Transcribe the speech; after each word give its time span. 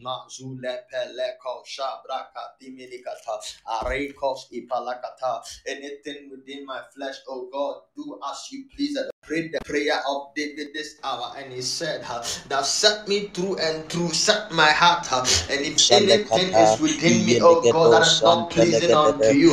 Mazule 0.00 0.84
peleko 0.90 1.62
shabraka 1.64 2.56
diminikata 2.60 3.40
arekos 3.66 4.48
ipalakata. 4.52 5.42
Anything 5.66 6.30
within 6.30 6.64
my 6.66 6.80
flesh, 6.94 7.16
oh 7.28 7.48
God, 7.52 7.82
do 7.96 8.18
as 8.30 8.48
you 8.50 8.64
please. 8.74 9.11
Prayed 9.24 9.52
the 9.52 9.60
prayer 9.64 10.02
of 10.08 10.34
David 10.34 10.74
this 10.74 10.96
hour, 11.04 11.32
and 11.38 11.52
he 11.52 11.62
said, 11.62 12.02
That 12.48 12.66
set 12.66 13.06
me 13.06 13.28
through 13.28 13.56
and 13.58 13.88
through, 13.88 14.10
set 14.10 14.50
my 14.50 14.70
heart. 14.72 15.06
And 15.48 15.60
if 15.64 15.92
anything 15.92 16.48
is 16.58 16.80
within 16.80 17.24
me, 17.24 17.38
oh 17.40 17.70
God, 17.70 17.92
that 17.92 18.02
is 18.02 18.20
not 18.24 18.50
pleasing 18.50 18.90
unto 18.92 19.32
you, 19.32 19.50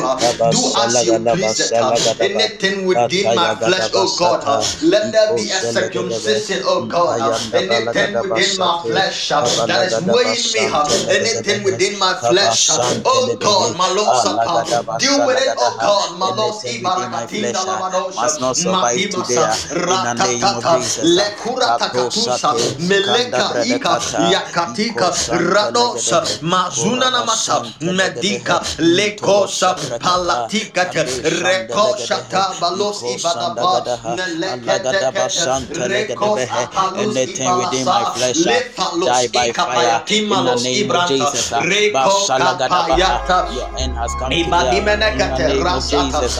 do 0.50 0.74
as 0.76 1.06
you 1.06 1.20
please. 1.30 1.72
Anything 2.20 2.88
within 2.88 3.36
my 3.36 3.54
flesh, 3.62 3.92
oh 3.94 4.16
God, 4.18 4.42
let 4.82 5.12
there 5.14 5.36
be 5.36 5.52
a 5.52 5.62
circumcision, 5.62 6.62
oh 6.66 6.88
God. 6.88 7.22
Anything 7.54 8.20
within 8.20 8.58
my 8.58 8.74
flesh 8.88 9.30
that 9.30 9.86
is 9.86 10.02
weighing 10.02 10.52
me, 10.52 10.66
anything 11.10 11.64
within 11.64 12.00
my 12.00 12.16
flesh, 12.16 12.70
oh 13.06 13.38
God, 13.40 13.78
my 13.78 13.90
Lord, 13.94 15.00
deal 15.00 15.26
with 15.28 15.38
it, 15.38 15.54
oh 15.58 15.78
God, 15.80 16.18
my 16.18 16.34
Lord, 16.36 16.66
Anything 16.66 17.12
my 17.12 17.28
flesh, 17.28 17.66
must 18.16 18.40
not 18.42 18.58
survive 18.58 19.10
today, 19.10 19.46
in 19.88 20.02
the 20.04 20.14
name 20.14 20.54
of 20.54 20.66
Ratatata. 20.66 21.04
Lekuratakatusha, 21.04 22.56
Kaprosate, 22.56 22.76
Meleka 22.88 23.62
Ika, 23.64 24.00
Yakatika, 24.18 25.12
Radosa, 25.54 26.22
Mazuna 26.42 27.10
Namasa, 27.12 27.62
Medika, 27.82 28.60
Lekosa, 28.80 29.76
Palatika, 30.00 30.90
Abreshande 30.92 31.78
legedehe, 31.80 32.26
Rekoshata, 32.26 32.60
Balos 32.60 33.04
Ikosanda 33.04 33.66
Ibadaba, 33.66 33.72
gadaha, 33.86 34.18
Melekete, 34.18 34.96
Alagadabasante 34.96 35.74
Rekos 35.74 36.48
legedebehe. 36.50 36.50
Apalus 36.50 37.18
Anything 37.18 37.56
within 37.58 37.90
my 37.90 38.06
flesh 38.06 38.46
die 39.04 39.28
by 39.28 39.52
fire 39.54 40.04
in 40.10 40.44
the 40.46 40.56
name 40.56 40.92
of 40.92 41.06
Jesus. 41.06 41.52
Reko 41.52 41.92
Basalagadabaha. 41.94 42.70
Kapayata, 42.70 43.56
Your 43.56 43.70
end 43.78 43.98
has 43.98 44.14
come 44.16 44.38
in 44.38 44.50
the 44.60 44.76
name 45.44 45.72
of 45.74 45.88
Jesus. 45.88 46.38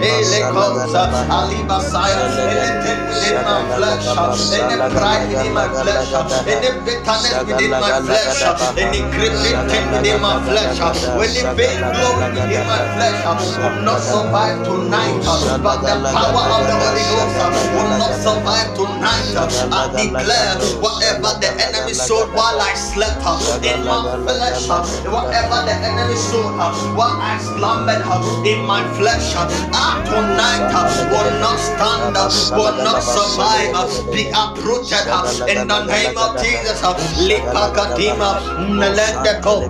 Elekosa, 0.01 1.03
Salagadabaha, 1.07 1.31
Alibasaya, 1.31 2.23
Zelegede, 2.35 2.91
anything 2.91 3.01
within 3.07 3.43
my 3.43 3.63
flesh, 3.75 4.05
any 4.51 4.77
pride 4.91 5.27
within 5.29 5.53
my 5.53 5.67
flesh, 5.69 6.11
any 6.47 6.69
bitterness 6.85 7.43
within 7.45 7.71
my 7.71 7.93
flesh, 8.03 8.41
any 8.77 9.01
creeping 9.15 9.59
thing 9.69 9.85
within 9.91 10.21
my 10.21 10.35
flesh, 10.43 10.79
any 10.81 11.43
vain 11.55 11.79
glory 11.79 12.27
within 12.35 12.65
my 12.67 12.81
flesh 12.95 13.23
will 13.57 13.81
not 13.83 13.99
survive 14.01 14.59
tonight, 14.81 15.21
but 15.61 15.79
the 15.85 15.93
power 16.09 16.45
of 16.57 16.61
the 16.65 16.75
Holy 16.81 17.05
Ghost 17.13 17.37
will 17.77 17.91
not 18.01 18.13
survive 18.17 18.69
tonight. 18.73 19.37
I 19.69 19.93
declare 19.93 20.57
whatever 20.81 21.37
the 21.37 21.51
enemy 21.61 21.93
sowed 21.93 22.33
while 22.33 22.59
I 22.59 22.73
slept 22.73 23.21
in 23.61 23.85
my 23.85 24.01
flesh, 24.25 24.65
whatever 25.05 25.57
the 25.69 25.75
enemy 25.77 26.15
sowed 26.17 26.57
while 26.97 27.17
I 27.21 27.37
slumbered 27.37 28.01
in 28.45 28.65
my 28.65 28.81
flesh, 28.97 29.35
I 29.37 30.01
tonight 30.09 30.73
will 31.13 31.31
not 31.39 31.57
stand, 31.61 32.17
up, 32.17 32.33
will 32.57 32.77
not 32.81 33.01
survive, 33.05 33.77
be 34.11 34.31
uprooted 34.33 35.05
in 35.45 35.67
the 35.67 35.85
name 35.85 36.17
of 36.17 36.41
Jesus. 36.41 36.81
Lipakadima, 37.29 38.41
Melendeko, 38.73 39.69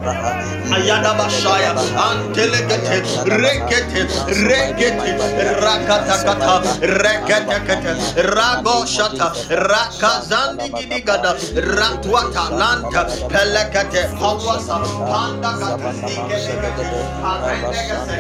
Ayada 0.72 1.12
Bashaya, 1.20 1.76
Antelegate, 2.00 3.04
Rakatakata, 5.10 6.62
Reketekete, 6.82 7.94
Rago 8.36 8.86
Shata, 8.86 9.34
Rakazandi 9.50 10.70
Gidigada, 10.74 11.34
Ratwata, 11.76 12.44
Lanta, 12.60 13.04
Pelekate, 13.30 14.08
Pawasa, 14.18 14.78
Panda 15.10 15.52
Katasike, 15.60 16.38
Arendegase, 17.24 18.16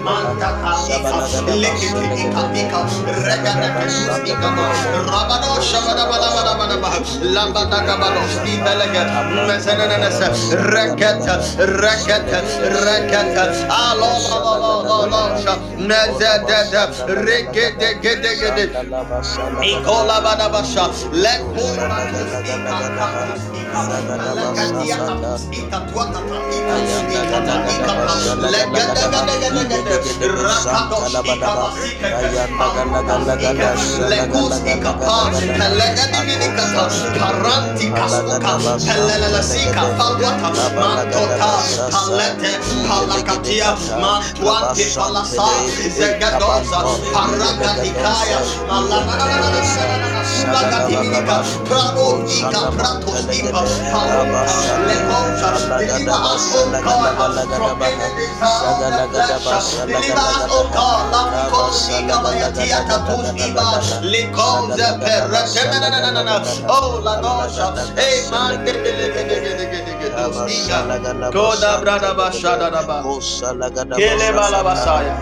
Manta 0.00 0.50
Kasika, 0.62 1.16
Likiti 1.60 2.06
Ika 2.26 2.42
Ika, 2.54 2.80
Regadakatus 3.26 4.18
Ikama, 4.26 4.66
Rabado 5.06 5.60
Shabada 5.62 6.04
Balabada 6.10 6.54
Balaba, 6.58 6.90
Lambada 7.34 7.80
Gabalos, 7.86 8.34
Ibelega, 8.44 9.02
Mesenenese, 9.46 10.28
Rekete, 10.72 11.34
Rekete, 11.80 12.40
Rekete, 12.84 13.46
Alo, 13.70 14.10
Alo, 14.32 14.52
Alo, 14.54 15.04
Alo, 15.04 15.22
Nezedede, 15.34 15.51
Palete, 41.92 42.50
Palakatia, 42.88 43.76
Mantuante, 44.00 44.84
Palasa, 45.36 45.88
Zegadoza, 45.88 46.84
Paragatikaya, 47.12 48.40
Sulagatinika, 50.24 51.42
Prado, 51.64 52.24
Ika, 52.28 52.70
Prato, 52.76 53.12
Ika, 53.32 53.62
Paluka, 53.90 54.44
Lekonja, 54.86 55.50
deliver 55.78 56.12
us, 56.12 56.54
O 56.54 56.56
God, 56.84 57.16
from 57.56 57.82
any 57.82 58.10
deliver 59.86 60.20
us, 60.20 60.46
O 60.50 60.52
God, 60.72 61.12
Iba, 63.36 63.80
Oh. 66.68 67.02
Koda 71.32 71.80
brada 71.80 72.10
basaya. 74.64 75.16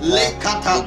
Lekata. 0.00 0.41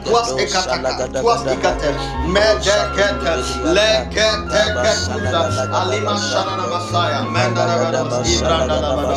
Kuas 0.05 0.29
ikata. 0.37 1.21
Kuas 1.21 1.41
ikata. 1.47 1.89
Medekete. 2.27 3.33
Lekete. 3.75 4.61
Ketuza. 4.83 5.41
Alima 5.73 6.15
shanana 6.19 6.65
masaya. 6.67 7.21
Mendele 7.31 7.75
bele. 7.79 7.99
Ibranda 8.35 8.75
la 8.81 8.95
bala. 8.95 9.15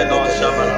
Eno 0.00 0.18
shabala. 0.38 0.76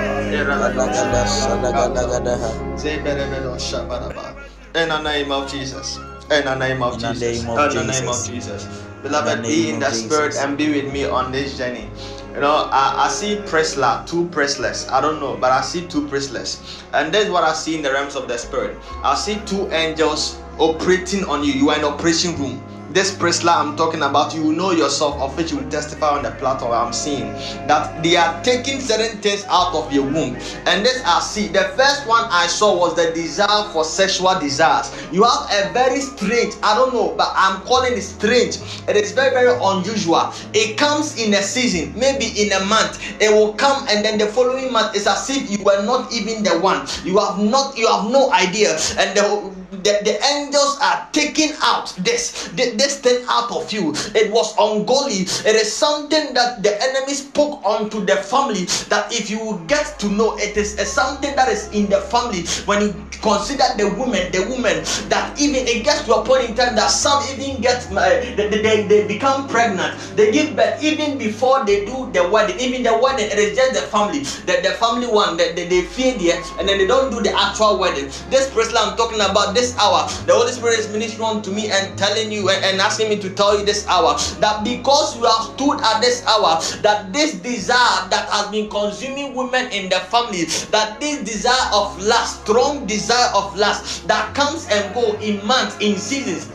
Zeberebedo 2.77 3.59
shabaraba. 3.59 4.37
In 4.75 4.89
the 4.89 4.99
name 5.03 5.33
of 5.33 5.51
Jesus. 5.51 5.99
In 6.31 6.45
the 6.45 6.55
name 6.55 6.83
of 6.83 6.99
Jesus. 6.99 7.45
in 7.45 7.71
the 7.71 7.85
name 7.85 8.09
of. 8.09 8.27
Jesus. 8.27 8.67
Beloved, 9.03 9.43
be 9.43 9.71
in 9.71 9.79
the 9.81 9.91
spirit 9.93 10.35
and 10.37 10.59
be 10.59 10.69
with 10.71 10.93
me 10.93 11.05
on 11.07 11.33
this 11.33 11.57
journey. 11.57 11.89
You 12.37 12.43
know, 12.43 12.69
I, 12.71 13.07
I 13.07 13.09
see 13.09 13.37
Presla, 13.37 14.07
two 14.07 14.29
Presless. 14.29 14.87
I 14.91 15.01
don't 15.01 15.21
know, 15.21 15.39
but 15.39 15.53
I 15.53 15.63
see 15.63 15.87
two 15.87 16.07
Presless. 16.07 16.83
And 16.93 17.13
that's 17.13 17.31
what 17.31 17.45
I 17.45 17.55
see 17.55 17.75
in 17.75 17.81
the 17.81 17.91
realms 17.91 18.15
of 18.15 18.29
the 18.29 18.37
spirit. 18.37 18.77
I 19.03 19.15
see 19.15 19.41
two 19.47 19.73
angels 19.73 20.37
operating 20.59 21.25
on 21.25 21.43
you. 21.43 21.55
You 21.55 21.71
are 21.71 21.79
in 21.79 21.85
operation 21.85 22.37
room. 22.37 22.63
This 22.97 23.15
Presla 23.15 23.55
I'm 23.61 23.77
talking 23.77 24.01
about, 24.01 24.35
you 24.35 24.55
know 24.55 24.71
yourself, 24.71 25.21
of 25.21 25.37
which 25.37 25.51
you 25.51 25.59
will 25.59 25.69
testify 25.69 26.17
on 26.17 26.23
the 26.23 26.31
platform 26.31 26.73
I'm 26.73 26.95
seeing. 26.95 27.31
That 27.69 28.03
they 28.03 28.17
are 28.17 28.43
taking 28.43 28.81
certain 28.81 29.21
things 29.21 29.45
out 29.51 29.75
of 29.75 29.93
your 29.93 30.05
womb. 30.05 30.35
And 30.65 30.83
this 30.83 31.03
I 31.05 31.21
see. 31.21 31.49
The 31.49 31.65
first 31.77 32.07
one 32.09 32.25
I 32.31 32.47
saw 32.47 32.75
was 32.75 32.97
the 32.97 33.13
desire 33.13 33.69
for 33.69 33.85
sexual 33.85 34.41
desires. 34.41 34.91
You 35.13 35.25
have 35.25 35.45
a 35.53 35.75
very 35.75 36.01
strange, 36.01 36.55
I 36.63 36.75
don't 36.75 36.95
know, 36.95 37.15
but 37.19 37.35
I'm 37.37 37.61
calling 37.67 37.93
it 37.93 38.01
strange. 38.01 38.57
It 38.89 38.97
is 38.97 39.13
very, 39.13 39.29
very 39.29 39.53
unusual. 39.61 40.33
It 40.55 40.79
comes 40.79 41.23
in 41.23 41.35
a 41.35 41.43
season, 41.43 41.93
maybe 42.01 42.33
in 42.41 42.53
a 42.53 42.65
month. 42.65 42.99
It 43.21 43.31
will 43.31 43.53
come, 43.53 43.87
and 43.91 44.03
then 44.03 44.17
the 44.17 44.25
following 44.27 44.73
month 44.73 44.97
it's 44.97 45.07
as 45.07 45.29
if 45.29 45.51
you 45.51 45.63
were 45.63 45.85
not 45.85 46.11
even 46.15 46.43
the 46.43 46.59
one. 46.61 46.89
You 47.05 47.19
have 47.19 47.39
not, 47.45 47.77
you 47.77 47.89
have 47.89 48.11
no 48.11 48.33
idea. 48.33 48.73
And 48.97 49.15
the 49.15 49.53
the, 49.71 50.01
the 50.05 50.19
angels 50.25 50.79
are 50.81 51.09
taking 51.13 51.53
out 51.63 51.95
this, 51.99 52.49
this 52.55 53.01
thing 53.01 53.25
out 53.29 53.51
of 53.51 53.73
you. 53.73 53.93
It 54.15 54.31
was 54.31 54.55
ungodly. 54.59 55.23
It 55.23 55.57
is 55.57 55.73
something 55.73 56.35
that 56.35 56.63
the 56.63 56.81
enemy 56.83 57.15
spoke 57.15 57.65
onto 57.65 58.05
the 58.05 58.17
family. 58.17 58.65
That 58.89 59.13
if 59.13 59.31
you 59.31 59.63
get 59.67 59.99
to 60.01 60.09
know, 60.09 60.37
it 60.37 60.57
is 60.57 60.77
something 60.89 61.35
that 61.37 61.49
is 61.49 61.69
in 61.73 61.89
the 61.89 62.01
family. 62.01 62.45
When 62.67 62.83
you 62.83 63.07
consider 63.23 63.65
the 63.77 63.95
woman, 63.99 64.31
the 64.33 64.47
woman 64.49 64.85
that 65.09 65.35
even 65.41 65.67
it 65.67 65.85
gets 65.85 66.05
to 66.05 66.15
a 66.15 66.25
point 66.25 66.51
in 66.51 66.55
time 66.55 66.77
that 66.77 66.91
some 66.91 67.23
even 67.33 67.61
get 67.61 67.87
uh, 67.93 68.09
they, 68.37 68.49
they, 68.49 68.87
they 68.87 69.07
become 69.07 69.49
pregnant. 69.49 69.99
They 70.17 70.33
give 70.33 70.55
birth 70.55 70.83
even 70.83 71.19
before 71.19 71.65
they 71.65 71.85
do 71.85 72.11
the 72.13 72.29
wedding. 72.29 72.59
Even 72.61 72.83
the 72.83 72.97
wedding, 72.99 73.27
it 73.27 73.39
is 73.39 73.57
just 73.57 73.75
the 73.75 73.87
family. 73.89 74.21
The, 74.21 74.61
the 74.63 74.75
family 74.79 75.07
one 75.07 75.37
that 75.39 75.57
they, 75.57 75.67
they 75.69 75.83
fear 75.83 76.17
there, 76.19 76.43
and 76.59 76.69
then 76.69 76.79
they 76.79 76.87
don't 76.87 77.11
do 77.11 77.21
the 77.23 77.33
actual 77.37 77.79
wedding. 77.79 78.07
This 78.31 78.51
person 78.51 78.77
I'm 78.77 78.97
talking 78.97 79.21
about 79.21 79.55
this 79.55 79.66
hour, 79.77 80.09
the 80.27 80.35
Holy 80.35 80.53
Spirit 80.53 80.79
is 80.79 80.89
ministering 80.89 81.43
to 81.43 81.51
me 81.51 81.71
and 81.71 81.97
telling 81.99 82.31
you 82.31 82.51
and, 82.51 82.65
and 82.65 82.81
asking 82.81 83.09
me 83.09 83.19
to 83.19 83.31
tell 83.31 83.59
you 83.59 83.65
this 83.65 83.87
hour 83.89 84.19
that 84.41 84.63
because 84.63 85.17
you 85.17 85.25
have 85.25 85.55
stood 85.55 85.81
at 85.81 86.01
this 86.01 86.25
hour, 86.27 86.61
that 86.83 87.13
this 87.13 87.35
desire 87.35 88.09
that 88.11 88.29
has 88.31 88.51
been 88.51 88.69
consuming 88.69 89.35
women 89.35 89.67
in 89.73 89.89
the 89.89 90.01
family, 90.11 90.45
that 90.71 91.01
this 91.01 91.23
desire 91.23 91.71
of 91.73 91.99
lust, 92.03 92.43
strong 92.43 92.87
desire 92.87 93.31
of 93.35 93.57
lust 93.57 94.07
that 94.07 94.35
comes 94.35 94.67
and 94.71 94.95
go 94.95 95.15
in 95.19 95.45
months, 95.47 95.77
in 95.81 95.97
seasons, 95.97 96.51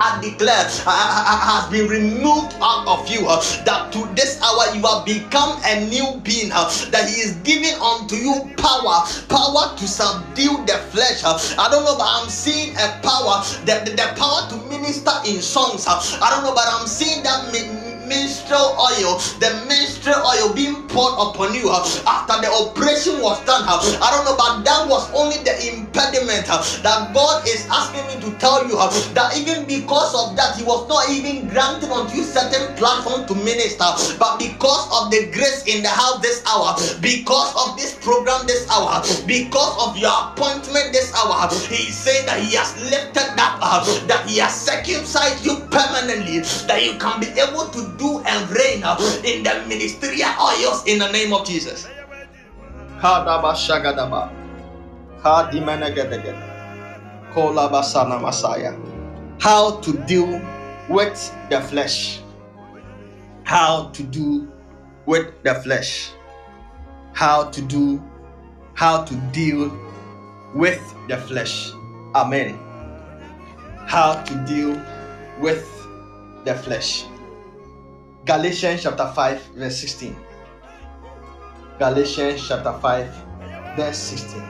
I 0.00 0.20
declare 0.22 0.64
has 0.64 1.70
been 1.70 1.88
removed 1.88 2.56
out 2.60 2.88
of 2.88 3.08
you. 3.08 3.28
uh, 3.28 3.40
that 3.64 3.92
to 3.92 4.08
this 4.14 4.40
hour 4.42 4.74
you 4.74 4.82
have 4.86 5.04
become 5.04 5.60
a 5.64 5.84
new 5.86 6.20
being. 6.24 6.50
uh, 6.52 6.68
that 6.90 7.08
He 7.08 7.20
is 7.20 7.36
giving 7.44 7.74
unto 7.80 8.16
you 8.16 8.50
power, 8.56 9.04
power 9.28 9.76
to 9.76 9.84
subdue 9.86 10.64
the 10.66 10.78
flesh. 10.90 11.22
uh. 11.24 11.38
I 11.58 11.68
don't 11.70 11.84
know, 11.84 11.96
but 11.96 12.08
I'm 12.08 12.28
seeing 12.28 12.74
a 12.76 12.98
power, 13.02 13.44
the, 13.66 13.82
the, 13.84 13.92
the 13.92 14.08
power 14.16 14.48
to 14.50 14.56
minister 14.68 15.12
in 15.26 15.40
songs. 15.42 15.86
I 15.86 16.30
don't 16.30 16.44
know, 16.44 16.54
but 16.54 16.64
I'm 16.66 16.86
seeing 16.86 17.22
that. 17.22 17.40
Mi- 18.10 18.20
minstrel 18.30 18.74
oil, 18.78 19.18
the 19.38 19.50
minstrel 19.66 20.22
oil 20.26 20.52
being 20.54 20.86
poured 20.88 21.14
upon 21.14 21.54
you 21.54 21.70
uh, 21.70 21.82
after 22.06 22.40
the 22.42 22.50
operation 22.50 23.20
was 23.22 23.38
done. 23.46 23.62
uh, 23.66 23.78
I 24.02 24.10
don't 24.10 24.24
know, 24.26 24.34
but 24.36 24.64
that 24.66 24.88
was 24.90 25.06
only 25.14 25.38
the 25.46 25.54
impediment 25.70 26.50
uh, 26.50 26.58
that 26.82 27.14
God 27.14 27.46
is 27.46 27.66
asking 27.70 28.06
me 28.10 28.18
to 28.26 28.30
tell 28.38 28.66
you 28.66 28.74
that 29.14 29.36
even 29.38 29.66
because 29.66 30.14
of 30.14 30.36
that, 30.36 30.56
He 30.56 30.64
was 30.64 30.88
not 30.88 31.08
even 31.10 31.48
granting 31.48 31.90
unto 31.90 32.16
you 32.16 32.24
certain 32.24 32.74
platform 32.76 33.26
to 33.26 33.34
minister, 33.34 33.86
but 34.18 34.38
because 34.38 34.84
of 34.90 35.10
the 35.10 35.30
grace 35.30 35.66
in 35.66 35.82
the 35.82 35.88
house 35.92 36.18
this 36.22 36.42
hour, 36.46 36.74
because 37.00 37.54
of 37.54 37.76
this 37.78 37.94
program 38.02 38.46
this 38.46 38.66
hour, 38.70 39.02
because 39.26 39.74
of 39.78 39.96
your 39.96 40.12
appointment 40.32 40.92
this 40.92 41.12
hour, 41.14 41.48
He 41.70 41.90
said 41.90 42.26
that 42.26 42.40
He 42.42 42.56
has 42.56 42.74
lifted 42.90 43.30
that 43.38 43.58
up, 43.62 43.86
that 44.08 44.26
He 44.26 44.38
has 44.38 44.54
circumcised 44.54 45.44
you 45.44 45.56
permanently, 45.70 46.40
that 46.66 46.82
you 46.82 46.98
can 46.98 47.20
be 47.20 47.28
able 47.38 47.68
to 47.70 47.80
do 48.00 48.24
and 48.24 48.50
reign 48.50 48.82
uh, 48.82 48.96
in 49.24 49.44
the 49.44 49.52
ministerial 49.68 50.32
oils 50.40 50.82
in 50.88 50.98
the 50.98 51.12
name 51.12 51.32
of 51.36 51.46
Jesus. 51.46 51.86
How 59.38 59.80
to 59.80 59.92
deal 60.08 60.40
with 60.88 61.16
the 61.50 61.60
flesh. 61.60 62.20
How 63.44 63.90
to 63.92 64.02
do 64.02 64.48
with 65.06 65.42
the 65.42 65.54
flesh. 65.54 66.10
How 67.12 67.50
to 67.50 67.60
do, 67.62 68.02
how 68.74 69.04
to 69.04 69.14
deal 69.32 69.70
with 70.54 70.80
the 71.08 71.18
flesh. 71.18 71.72
Amen. 72.14 72.58
How 73.86 74.22
to 74.24 74.34
deal 74.46 74.80
with 75.40 75.66
the 76.44 76.54
flesh. 76.54 77.04
Galatians 78.26 78.82
chapter 78.82 79.10
5, 79.14 79.42
verse 79.56 79.78
16. 79.78 80.16
Galatians 81.78 82.46
chapter 82.46 82.78
5, 82.78 83.76
verse 83.76 83.96
16. 83.96 84.42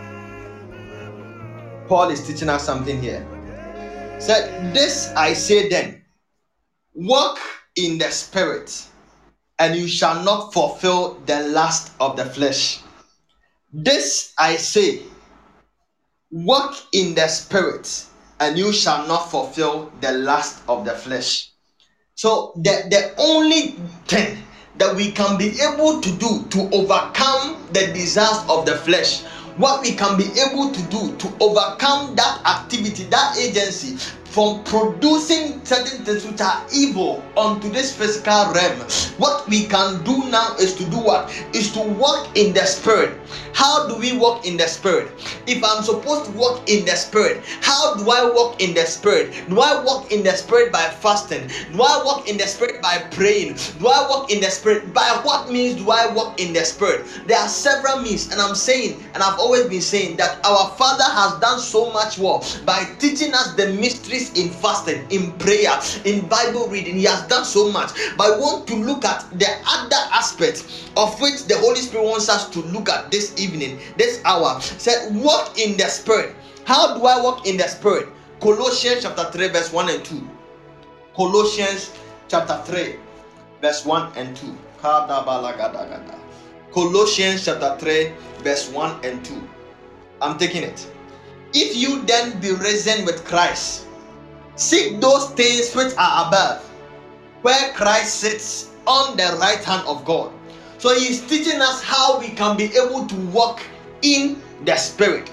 Paul 1.87 2.11
is 2.11 2.27
teaching 2.27 2.49
us 2.49 2.67
something 2.67 3.01
here. 3.01 3.25
Said, 4.19 4.75
This 4.75 5.13
I 5.17 5.35
say 5.35 5.69
then, 5.69 6.03
walk 6.95 7.39
in 7.77 7.99
the 7.99 8.11
spirit, 8.11 8.87
and 9.61 9.77
you 9.77 9.87
shall 9.87 10.25
not 10.25 10.53
fulfill 10.53 11.21
the 11.27 11.47
lust 11.49 11.93
of 12.01 12.17
the 12.17 12.25
flesh. 12.25 12.81
This 13.73 14.35
I 14.37 14.57
say, 14.57 15.03
walk 16.33 16.75
in 16.93 17.15
the 17.15 17.29
spirit, 17.29 18.07
and 18.41 18.59
you 18.59 18.73
shall 18.73 19.07
not 19.07 19.31
fulfill 19.31 19.93
the 20.01 20.11
lust 20.11 20.61
of 20.69 20.85
the 20.85 20.95
flesh. 20.95 21.50
So 22.21 22.53
the, 22.55 22.85
the 22.91 23.15
only 23.17 23.77
thing 24.07 24.37
that 24.77 24.95
we 24.95 25.11
can 25.11 25.39
be 25.39 25.59
able 25.63 26.03
to 26.03 26.11
do 26.19 26.45
to 26.51 26.69
overcome 26.71 27.57
the 27.73 27.87
desires 27.95 28.45
of 28.47 28.67
the 28.67 28.77
flesh, 28.77 29.23
what 29.57 29.81
we 29.81 29.93
can 29.93 30.19
be 30.19 30.25
able 30.39 30.71
to 30.71 30.83
do 30.91 31.17
to 31.17 31.33
overcome 31.41 32.15
that 32.17 32.43
activity, 32.45 33.05
that 33.05 33.39
agency 33.39 33.97
from 34.31 34.63
producing 34.63 35.65
certain 35.65 36.05
things 36.05 36.25
which 36.25 36.41
are 36.41 36.65
evil 36.73 37.23
onto 37.37 37.69
this 37.69 37.95
physical 37.95 38.53
realm. 38.53 38.79
What 39.19 39.49
we 39.49 39.67
can 39.67 40.03
do 40.05 40.31
now 40.31 40.55
is 40.57 40.75
to 40.77 40.85
do 40.85 40.99
what? 40.99 41.31
Is 41.53 41.73
to 41.73 41.81
walk 41.83 42.37
in 42.37 42.55
the 42.55 42.65
spirit. 42.65 43.19
How 43.53 43.89
do 43.89 43.97
we 43.97 44.17
walk 44.17 44.47
in 44.47 44.57
the 44.57 44.67
spirit? 44.67 45.11
If 45.47 45.63
I'm 45.65 45.83
supposed 45.83 46.27
to 46.27 46.31
walk 46.33 46.69
in 46.69 46.85
the 46.85 46.95
spirit, 46.95 47.43
how 47.61 47.97
do 47.97 48.09
I 48.11 48.31
walk 48.31 48.61
in 48.61 48.73
the 48.73 48.87
spirit? 48.87 49.33
Do 49.49 49.61
I 49.61 49.83
walk 49.83 50.13
in 50.13 50.23
the 50.23 50.33
spirit 50.33 50.71
by 50.73 50.89
fasting? 50.89 51.49
Do 51.73 51.83
I 51.83 52.03
walk 52.05 52.29
in 52.29 52.37
the 52.37 52.47
spirit 52.47 52.81
by 52.81 52.99
praying? 53.11 53.57
Do 53.79 53.89
I 53.89 54.07
walk 54.09 54.31
in 54.31 54.41
the 54.41 54.51
spirit? 54.51 54.95
By 54.95 55.21
what 55.23 55.51
means 55.51 55.75
do 55.75 55.91
I 55.91 56.13
walk 56.13 56.41
in 56.41 56.53
the 56.53 56.65
spirit? 56.65 57.05
There 57.27 57.39
are 57.39 57.49
several 57.49 57.99
means, 58.01 58.31
and 58.31 58.41
I'm 58.41 58.55
saying, 58.55 59.03
and 59.15 59.23
I've 59.23 59.39
always 59.39 59.65
been 59.65 59.83
saying 59.83 60.17
that 60.17 60.45
our 60.47 60.71
Father 60.77 61.05
has 61.05 61.39
done 61.41 61.59
so 61.59 61.91
much 61.91 62.19
work 62.19 62.43
by 62.65 62.85
teaching 62.99 63.35
us 63.35 63.55
the 63.55 63.73
mysteries 63.75 64.20
in 64.37 64.51
fasting, 64.51 65.07
in 65.11 65.33
prayer, 65.39 65.81
in 66.05 66.27
Bible 66.29 66.69
reading. 66.69 66.97
He 66.97 67.05
has 67.05 67.27
done 67.27 67.45
so 67.45 67.73
much. 67.73 67.93
But 68.17 68.35
I 68.35 68.39
want 68.39 68.67
to 68.69 68.77
look 68.77 69.05
at 69.05 69.25
the 69.39 69.49
other 69.67 70.03
aspect 70.13 70.67
of 70.97 71.19
which 71.21 71.47
the 71.47 71.57
Holy 71.59 71.81
Spirit 71.81 72.05
wants 72.05 72.29
us 72.29 72.51
to 72.51 72.61
look 72.61 72.89
at 72.89 73.11
this 73.11 73.41
evening, 73.41 73.81
this 73.97 74.21
hour. 74.25 74.61
Said, 74.61 75.15
walk 75.17 75.59
in 75.59 75.77
the 75.77 75.87
spirit. 75.87 76.35
How 76.65 76.99
do 76.99 77.07
I 77.07 77.23
walk 77.23 77.47
in 77.47 77.57
the 77.57 77.69
spirit? 77.69 78.09
Colossians 78.41 79.03
chapter 79.03 79.25
3, 79.33 79.49
verse 79.49 79.73
1 79.73 79.89
and 79.89 80.05
2. 80.05 80.29
Colossians 81.17 81.91
chapter 82.29 82.61
3, 82.65 82.97
verse 83.61 83.85
1 83.85 84.13
and 84.17 84.37
2. 84.37 84.57
Colossians 86.73 87.45
chapter 87.45 87.77
3, 87.79 88.13
verse 88.43 88.71
1 88.71 89.05
and 89.05 89.25
2. 89.25 89.49
I'm 90.23 90.39
taking 90.39 90.63
it. 90.63 90.87
If 91.53 91.77
you 91.77 92.03
then 92.03 92.39
be 92.41 92.53
risen 92.53 93.05
with 93.05 93.25
Christ, 93.25 93.87
seek 94.57 95.01
those 95.01 95.31
things 95.31 95.75
which 95.75 95.93
are 95.97 96.27
above, 96.27 96.63
where 97.43 97.73
Christ 97.73 98.21
sits 98.21 98.71
on 98.87 99.17
the 99.17 99.37
right 99.41 99.63
hand 99.63 99.87
of 99.87 100.05
God. 100.05 100.33
So 100.79 100.95
he 100.95 101.09
is 101.09 101.21
teaching 101.23 101.61
us 101.61 101.83
how 101.83 102.19
we 102.19 102.29
can 102.29 102.57
be 102.57 102.73
able 102.77 103.07
to 103.07 103.17
walk 103.33 103.63
in 104.03 104.41
the 104.65 104.77
spirit. 104.77 105.31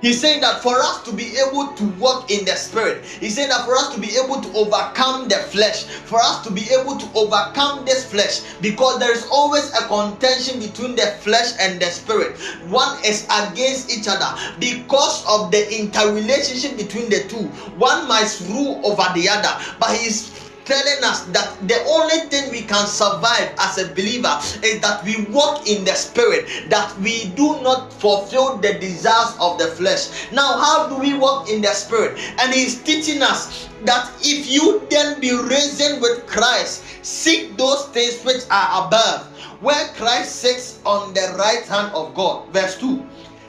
He's 0.00 0.18
saying 0.18 0.40
that 0.40 0.62
for 0.62 0.78
us 0.78 1.02
to 1.02 1.12
be 1.12 1.36
able 1.36 1.74
to 1.74 1.84
walk 2.00 2.30
in 2.30 2.46
the 2.46 2.56
spirit, 2.56 3.04
he's 3.04 3.34
saying 3.34 3.50
that 3.50 3.66
for 3.66 3.76
us 3.76 3.94
to 3.94 4.00
be 4.00 4.16
able 4.16 4.40
to 4.40 4.48
overcome 4.56 5.28
the 5.28 5.36
flesh, 5.36 5.84
for 5.84 6.18
us 6.18 6.42
to 6.44 6.50
be 6.50 6.62
able 6.72 6.96
to 6.96 7.06
overcome 7.14 7.84
this 7.84 8.04
flesh, 8.04 8.40
because 8.62 8.98
there 8.98 9.12
is 9.12 9.26
always 9.30 9.68
a 9.74 9.86
contention 9.88 10.58
between 10.58 10.96
the 10.96 11.06
flesh 11.20 11.52
and 11.60 11.80
the 11.80 11.86
spirit. 11.86 12.38
One 12.72 12.96
is 13.04 13.26
against 13.28 13.90
each 13.92 14.08
other 14.08 14.32
because 14.58 15.22
of 15.28 15.50
the 15.50 15.68
interrelationship 15.68 16.78
between 16.78 17.10
the 17.10 17.24
two. 17.28 17.48
One 17.76 18.08
must 18.08 18.48
rule 18.48 18.80
over 18.84 19.04
the 19.14 19.28
other, 19.28 19.52
but 19.78 19.94
he's 19.96 20.30
telling 20.64 21.02
us 21.04 21.24
that 21.26 21.56
the 21.68 21.82
only 21.84 22.20
thing 22.28 22.50
we 22.50 22.62
can 22.62 22.86
survive 22.86 23.52
as 23.58 23.78
a 23.78 23.88
believer 23.94 24.38
is 24.62 24.80
that 24.80 25.04
we 25.04 25.24
walk 25.26 25.66
in 25.68 25.84
the 25.84 25.94
spirit, 25.94 26.46
that 26.68 26.96
we 27.00 27.26
do 27.36 27.60
not 27.62 27.92
fulfill 27.92 28.56
the 28.58 28.74
desires 28.74 29.34
of 29.40 29.58
the 29.58 29.66
flesh. 29.68 30.08
Now, 30.32 30.58
how 30.58 30.88
do 30.88 30.96
we 30.98 31.14
walk 31.14 31.48
in 31.48 31.60
the 31.60 31.72
spirit? 31.72 32.18
And 32.38 32.52
he's 32.52 32.82
teaching 32.82 33.22
us 33.22 33.68
that 33.84 34.10
if 34.20 34.48
you 34.48 34.86
then 34.90 35.20
be 35.20 35.32
risen 35.32 36.00
with 36.00 36.26
Christ, 36.26 36.84
seek 37.02 37.56
those 37.56 37.86
things 37.88 38.22
which 38.22 38.42
are 38.50 38.86
above, 38.86 39.26
where 39.60 39.88
Christ 39.96 40.36
sits 40.36 40.80
on 40.84 41.14
the 41.14 41.34
right 41.38 41.64
hand 41.64 41.92
of 41.94 42.14
God. 42.14 42.48
Verse 42.52 42.78
2 42.78 43.04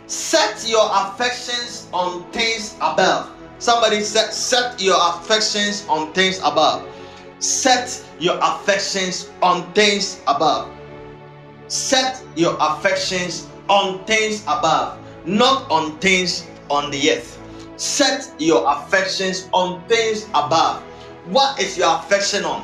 Set 0.07 0.67
your 0.67 0.89
affections 0.91 1.87
on 1.93 2.29
things 2.31 2.75
above. 2.81 3.31
Somebody 3.59 4.01
set, 4.01 4.33
set 4.33 4.81
your 4.81 4.97
affections 4.99 5.85
on 5.87 6.11
things 6.13 6.39
above. 6.39 6.83
Set 7.41 8.05
your 8.19 8.37
affections 8.39 9.31
on 9.41 9.73
things 9.73 10.21
above. 10.27 10.69
Set 11.67 12.23
your 12.35 12.55
affections 12.59 13.47
on 13.67 14.05
things 14.05 14.43
above, 14.43 14.99
not 15.25 15.69
on 15.71 15.97
things 15.97 16.45
on 16.69 16.91
the 16.91 17.11
earth. 17.11 17.39
Set 17.77 18.31
your 18.37 18.63
affections 18.71 19.49
on 19.53 19.81
things 19.87 20.25
above. 20.35 20.83
What 21.33 21.59
is 21.59 21.79
your 21.79 21.95
affection 21.95 22.45
on? 22.45 22.61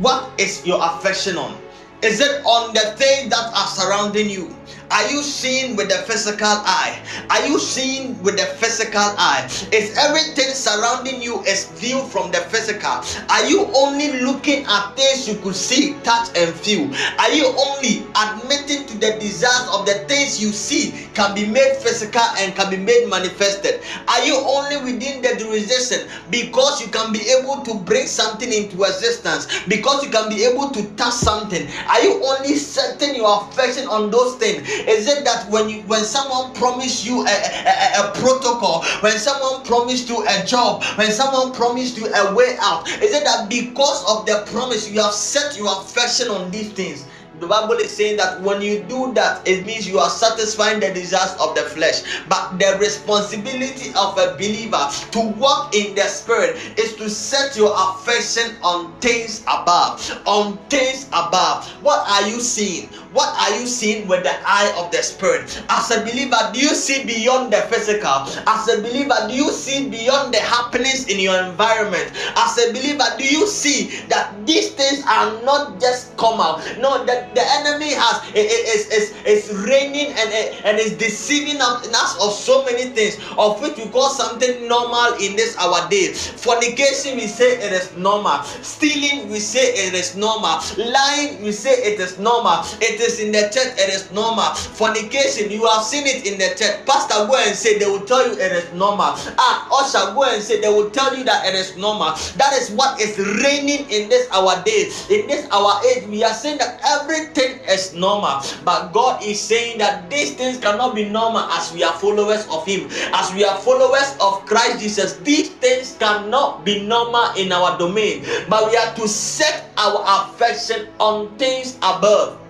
What 0.00 0.28
is 0.40 0.66
your 0.66 0.80
affection 0.82 1.38
on? 1.38 1.56
Is 2.02 2.18
it 2.18 2.44
on 2.44 2.74
the 2.74 2.96
things 2.98 3.30
that 3.30 3.52
are 3.54 3.68
surrounding 3.68 4.28
you? 4.28 4.56
Are 4.90 5.10
you 5.10 5.22
seeing 5.22 5.76
with 5.76 5.88
the 5.88 5.98
physical 6.06 6.46
eye? 6.46 7.00
Are 7.30 7.46
you 7.46 7.58
seeing 7.58 8.20
with 8.22 8.36
the 8.36 8.46
physical 8.58 9.00
eye? 9.18 9.48
Is 9.72 9.96
everything 9.96 10.54
surrounding 10.54 11.22
you 11.22 11.42
is 11.42 11.66
viewed 11.72 12.06
from 12.10 12.30
the 12.30 12.38
physical? 12.52 13.02
Are 13.28 13.44
you 13.46 13.66
only 13.74 14.20
looking 14.20 14.64
at 14.66 14.96
things 14.96 15.26
you 15.26 15.36
could 15.40 15.56
see, 15.56 15.96
touch, 16.04 16.28
and 16.36 16.54
feel? 16.54 16.90
Are 17.18 17.32
you 17.32 17.46
only 17.58 18.06
admitting 18.14 18.86
to 18.86 18.98
the 18.98 19.18
desires 19.18 19.68
of 19.72 19.86
the 19.86 20.04
things 20.06 20.40
you 20.40 20.52
see 20.52 21.08
can 21.14 21.34
be 21.34 21.46
made 21.46 21.76
physical 21.78 22.22
and 22.38 22.54
can 22.54 22.70
be 22.70 22.76
made 22.76 23.08
manifested? 23.08 23.80
Are 24.08 24.24
you 24.24 24.36
only 24.36 24.76
within 24.76 25.22
the 25.22 25.36
jurisdiction 25.36 26.08
because 26.30 26.80
you 26.80 26.88
can 26.88 27.12
be 27.12 27.20
able 27.30 27.62
to 27.62 27.74
bring 27.74 28.06
something 28.06 28.52
into 28.52 28.84
existence? 28.84 29.48
Because 29.66 30.04
you 30.04 30.10
can 30.10 30.28
be 30.28 30.44
able 30.44 30.70
to 30.70 30.84
touch 30.94 31.14
something? 31.14 31.66
Are 31.88 32.02
you 32.02 32.22
only 32.24 32.54
setting 32.56 33.16
your 33.16 33.42
affection 33.42 33.88
on 33.88 34.10
those 34.10 34.36
things? 34.36 34.68
Is 34.86 35.08
it 35.08 35.24
that 35.24 35.48
when 35.50 35.68
you 35.68 35.82
when 35.82 36.04
someone 36.04 36.52
promised 36.54 37.06
you 37.06 37.22
a, 37.22 37.30
a, 37.30 38.08
a, 38.08 38.12
protocol, 38.14 38.84
when 39.00 39.18
someone 39.18 39.64
promised 39.64 40.08
you 40.08 40.24
a 40.26 40.44
job, 40.44 40.82
when 40.96 41.10
someone 41.10 41.52
promised 41.52 41.96
you 41.96 42.06
a 42.12 42.34
way 42.34 42.56
out, 42.60 42.88
is 43.02 43.14
it 43.14 43.24
that 43.24 43.48
because 43.48 44.04
of 44.10 44.26
the 44.26 44.44
promise 44.50 44.90
you 44.90 45.00
have 45.00 45.12
set 45.12 45.56
your 45.56 45.70
affection 45.80 46.28
on 46.28 46.50
these 46.50 46.72
things? 46.72 47.06
The 47.40 47.48
Bible 47.48 47.74
is 47.74 47.90
saying 47.90 48.16
that 48.18 48.40
when 48.42 48.62
you 48.62 48.84
do 48.84 49.12
that, 49.14 49.46
it 49.46 49.66
means 49.66 49.88
you 49.88 49.98
are 49.98 50.08
satisfying 50.08 50.78
the 50.78 50.94
desires 50.94 51.34
of 51.40 51.56
the 51.56 51.62
flesh. 51.62 52.02
But 52.28 52.58
the 52.58 52.78
responsibility 52.78 53.90
of 53.96 54.16
a 54.18 54.34
believer 54.38 54.88
to 55.10 55.20
walk 55.36 55.74
in 55.74 55.96
the 55.96 56.02
spirit 56.02 56.56
is 56.78 56.94
to 56.96 57.10
set 57.10 57.56
your 57.56 57.74
affection 57.76 58.54
on 58.62 58.94
things 59.00 59.42
above. 59.42 59.98
On 60.26 60.56
things 60.70 61.08
above. 61.08 61.66
What 61.82 62.08
are 62.08 62.28
you 62.28 62.40
seeing? 62.40 62.88
What 63.14 63.30
are 63.38 63.54
you 63.60 63.68
seeing 63.68 64.08
with 64.08 64.24
the 64.24 64.34
eye 64.44 64.74
of 64.76 64.90
the 64.90 64.98
spirit? 64.98 65.46
As 65.70 65.88
a 65.92 66.00
believer, 66.00 66.50
do 66.52 66.58
you 66.58 66.74
see 66.74 67.04
beyond 67.06 67.52
the 67.52 67.62
physical? 67.70 68.26
As 68.50 68.66
a 68.66 68.82
believer, 68.82 69.14
do 69.28 69.34
you 69.34 69.52
see 69.52 69.88
beyond 69.88 70.34
the 70.34 70.40
happenings 70.40 71.06
in 71.06 71.20
your 71.20 71.38
environment? 71.46 72.10
As 72.34 72.58
a 72.58 72.72
believer, 72.72 73.06
do 73.16 73.22
you 73.22 73.46
see 73.46 73.94
that 74.08 74.34
these 74.44 74.72
things 74.74 75.04
are 75.06 75.30
not 75.46 75.80
just 75.80 76.16
come 76.16 76.40
out? 76.40 76.58
No, 76.82 77.04
that 77.06 77.36
the 77.36 77.46
enemy 77.62 77.94
has 77.94 78.18
is 78.34 78.90
is 78.90 79.14
is 79.22 79.42
reigning 79.62 80.10
and 80.18 80.28
eh, 80.34 80.58
and 80.64 80.78
is 80.82 80.98
deceiving 80.98 81.62
us 81.62 82.18
of 82.18 82.32
so 82.34 82.64
many 82.66 82.90
things, 82.98 83.14
of 83.38 83.62
which 83.62 83.76
we 83.78 83.86
call 83.94 84.10
something 84.10 84.66
normal 84.66 85.14
in 85.22 85.36
this 85.36 85.54
our 85.62 85.86
day. 85.88 86.12
Fornication, 86.14 87.14
we 87.14 87.28
say 87.30 87.62
it 87.62 87.70
is 87.70 87.94
normal. 87.96 88.42
Stealing, 88.66 89.30
we 89.30 89.38
say 89.38 89.70
it 89.86 89.94
is 89.94 90.16
normal. 90.16 90.58
Lying, 90.76 91.42
we 91.46 91.52
say 91.52 91.70
it 91.94 92.00
is 92.00 92.18
normal. 92.18 92.66
It 92.82 92.98
is 92.98 93.03
in 93.20 93.32
the 93.32 93.52
church, 93.52 93.76
it 93.76 93.92
is 93.92 94.10
normal. 94.12 94.54
Fornication, 94.54 95.50
you 95.50 95.66
have 95.66 95.84
seen 95.84 96.06
it 96.06 96.26
in 96.26 96.38
the 96.38 96.56
church. 96.56 96.84
Pastor, 96.86 97.26
go 97.28 97.36
and 97.36 97.54
say 97.54 97.78
they 97.78 97.86
will 97.86 98.04
tell 98.04 98.24
you 98.26 98.32
it 98.32 98.52
is 98.52 98.72
normal. 98.72 99.12
Ah, 99.36 99.68
usher, 99.68 100.14
go 100.14 100.24
and 100.24 100.42
say 100.42 100.60
they 100.60 100.68
will 100.68 100.90
tell 100.90 101.16
you 101.16 101.24
that 101.24 101.46
it 101.46 101.54
is 101.54 101.76
normal. 101.76 102.16
That 102.40 102.56
is 102.56 102.70
what 102.70 103.00
is 103.00 103.18
reigning 103.18 103.88
in 103.90 104.08
this 104.08 104.28
our 104.32 104.62
day, 104.64 104.88
in 105.10 105.26
this 105.28 105.46
our 105.52 105.80
age. 105.84 106.08
We 106.08 106.24
are 106.24 106.34
saying 106.34 106.58
that 106.58 106.80
everything 106.84 107.60
is 107.68 107.94
normal, 107.94 108.40
but 108.64 108.92
God 108.92 109.22
is 109.22 109.40
saying 109.40 109.78
that 109.78 110.08
these 110.10 110.34
things 110.34 110.58
cannot 110.58 110.94
be 110.94 111.08
normal 111.08 111.44
as 111.52 111.72
we 111.72 111.82
are 111.82 111.94
followers 112.00 112.46
of 112.48 112.64
Him, 112.66 112.88
as 113.12 113.32
we 113.34 113.44
are 113.44 113.56
followers 113.60 114.16
of 114.20 114.44
Christ 114.46 114.80
Jesus. 114.80 115.16
These 115.20 115.50
things 115.60 115.96
cannot 115.98 116.64
be 116.64 116.80
normal 116.82 117.32
in 117.36 117.52
our 117.52 117.76
domain, 117.78 118.24
but 118.48 118.70
we 118.70 118.76
are 118.76 118.94
to 118.96 119.08
set 119.08 119.70
our 119.76 120.02
affection 120.06 120.88
on 120.98 121.36
things 121.36 121.76
above 121.82 122.43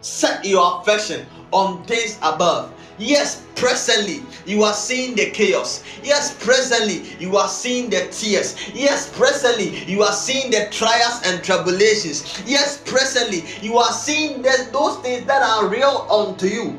set 0.00 0.44
your 0.44 0.80
affection 0.80 1.26
on 1.52 1.82
things 1.84 2.18
above. 2.22 2.72
Yes, 2.98 3.46
presently 3.54 4.22
you 4.44 4.64
are 4.64 4.74
seeing 4.74 5.14
the 5.14 5.30
chaos. 5.30 5.84
Yes, 6.02 6.34
presently 6.42 7.14
you 7.20 7.36
are 7.36 7.48
seeing 7.48 7.88
the 7.90 8.08
tears. 8.10 8.56
Yes, 8.74 9.08
presently 9.16 9.84
you 9.84 10.02
are 10.02 10.12
seeing 10.12 10.50
the 10.50 10.68
trials 10.70 11.22
and 11.24 11.42
tribulations. 11.42 12.42
Yes, 12.44 12.82
presently 12.84 13.44
you 13.62 13.78
are 13.78 13.92
seeing 13.92 14.42
that 14.42 14.72
those 14.72 14.96
things 14.98 15.26
that 15.26 15.42
are 15.42 15.68
real 15.68 16.06
unto 16.10 16.46
you. 16.46 16.78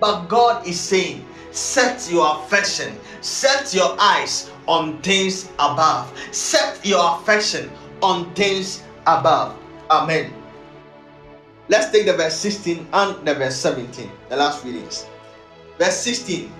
But 0.00 0.26
God 0.26 0.66
is 0.66 0.80
saying, 0.80 1.24
set 1.50 2.10
your 2.10 2.42
affection, 2.42 2.98
set 3.20 3.74
your 3.74 3.94
eyes 4.00 4.50
on 4.66 5.02
things 5.02 5.50
above. 5.58 6.12
Set 6.32 6.84
your 6.84 7.18
affection 7.20 7.70
on 8.02 8.32
things 8.34 8.82
above. 9.06 9.56
Amen. 9.90 10.41
Let's 11.72 11.88
take 11.88 12.04
the 12.04 12.12
verse 12.12 12.36
16 12.36 12.86
and 12.92 13.26
the 13.26 13.32
verse 13.32 13.56
17, 13.56 14.04
the 14.28 14.36
last 14.36 14.62
readings. 14.62 15.06
Verse 15.78 15.96
16 16.04 16.52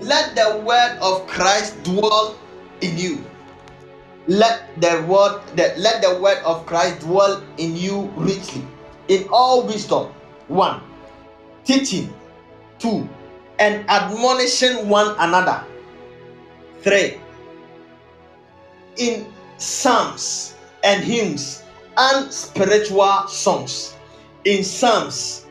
Let 0.00 0.34
the 0.34 0.64
word 0.64 0.96
of 1.02 1.26
Christ 1.26 1.76
dwell 1.84 2.38
in 2.80 2.96
you. 2.96 3.22
Let 4.26 4.64
the 4.80 5.04
word 5.04 5.44
that 5.60 5.78
let 5.78 6.00
the 6.00 6.18
word 6.24 6.40
of 6.40 6.64
Christ 6.64 7.04
dwell 7.04 7.44
in 7.58 7.76
you 7.76 8.08
richly, 8.16 8.64
in 9.08 9.28
all 9.28 9.60
wisdom. 9.68 10.08
One, 10.48 10.80
teaching. 11.68 12.08
Two, 12.78 13.06
and 13.58 13.84
admonishing 13.90 14.88
one 14.88 15.16
another. 15.18 15.64
Three, 16.80 17.20
in 18.96 19.28
psalms 19.58 20.56
and 20.82 21.04
hymns 21.04 21.62
and 21.98 22.32
spiritual 22.32 23.28
songs 23.28 23.95
in 24.46 24.62
psalms 24.62 25.44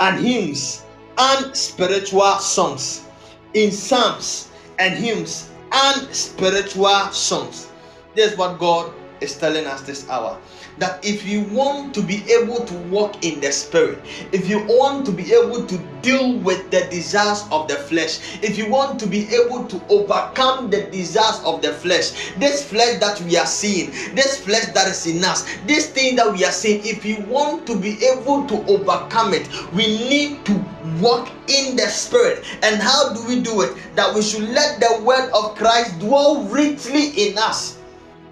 and 0.00 0.18
hymns 0.18 0.82
and 1.16 1.56
spiritual 1.56 2.38
songs. 2.38 3.06
In 3.54 3.70
psalms 3.70 4.50
and 4.80 4.94
hymns 4.94 5.48
and 5.70 6.12
spiritual 6.14 7.12
songs. 7.12 7.68
This 8.16 8.32
is 8.32 8.38
what 8.38 8.58
God 8.58 8.92
is 9.20 9.38
telling 9.38 9.64
us 9.66 9.82
this 9.82 10.08
hour 10.10 10.40
that 10.82 10.98
if 11.04 11.24
you 11.24 11.42
want 11.54 11.94
to 11.94 12.02
be 12.02 12.24
able 12.28 12.64
to 12.64 12.74
walk 12.90 13.24
in 13.24 13.38
the 13.38 13.52
spirit, 13.52 14.00
if 14.32 14.48
you 14.48 14.58
want 14.66 15.06
to 15.06 15.12
be 15.12 15.32
able 15.32 15.64
to 15.64 15.78
deal 16.02 16.36
with 16.38 16.72
the 16.72 16.84
desires 16.90 17.44
of 17.52 17.68
the 17.68 17.76
flesh, 17.76 18.18
if 18.42 18.58
you 18.58 18.68
want 18.68 18.98
to 18.98 19.06
be 19.06 19.32
able 19.32 19.64
to 19.66 19.80
overcome 19.88 20.70
the 20.70 20.82
desires 20.90 21.40
of 21.44 21.62
the 21.62 21.72
flesh, 21.72 22.34
this 22.36 22.64
flesh 22.64 22.98
that 22.98 23.20
we 23.20 23.36
are 23.36 23.46
seeing, 23.46 23.92
this 24.16 24.40
flesh 24.44 24.66
that 24.74 24.88
is 24.88 25.06
in 25.06 25.22
us, 25.22 25.46
this 25.68 25.88
thing 25.88 26.16
that 26.16 26.32
we 26.32 26.44
are 26.44 26.50
seeing, 26.50 26.84
if 26.84 27.04
you 27.04 27.20
want 27.26 27.64
to 27.64 27.78
be 27.78 28.04
able 28.04 28.44
to 28.48 28.66
overcome 28.66 29.34
it, 29.34 29.46
we 29.72 29.86
need 29.86 30.44
to 30.46 30.64
walk 31.00 31.30
in 31.46 31.76
the 31.76 31.86
spirit. 31.86 32.42
And 32.64 32.82
how 32.82 33.14
do 33.14 33.24
we 33.28 33.40
do 33.40 33.60
it? 33.60 33.76
That 33.94 34.12
we 34.12 34.20
should 34.20 34.48
let 34.48 34.80
the 34.80 35.00
word 35.04 35.30
of 35.30 35.54
Christ 35.54 36.00
dwell 36.00 36.42
richly 36.42 37.28
in 37.28 37.38
us 37.38 37.78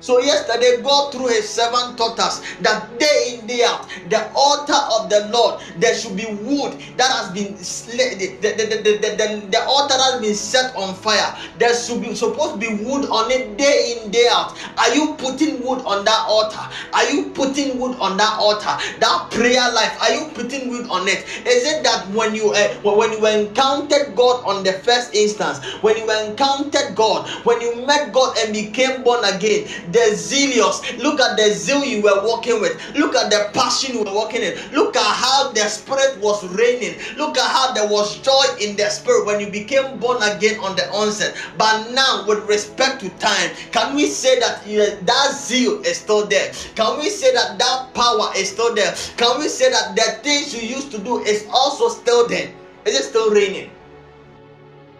so 0.00 0.20
yesterday, 0.20 0.82
God 0.82 1.12
through 1.12 1.28
His 1.28 1.48
servant 1.48 1.98
taught 1.98 2.18
us 2.20 2.40
that 2.62 2.98
day 2.98 3.38
in 3.40 3.46
day 3.46 3.64
out, 3.64 3.88
the 4.08 4.30
altar 4.34 4.78
of 4.98 5.10
the 5.10 5.28
Lord, 5.32 5.60
there 5.76 5.94
should 5.96 6.16
be 6.16 6.26
wood 6.26 6.78
that 6.96 7.10
has 7.10 7.30
been 7.32 7.54
the, 7.56 8.38
the, 8.40 8.64
the, 8.66 8.76
the, 8.76 9.16
the, 9.18 9.48
altar 9.64 9.94
that 9.96 10.12
has 10.12 10.20
been 10.20 10.34
set 10.34 10.74
on 10.76 10.94
fire. 10.94 11.36
There 11.58 11.74
should 11.74 12.00
be 12.02 12.14
supposed 12.14 12.54
to 12.54 12.58
be 12.60 12.82
wood 12.84 13.08
on 13.10 13.30
it 13.30 13.56
day 13.58 14.00
in 14.02 14.10
day 14.10 14.28
out. 14.30 14.56
Are 14.78 14.94
you 14.94 15.14
putting 15.16 15.62
wood 15.62 15.80
on 15.84 16.04
that 16.04 16.24
altar? 16.28 16.60
Are 16.92 17.10
you 17.10 17.30
putting 17.30 17.78
wood 17.78 17.96
on 18.00 18.16
that 18.18 18.36
altar? 18.38 18.76
That 19.00 19.28
prayer 19.30 19.70
life, 19.72 19.96
are 20.02 20.12
you 20.12 20.30
putting 20.34 20.70
wood 20.70 20.88
on 20.90 21.08
it? 21.08 21.24
Is 21.46 21.64
it 21.66 21.82
that 21.84 22.08
when 22.10 22.34
you 22.34 22.52
uh, 22.52 22.68
when 22.82 23.12
you 23.12 23.26
encountered 23.26 24.14
God 24.16 24.44
on 24.46 24.64
the 24.64 24.72
first 24.74 25.14
instance, 25.14 25.64
when 25.82 25.96
you 25.96 26.10
encountered 26.10 26.94
God, 26.96 27.28
when 27.44 27.60
you 27.60 27.86
met 27.86 28.12
God 28.12 28.36
and 28.38 28.52
became 28.54 29.02
born 29.02 29.24
again? 29.24 29.68
The 29.92 30.14
zealous. 30.14 30.80
Look 30.98 31.20
at 31.20 31.36
the 31.36 31.52
zeal 31.52 31.84
you 31.84 32.02
were 32.02 32.22
walking 32.24 32.60
with. 32.60 32.80
Look 32.94 33.14
at 33.14 33.30
the 33.30 33.50
passion 33.52 33.94
you 33.94 34.04
were 34.04 34.12
walking 34.12 34.42
in. 34.42 34.58
Look 34.72 34.96
at 34.96 35.16
how 35.16 35.52
the 35.52 35.68
spirit 35.68 36.18
was 36.20 36.44
reigning. 36.54 36.98
Look 37.16 37.38
at 37.38 37.50
how 37.50 37.72
there 37.72 37.88
was 37.88 38.18
joy 38.18 38.44
in 38.60 38.76
the 38.76 38.88
spirit 38.88 39.26
when 39.26 39.40
you 39.40 39.50
became 39.50 39.98
born 39.98 40.22
again 40.22 40.60
on 40.60 40.76
the 40.76 40.88
onset. 40.90 41.36
But 41.58 41.92
now, 41.92 42.24
with 42.26 42.46
respect 42.48 43.00
to 43.00 43.08
time, 43.18 43.50
can 43.72 43.94
we 43.94 44.06
say 44.06 44.38
that 44.40 44.64
that 45.06 45.32
zeal 45.34 45.82
is 45.82 45.98
still 45.98 46.26
there? 46.26 46.52
Can 46.74 46.98
we 46.98 47.08
say 47.08 47.32
that 47.32 47.58
that 47.58 47.94
power 47.94 48.30
is 48.36 48.50
still 48.50 48.74
there? 48.74 48.94
Can 49.16 49.38
we 49.38 49.48
say 49.48 49.70
that 49.70 49.96
the 49.96 50.20
things 50.22 50.54
you 50.54 50.62
used 50.68 50.90
to 50.92 50.98
do 50.98 51.20
is 51.20 51.46
also 51.52 51.88
still 51.88 52.26
there? 52.28 52.52
Is 52.84 52.98
it 52.98 53.04
still 53.04 53.30
raining? 53.30 53.70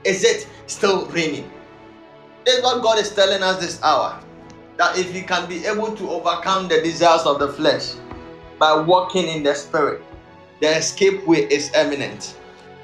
Is 0.05 0.25
it 0.25 0.49
still 0.67 1.07
raining? 1.07 1.51
This 2.45 2.59
is 2.59 2.65
what 2.65 2.83
God 2.83 2.99
is 2.99 3.15
telling 3.15 3.43
us 3.43 3.61
this 3.61 3.83
hour 3.83 4.23
that 4.81 4.97
if 4.97 5.15
you 5.15 5.23
can 5.23 5.47
be 5.47 5.67
able 5.67 5.95
to 5.95 6.09
overcome 6.09 6.67
the 6.67 6.81
desires 6.81 7.27
of 7.27 7.39
the 7.39 7.49
flesh 7.49 7.93
by 8.59 8.75
walking 8.75 9.29
in 9.29 9.43
the 9.43 9.55
spirit, 9.55 10.01
the 10.63 10.75
escape 10.75 11.27
way 11.27 11.41
is 11.51 11.71
eminent. 11.75 12.35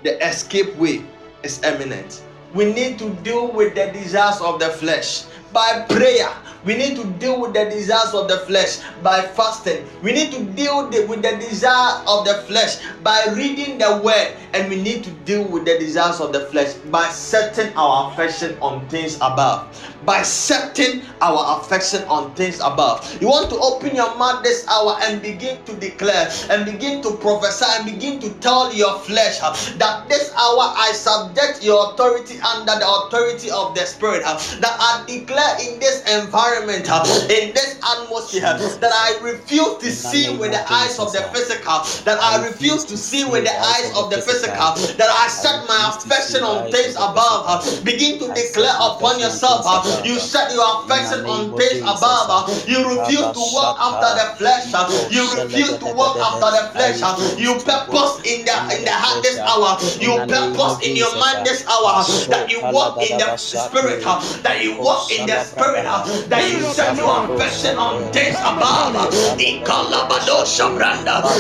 The 0.03 0.23
escape 0.23 0.77
way 0.77 1.03
is 1.43 1.59
eminent. 1.63 2.23
We 2.53 2.71
need 2.71 2.99
to 2.99 3.09
deal 3.25 3.51
with 3.51 3.75
the 3.75 3.87
desires 3.93 4.43
of 4.43 4.61
the 4.61 4.69
flesh 4.69 5.25
by 5.53 5.85
prayer. 5.89 6.31
We 6.65 6.77
need 6.77 6.97
to 6.97 7.05
deal 7.23 7.41
with 7.41 7.55
the 7.55 7.65
desires 7.67 8.13
of 8.13 8.27
the 8.27 8.39
flesh 8.39 8.79
by 9.01 9.23
fasting. 9.23 9.87
We 10.03 10.13
need 10.13 10.33
to 10.33 10.43
deal 10.43 10.91
with 10.91 11.23
the 11.23 11.37
desire 11.39 12.03
of 12.09 12.25
the 12.25 12.43
flesh 12.49 12.79
by 13.05 13.25
reading 13.37 13.79
the 13.79 14.03
word. 14.03 14.35
And 14.53 14.69
we 14.69 14.83
need 14.83 15.05
to 15.05 15.11
deal 15.23 15.45
with 15.45 15.65
the 15.65 15.79
desires 15.79 16.21
of 16.21 16.33
the 16.33 16.47
flesh 16.47 16.75
by 16.91 17.07
setting 17.09 17.73
our 17.77 18.11
affection 18.11 18.59
on 18.61 18.89
things 18.89 19.17
above 19.21 19.71
by 20.07 20.23
setting 20.23 21.03
our 21.21 21.61
affection 21.61 22.05
on 22.05 22.33
things 22.35 22.61
above. 22.61 23.03
You 23.21 23.29
want 23.29 23.51
to 23.51 23.59
open 23.59 23.95
your 23.95 24.17
mouth 24.17 24.43
this 24.43 24.67
hour 24.69 24.97
and 25.03 25.21
begin 25.21 25.63
to 25.65 25.75
declare 25.75 26.31
and 26.49 26.65
begin 26.65 27.03
to 27.03 27.17
prophesy 27.17 27.67
and 27.67 27.85
begin 27.85 28.21
to 28.21 28.31
tell 28.39 28.73
your 28.73 28.99
flesh 29.01 29.39
uh, 29.43 29.53
that 29.79 30.09
this 30.09 30.33
hour 30.35 30.73
I 30.79 30.93
subject 30.93 31.63
your 31.63 31.93
authority 31.93 32.39
under 32.41 32.79
the 32.79 32.87
authority 32.87 33.51
of 33.51 33.75
the 33.75 33.85
Spirit. 33.85 34.23
Uh, 34.25 34.39
that 34.61 34.77
I 34.79 35.05
declare 35.07 35.46
in 35.61 35.79
this 35.79 36.03
environment, 36.09 36.89
in 37.31 37.55
this 37.55 37.79
atmosphere, 37.83 38.43
that 38.81 38.93
I 38.93 39.19
refuse 39.23 39.79
to 39.79 39.91
see 39.91 40.37
with 40.37 40.53
the 40.53 40.63
eyes 40.73 40.99
of 40.99 41.13
the 41.13 41.23
physical, 41.33 41.83
that 42.05 42.19
I 42.21 42.45
refuse 42.47 42.85
to 42.87 42.97
see 42.97 43.25
with 43.25 43.45
the 43.45 43.55
eyes 43.55 43.93
of 43.97 44.11
the 44.11 44.21
physical, 44.23 44.75
that 44.97 45.11
I 45.11 45.29
set 45.29 45.67
my 45.69 45.93
affection 45.95 46.43
on 46.43 46.71
things 46.71 46.95
above. 46.97 47.63
Begin 47.85 48.19
to 48.21 48.33
declare 48.35 48.75
upon 48.81 49.21
yourself 49.21 49.65
you 50.05 50.19
set 50.19 50.53
your 50.53 50.67
affection 50.85 51.25
on 51.27 51.55
things 51.57 51.81
above. 51.83 52.49
You 52.69 52.79
refuse 52.99 53.31
to 53.33 53.41
walk 53.55 53.79
after 53.81 54.11
the 54.19 54.27
flesh. 54.37 54.73
You 55.11 55.23
refuse 55.43 55.79
to 55.79 55.87
walk 55.95 56.17
after 56.19 56.51
the 56.51 56.65
flesh. 56.73 57.01
You 57.39 57.55
purpose 57.61 58.23
in 58.25 58.45
the 58.45 58.57
in 58.77 58.85
the 58.85 58.93
heart 58.95 59.23
this 59.23 59.39
hour. 59.39 59.79
You 60.01 60.19
purpose 60.27 60.83
in 60.83 60.97
your 60.97 61.13
mind 61.19 61.47
this 61.47 61.67
hour 61.67 62.03
that 62.31 62.51
you 62.51 62.61
walk 62.73 62.99
in 63.03 63.19
the 63.19 63.37
spirit. 63.37 64.03
That 64.43 64.63
you 64.63 64.79
walk 64.81 65.11
in 65.13 65.26
the 65.27 65.45
spirit. 65.45 65.87
Uh, 65.87 66.05
that 66.29 66.45
you 66.51 66.63
set 66.63 66.97
your 66.97 67.25
affection 67.35 67.77
on 67.79 68.13
things 68.13 68.37
above. 68.41 68.97
Uh, 68.97 69.11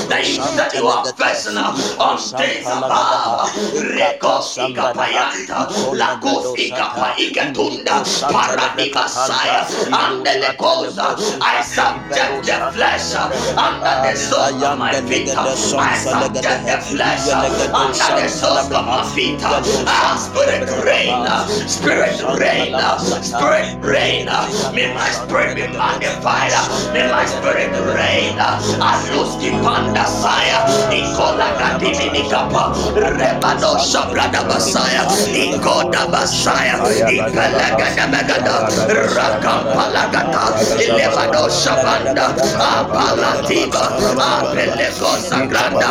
that 0.08 0.24
you 0.28 0.42
set 0.42 0.74
your 0.74 0.92
affection 1.08 1.56
uh, 1.58 1.72
on 2.00 2.18
things 2.36 2.66
above. 2.70 3.50
Rekos 3.96 4.58
ikapayanta. 4.58 5.68
Lakos 5.94 6.54
ikapaigatunda. 6.58 8.04
Paradibasaya, 8.30 9.66
under 9.92 10.36
the 10.40 10.54
cosa, 10.58 11.16
I 11.40 11.62
subject 11.62 12.46
the 12.46 12.58
flesh 12.74 13.14
under 13.16 13.94
the 14.02 14.14
soul 14.16 14.64
of 14.64 14.78
my 14.78 14.92
feet. 15.02 15.30
I 15.36 15.94
subject 15.96 16.66
the 16.66 16.78
flesh 16.96 17.28
under 17.30 18.22
the 18.22 18.28
soul 18.28 18.58
of 18.58 18.70
my 18.86 19.02
feet. 19.14 19.40
Ah, 19.86 20.16
spirit 20.18 20.68
reign, 20.84 21.26
spirit 21.68 22.20
reign, 22.40 22.74
spirit 23.22 23.75
reign. 23.82 24.28
Uh, 24.28 24.46
may 24.74 24.92
my 24.94 25.08
spirit 25.10 25.56
be 25.56 25.66
magnified. 25.76 26.52
Uh, 26.54 26.92
may 26.92 27.08
my 27.10 27.24
spirit 27.26 27.70
reign. 27.94 28.36
Uh, 28.38 28.60
Aluski 28.80 29.50
panda 29.62 30.04
saya, 30.06 30.66
Ikola 30.92 31.56
gadimi 31.58 32.12
nikapa, 32.12 32.74
Rebado 32.96 33.78
shabrada 33.80 34.44
basaya, 34.48 35.06
Ikoda 35.32 36.06
basaya, 36.10 36.78
Ikala 37.08 37.76
gada 37.78 38.26
Palagada, 38.26 38.68
Rakampalagata, 39.14 40.44
Elevado 40.80 41.48
Shavanda, 41.48 42.34
Apalativa, 42.58 43.84
Apelego 44.16 45.12
Sagranda, 45.22 45.90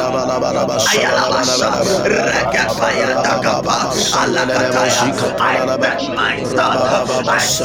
Ayalabasha, 0.92 1.70
Rakapaya 2.06 3.24
Dagapa, 3.24 3.78
Alakataya. 4.14 5.40
I 5.40 5.78
bet 5.78 6.02
my 6.16 6.44
thought, 6.44 7.28
I 7.28 7.38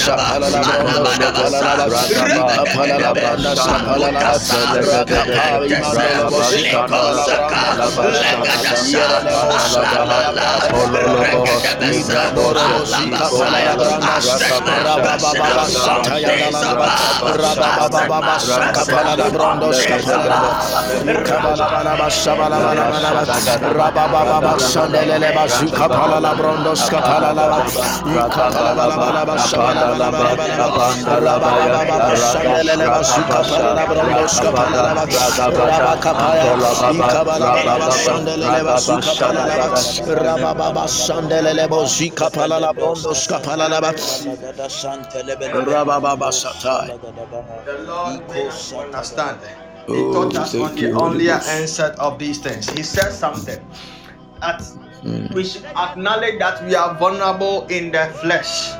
the 47.64 47.84
Lord 47.86 48.22
understand. 48.86 49.38
He 49.86 49.94
taught 50.12 50.36
us 50.36 50.54
on 50.54 50.74
the 50.74 50.90
earlier 50.90 51.38
Ghost. 51.38 51.80
of 51.98 52.18
these 52.18 52.38
things. 52.38 52.68
He 52.70 52.82
said 52.82 53.12
something 53.12 53.60
Mm. 55.06 55.32
we 55.34 55.44
should 55.44 55.64
acknowledge 55.64 56.38
that 56.40 56.64
we 56.66 56.74
are 56.74 56.94
vulnerable 56.98 57.64
in 57.68 57.92
the 57.92 58.06
flesh. 58.20 58.72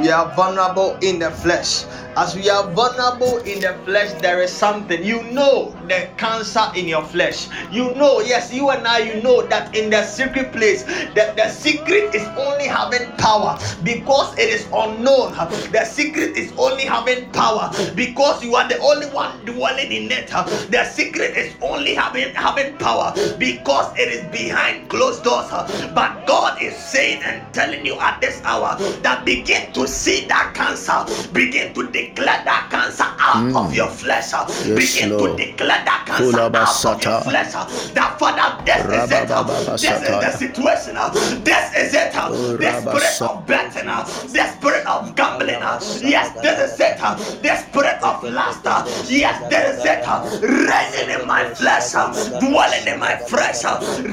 We 0.00 0.10
are 0.10 0.34
vulnerable 0.34 0.96
in 1.02 1.18
the 1.18 1.30
flesh. 1.30 1.84
As 2.14 2.36
we 2.36 2.50
are 2.50 2.70
vulnerable 2.72 3.38
in 3.38 3.60
the 3.60 3.72
flesh, 3.86 4.12
there 4.20 4.42
is 4.42 4.52
something. 4.52 5.02
You 5.02 5.22
know 5.32 5.74
the 5.88 6.10
cancer 6.18 6.70
in 6.76 6.86
your 6.86 7.02
flesh. 7.02 7.48
You 7.70 7.94
know, 7.94 8.20
yes, 8.20 8.52
you 8.52 8.68
and 8.68 8.86
I, 8.86 8.98
you 8.98 9.22
know 9.22 9.46
that 9.46 9.74
in 9.74 9.88
the 9.88 10.04
secret 10.04 10.52
place, 10.52 10.82
that 11.14 11.36
the 11.36 11.48
secret 11.48 12.14
is 12.14 12.22
only 12.36 12.66
having 12.66 13.10
power 13.16 13.58
because 13.82 14.36
it 14.38 14.50
is 14.50 14.66
unknown. 14.74 15.32
The 15.72 15.84
secret 15.84 16.36
is 16.36 16.52
only 16.58 16.84
having 16.84 17.30
power 17.32 17.70
because 17.94 18.44
you 18.44 18.56
are 18.56 18.68
the 18.68 18.78
only 18.80 19.06
one 19.06 19.44
dwelling 19.46 19.90
in 19.90 20.12
it. 20.12 20.28
The 20.28 20.84
secret 20.92 21.34
is 21.34 21.54
only 21.62 21.94
having 21.94 22.34
having 22.34 22.76
power 22.76 23.14
because 23.38 23.90
it 23.98 24.08
is 24.08 24.22
behind 24.30 24.90
closed 24.90 25.24
doors. 25.24 25.48
But 25.94 26.26
God 26.26 26.60
is 26.60 26.76
saying 26.76 27.22
and 27.22 27.42
telling 27.54 27.86
you 27.86 27.98
at 27.98 28.20
this 28.20 28.42
hour 28.44 28.76
that 29.00 29.24
begin 29.24 29.72
to 29.72 29.88
see 29.88 30.26
that 30.26 30.52
cancer, 30.54 31.04
begin 31.32 31.72
to 31.74 31.88
declare 32.06 32.42
that 32.44 32.68
cancer 32.70 33.04
out 33.18 33.42
Mm. 33.42 33.56
of 33.56 33.74
your 33.74 33.88
flesh. 33.88 34.32
begin 34.76 35.10
Lord. 35.16 35.38
to 35.38 35.44
declare 35.46 35.82
that 35.84 36.04
cancer 36.06 36.40
out 36.40 36.54
of 36.54 36.74
hmm. 36.74 37.00
your 37.00 37.20
Kulabasata. 37.22 37.22
flesh. 37.24 37.52
That 37.94 38.18
Father, 38.18 38.48
this 38.64 38.84
is 38.84 39.10
it. 39.10 39.30
Uh, 39.30 39.42
this 39.72 39.84
is 39.84 40.00
the 40.20 40.30
situation. 40.38 40.96
Uh, 40.96 41.08
this 41.42 41.66
is 41.76 41.94
it. 41.94 42.14
Uh, 42.14 42.28
oh, 42.30 42.56
The 42.56 42.70
spirit 42.80 43.22
of 43.30 43.46
betting, 43.46 43.86
the 43.86 44.44
spirit 44.52 44.86
of 44.86 45.14
gambling. 45.16 45.62
Yes, 46.02 46.32
this 46.42 46.58
is 46.72 46.80
it. 46.80 46.98
The 47.42 47.54
spirit 47.56 47.98
of 48.02 48.22
lust. 48.24 48.64
Yes, 49.10 49.36
this 49.50 49.78
is 49.78 49.84
it. 49.84 50.02
Reigning 50.42 51.20
in 51.20 51.26
my 51.26 51.44
flesh, 51.54 51.92
dwelling 52.40 52.86
in 52.86 52.98
my 52.98 53.16
flesh, 53.16 53.62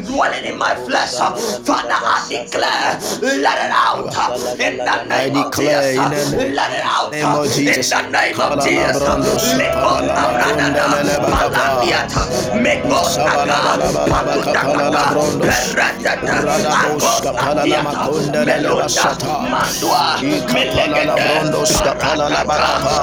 dwelling 0.07 0.45
in 0.45 0.57
my 0.57 0.75
flesh. 0.75 1.13
Father, 1.65 1.99
I 1.99 2.25
declare, 2.29 2.99
let 3.41 3.57
it 3.65 3.71
out 3.71 4.59
in 4.59 4.77
the 4.77 4.89
I 4.89 5.29
name 5.29 5.37
of 5.37 5.51
declare 5.51 5.91
in 5.93 6.11
Jesus. 6.11 6.33
Let 6.33 6.71
it 6.73 6.83
out 6.85 7.11
name 7.11 7.25
of 7.25 7.45
Jesus. 7.51 7.78
In 7.79 7.89
the 7.89 8.09
name 8.11 8.41
of 8.41 8.59
Jesus. 8.59 8.99
brandos, 8.99 9.45
kalala 9.83 10.27
brundelele 10.39 11.17
bakapa. 11.23 11.87
Sabalabalaba 12.93 14.35
kapalala 14.43 15.03
brondos. 15.09 15.77
Radabos 16.27 17.21
kapalala 17.23 17.79
makundelele 17.83 18.71
basata. 18.75 19.27
Ikapalala 20.21 21.15
brondos 21.19 21.71
kapalala 21.83 22.43
bakapa. 22.45 22.95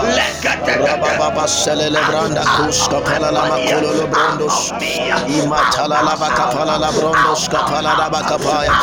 Rabababa 0.66 1.46
selele 1.48 2.02
branda 2.06 2.44
kus 2.56 2.88
kapalala 2.88 3.46
makulolo 3.50 4.06
brondos. 4.10 4.72
Imatalala 5.28 6.14
bakapalala 6.20 6.90
brondos 6.92 7.48
kapalala 7.48 8.10
bakapaya. 8.10 8.74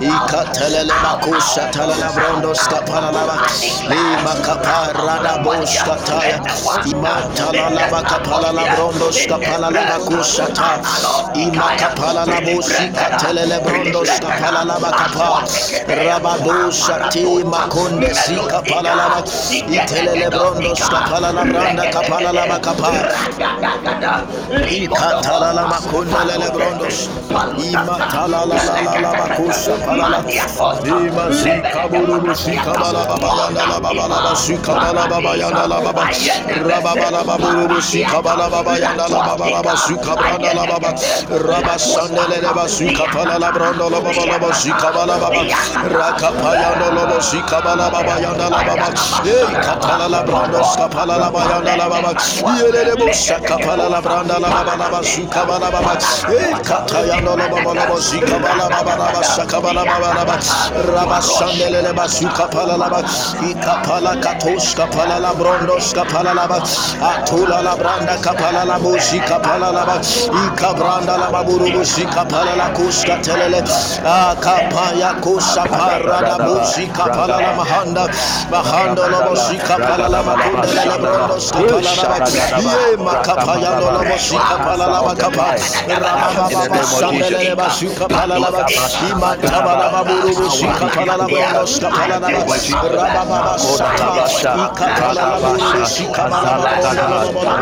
Ikatelele 0.00 0.94
bakusha 1.02 1.70
talala 1.72 2.10
bak. 3.26 3.42
Imakapa 3.90 4.92
radabos 5.32 5.72
kataya. 5.84 6.36
Imatalala 6.84 7.88
bakapalala 7.90 8.64
brondos 8.76 9.16
kapalala 9.26 9.80
bakusha 9.88 10.46
ta. 10.54 10.80
Imakapalala 11.34 12.40
bosi 12.44 12.92
katelele 12.92 13.58
brondos 13.64 14.10
kapalala 14.20 14.76
bakapa. 14.80 15.44
Rabadosha 15.88 17.08
ti 17.10 17.24
makonde 17.44 18.12
si 18.14 18.36
kapalala 18.36 19.08
bak. 19.16 19.26
Itelele 19.52 20.28
brondos 20.30 20.80
kapalala 20.88 21.42
branda 21.44 21.84
kapalala 21.92 22.42
bakapa. 22.48 22.90
Ikatalala 24.68 25.62
makundelele 25.68 26.48
brondos. 26.52 27.08
Imatalala 27.56 28.56
la 28.56 28.76
la 28.84 28.94
la 29.00 29.10
bakusha 29.16 29.74
palala. 29.84 30.20
Ima 30.84 31.30
zika 31.32 31.88
burubu 31.88 32.34
zika 32.34 32.72
bala 32.74 33.06
baba 33.06 33.30
yanda 33.38 33.64
la 33.66 33.80
baba 64.02 64.16
katos 64.20 64.74
kapala 65.12 65.20
la 65.20 65.34
brondo 65.34 65.80
skapala 65.80 66.34
la. 66.34 66.46
Atula 66.46 67.62
la 67.62 67.76
branda 67.76 68.16
kapala 68.22 68.64
la 68.64 68.78
bo 68.78 68.96
zika 68.98 69.38
pala 69.42 69.72
la 69.72 69.84
ba. 69.84 70.00
Ikabranda 70.00 71.18
la 71.18 71.30
baburu 71.30 71.72
bo 71.72 71.82
zika 71.84 72.24
pala 72.28 72.56
la 72.56 72.70
kuska 72.70 73.20
telele. 73.22 73.62
Akapaya 74.04 75.20
kusa 75.20 75.64
parada 75.64 76.38
bo 76.38 76.60
zika 76.64 77.08
pala 77.12 77.40
la 77.40 77.52
mahanda. 77.52 78.08
Mahanda 78.50 79.08
la 79.10 79.20
bo 79.26 79.34
zika 79.34 79.76
pala 79.78 80.08
la 80.08 80.22
makunda 80.22 80.84
la 80.84 80.98
brondo 80.98 81.38
skapala 81.40 81.94
la 81.94 82.04
ba. 82.06 82.26
Ye 82.60 82.96
makapaya 82.96 83.70
la 83.80 84.02
bo 84.04 84.16
zika 84.16 84.56
pala 84.64 84.86
la 84.88 85.02
ba 85.02 85.14
kapa. 85.14 85.54
Rababa 85.88 86.50
baba 86.50 86.82
sandele 86.82 87.44
le 87.48 87.54
ba 87.54 87.68
zika 87.68 88.08
pala 88.08 88.38
la 88.38 88.50
ba. 88.50 88.64
Imantaba 89.10 89.76
la 89.76 89.88
baburu 89.90 90.34
bo 90.34 90.48
zika 90.48 90.88
pala 90.94 91.16
la 91.16 91.28
brondo 91.28 91.66
skapala 91.66 92.18
la 92.20 92.30
ba. 92.30 92.56
Rababa 92.82 93.24
baba. 93.24 93.56
Ikapala 94.52 95.00
la 95.00 95.01
zika 95.84 96.24
pala 96.30 96.58
la 96.58 96.70
brondo 96.70 97.12
la 97.12 97.22
ba 97.32 97.42
la 97.48 97.56
ba 97.56 97.58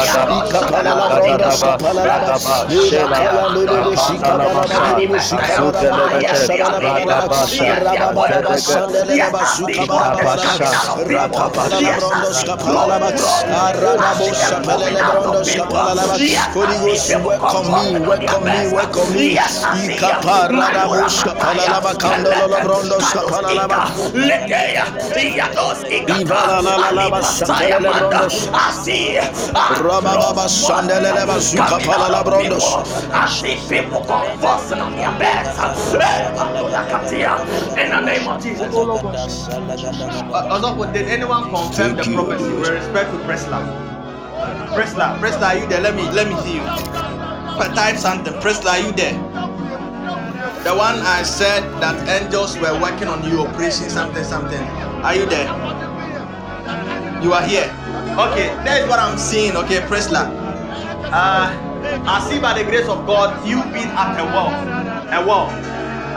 ya. 0.00 0.28
Ikatele 0.38 0.92
la 0.98 1.08
brondo 1.08 1.54
skapala 1.54 2.06
la 2.06 2.28
ba. 2.28 2.38
Holy 16.54 16.78
Ghost, 16.78 17.14
welcome 17.24 17.72
me, 17.74 17.98
welcome 18.00 18.44
me, 18.44 18.68
welcome 18.72 19.12
me. 19.14 19.36
Ikapa 19.88 20.48
radabos 20.48 21.22
kapalalaba 21.24 21.94
kandololo 21.98 22.58
brondos 22.62 23.12
kapalalaba. 23.12 23.90
Ivala 26.08 26.62
la 26.62 26.76
la 26.76 26.90
la 26.92 27.10
ba 27.10 27.20
shantelele 27.22 27.92
brondos. 27.94 28.48
Rababa 29.82 30.48
shandelele 30.48 31.26
ba 31.26 31.38
zukapalala 31.40 32.22
brondos. 32.24 32.66
I 33.12 33.26
see 33.28 33.56
people 33.68 34.02
convulsing 34.06 34.80
on 34.80 34.92
their 34.96 35.12
beds. 35.18 35.58
In 37.88 37.94
the 37.94 38.00
name 38.04 38.28
of 38.28 38.42
Jesus. 38.42 38.68
Uh, 38.68 38.68
Osofo, 40.52 40.92
did 40.92 41.08
anyone 41.08 41.44
confirm 41.48 41.96
the 41.96 42.02
prophecy 42.04 42.44
Holy 42.44 42.60
with 42.60 42.68
respect 42.68 43.10
to 43.12 43.16
Presla? 43.24 43.64
Prisla, 44.76 45.16
Prisla, 45.16 45.48
are 45.48 45.56
you 45.56 45.66
there? 45.68 45.80
Let 45.80 45.96
me 45.96 46.02
let 46.12 46.28
me 46.28 46.36
see 46.44 46.56
you. 46.56 46.64
Type 47.72 47.96
something. 47.96 48.34
Prisla, 48.44 48.76
are 48.76 48.80
you 48.84 48.92
there? 48.92 49.16
The 50.64 50.76
one 50.76 51.00
I 51.00 51.22
said 51.22 51.64
that 51.80 51.96
angels 52.12 52.58
were 52.58 52.78
working 52.78 53.08
on 53.08 53.24
you, 53.24 53.40
operation 53.40 53.88
something 53.88 54.22
something. 54.22 54.60
Are 55.00 55.14
you 55.14 55.24
there? 55.24 55.48
You 57.24 57.32
are 57.32 57.42
here. 57.42 57.72
Okay, 58.20 58.52
that 58.68 58.82
is 58.82 58.88
what 58.88 58.98
I'm 58.98 59.16
seeing. 59.16 59.56
Okay, 59.56 59.80
Prisla. 59.88 60.28
Uh, 61.08 61.48
I 62.04 62.20
see 62.28 62.38
by 62.38 62.52
the 62.52 62.68
grace 62.68 62.86
of 62.86 63.06
God 63.06 63.32
you 63.48 63.62
being 63.72 63.88
at 63.96 64.20
a 64.20 64.24
wall, 64.28 64.52
a 65.08 65.24
wall, 65.26 65.48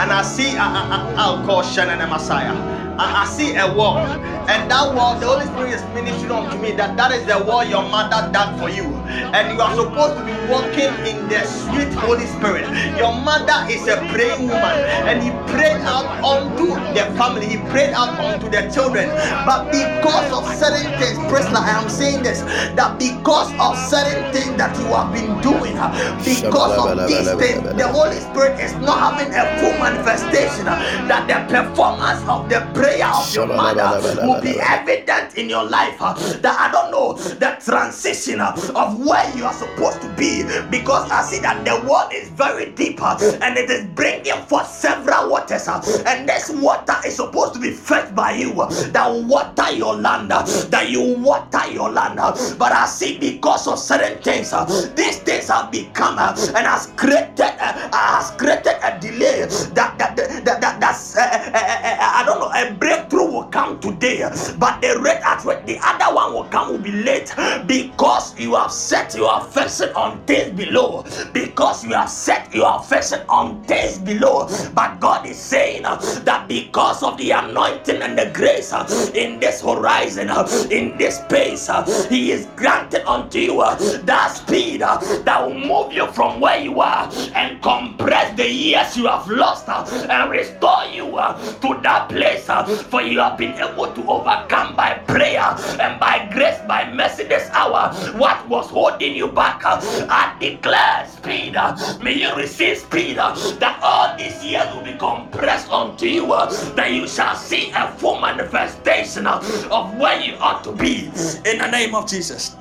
and 0.01 0.11
I 0.11 0.23
see 0.23 0.57
I, 0.57 0.65
I, 0.65 1.13
I'll 1.15 1.45
call 1.45 1.61
Shannon 1.61 2.01
a 2.01 2.07
Messiah. 2.07 2.80
I, 3.01 3.23
I 3.23 3.25
see 3.25 3.55
a 3.55 3.65
wall, 3.73 3.97
and 3.97 4.69
that 4.69 4.93
wall, 4.93 5.17
the 5.19 5.25
Holy 5.25 5.45
Spirit 5.49 5.73
is 5.73 5.83
ministering 5.97 6.31
unto 6.31 6.57
me 6.61 6.71
that 6.77 6.95
that 6.97 7.09
is 7.11 7.25
the 7.25 7.41
wall 7.43 7.65
your 7.65 7.81
mother 7.89 8.29
done 8.31 8.59
for 8.61 8.69
you, 8.69 8.85
and 9.09 9.57
you 9.57 9.57
are 9.57 9.73
supposed 9.73 10.21
to 10.21 10.23
be 10.23 10.37
walking 10.45 10.93
in 11.09 11.17
the 11.25 11.41
sweet 11.41 11.89
Holy 11.97 12.29
Spirit. 12.29 12.69
Your 13.01 13.09
mother 13.25 13.65
is 13.73 13.81
a 13.89 13.97
praying 14.13 14.45
woman, 14.45 14.77
and 15.09 15.17
he 15.25 15.33
prayed 15.49 15.81
out 15.81 16.05
unto 16.21 16.77
the 16.93 17.09
family, 17.17 17.47
he 17.49 17.57
prayed 17.73 17.93
out 17.97 18.13
unto 18.21 18.45
the 18.53 18.69
children, 18.69 19.09
but 19.49 19.73
because 19.73 20.29
of 20.29 20.45
certain 20.53 20.85
things, 21.01 21.17
Priscilla, 21.25 21.65
I 21.65 21.81
am 21.81 21.89
saying 21.89 22.21
this 22.21 22.45
that 22.77 22.99
because 23.01 23.49
of 23.57 23.73
certain 23.89 24.29
things 24.29 24.53
that 24.61 24.77
you 24.77 24.93
have 24.93 25.09
been 25.09 25.33
doing, 25.41 25.73
because 26.21 26.77
of 26.77 27.07
these 27.09 27.33
things, 27.41 27.65
the 27.65 27.87
Holy 27.89 28.21
Spirit 28.29 28.59
is 28.61 28.73
not 28.77 29.17
having 29.17 29.33
a 29.33 29.43
full 29.57 29.73
manifestation. 29.81 30.65
That 31.09 31.27
the 31.27 31.39
performance 31.51 32.21
of 32.27 32.47
the 32.49 32.61
prayer 32.73 32.90
of 32.99 33.33
your 33.33 33.47
mother 33.47 33.99
will 34.23 34.41
be 34.41 34.59
evident 34.59 35.37
in 35.37 35.49
your 35.49 35.63
life. 35.63 35.95
uh, 36.01 36.13
That 36.41 36.59
I 36.59 36.71
don't 36.71 36.91
know 36.91 37.13
the 37.13 37.57
transition 37.63 38.41
uh, 38.41 38.55
of 38.75 38.99
where 39.05 39.29
you 39.35 39.45
are 39.45 39.53
supposed 39.53 40.01
to 40.01 40.09
be 40.15 40.43
because 40.69 41.09
I 41.11 41.21
see 41.23 41.39
that 41.39 41.63
the 41.65 41.75
world 41.87 42.11
is 42.13 42.29
very 42.29 42.71
deep 42.71 43.01
uh, 43.01 43.17
and 43.41 43.57
it 43.57 43.69
is 43.69 43.85
bringing 43.95 44.33
forth 44.47 44.67
several 44.67 45.29
waters, 45.29 45.67
and 45.67 46.27
this 46.27 46.49
water 46.49 46.95
is 47.05 47.15
supposed 47.15 47.53
to 47.53 47.59
be 47.59 47.71
fed 47.71 48.15
by 48.15 48.31
you. 48.33 48.53
That 48.91 49.07
water 49.27 49.71
your 49.71 49.95
land, 49.95 50.31
that 50.31 50.89
you 50.89 51.15
water 51.19 51.67
your 51.71 51.89
land. 51.89 52.17
But 52.57 52.71
I 52.71 52.85
see 52.85 53.17
because 53.17 53.67
of 53.67 53.79
certain 53.79 54.21
things, 54.21 54.51
these 54.95 55.19
things 55.19 55.47
have 55.49 55.71
become 55.71 56.17
and 56.19 56.65
has 56.67 56.87
created 56.97 57.51
has 57.59 58.31
created 58.31 58.75
a 58.83 58.99
delay 58.99 59.45
that 59.73 59.97
that 59.97 60.15
that, 60.15 60.45
that, 60.45 60.61
that 60.61 60.79
that's 60.79 61.15
uh, 61.17 61.21
uh, 61.21 61.51
uh, 61.53 61.97
I 61.99 62.23
don't 62.25 62.39
know 62.39 62.51
a 62.51 62.73
breakthrough 62.81 63.31
will 63.31 63.43
come 63.45 63.79
today, 63.79 64.27
but 64.57 64.81
the 64.81 64.99
rate 64.99 65.21
at 65.23 65.45
which 65.45 65.63
the 65.67 65.77
other 65.83 66.13
one 66.13 66.33
will 66.33 66.45
come 66.45 66.71
will 66.71 66.79
be 66.79 66.91
late 66.91 67.33
because 67.67 68.37
you 68.39 68.55
have 68.55 68.71
set 68.71 69.13
your 69.15 69.37
affection 69.37 69.89
on 69.89 70.19
things 70.25 70.51
below. 70.57 71.05
Because 71.31 71.85
you 71.85 71.93
have 71.93 72.09
set 72.09 72.53
your 72.53 72.75
affection 72.75 73.21
on 73.29 73.63
things 73.65 73.99
below. 73.99 74.49
But 74.73 74.99
God 74.99 75.27
is 75.27 75.37
saying 75.37 75.83
that 75.83 76.45
because 76.47 77.03
of 77.03 77.17
the 77.19 77.31
anointing 77.31 78.01
and 78.01 78.17
the 78.17 78.31
grace 78.33 78.73
in 79.13 79.39
this 79.39 79.61
horizon, 79.61 80.29
in 80.71 80.97
this 80.97 81.17
space, 81.19 81.69
He 82.09 82.31
is 82.31 82.47
granted 82.55 83.07
unto 83.07 83.37
you 83.37 83.57
that 83.57 84.33
speed 84.35 84.81
that 84.81 85.45
will 85.45 85.53
move 85.53 85.93
you 85.93 86.07
from 86.07 86.39
where 86.41 86.59
you 86.59 86.81
are 86.81 87.07
and 87.35 87.61
compress 87.61 88.35
the 88.35 88.49
years 88.49 88.97
you 88.97 89.05
have 89.05 89.27
lost 89.29 89.69
and 89.69 90.31
restore 90.31 90.85
you 90.85 91.05
to 91.11 91.79
that 91.83 92.09
place. 92.09 92.47
For 92.65 93.01
you 93.01 93.19
have 93.19 93.37
been 93.37 93.53
able 93.53 93.91
to 93.93 94.01
overcome 94.07 94.75
by 94.75 94.93
prayer 95.07 95.55
and 95.79 95.99
by 95.99 96.29
grace, 96.33 96.59
by 96.67 96.91
mercy 96.93 97.23
this 97.23 97.49
hour. 97.51 97.93
What 98.17 98.47
was 98.47 98.69
holding 98.69 99.15
you 99.15 99.27
back? 99.27 99.61
I 99.63 100.35
declare 100.39 101.07
speed. 101.07 101.55
May 102.01 102.13
you 102.13 102.35
receive 102.35 102.77
speed. 102.77 103.17
That 103.17 103.79
all 103.81 104.17
these 104.17 104.43
years 104.43 104.73
will 104.73 104.83
be 104.83 104.97
compressed 104.97 105.69
onto 105.69 106.05
you. 106.05 106.27
That 106.27 106.91
you 106.91 107.07
shall 107.07 107.35
see 107.35 107.71
a 107.71 107.91
full 107.97 108.19
manifestation 108.19 109.27
of 109.27 109.97
where 109.97 110.19
you 110.21 110.35
ought 110.35 110.63
to 110.63 110.71
be. 110.71 111.05
In 111.45 111.59
the 111.59 111.69
name 111.71 111.95
of 111.95 112.07
Jesus. 112.07 112.55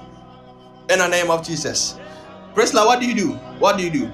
In 0.89 0.99
the 0.99 1.09
name 1.09 1.31
of 1.31 1.47
Jesus. 1.47 1.99
Priscilla, 2.55 2.85
what 2.85 3.01
do 3.01 3.07
you 3.07 3.15
do? 3.15 3.33
What 3.61 3.79
do 3.79 3.85
you 3.85 3.91
do? 3.91 4.07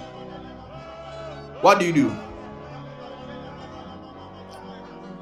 What 1.62 1.80
do 1.80 1.86
you 1.86 1.92
do? 1.92 2.16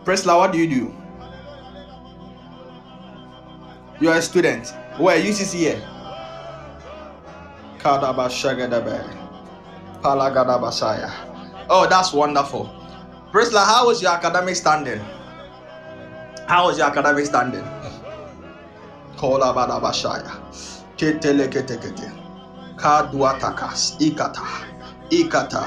Priscilla, 0.05 0.37
what 0.37 0.53
do 0.53 0.59
you 0.59 0.69
do? 0.69 0.95
You 4.01 4.11
are 4.11 4.19
a 4.19 4.23
student. 4.23 4.75
Where? 4.99 5.17
UCC 5.19 5.55
here. 5.55 5.89
Kadabashagadabe. 7.79 9.01
Palagadabasaya. 10.03 11.11
Oh, 11.71 11.87
that's 11.89 12.13
wonderful. 12.13 12.69
Priscilla, 13.33 13.65
how 13.65 13.87
was 13.87 14.03
your 14.03 14.13
academic 14.13 14.57
standing? 14.57 15.01
How 16.47 16.67
was 16.67 16.77
your 16.77 16.89
academic 16.89 17.25
standing? 17.25 17.65
Kolabadabashaya. 19.17 20.37
Keteleketekete. 21.01 22.13
Kaduatakas. 22.77 23.97
Ikata. 24.05 24.69
Ikata. 25.09 25.65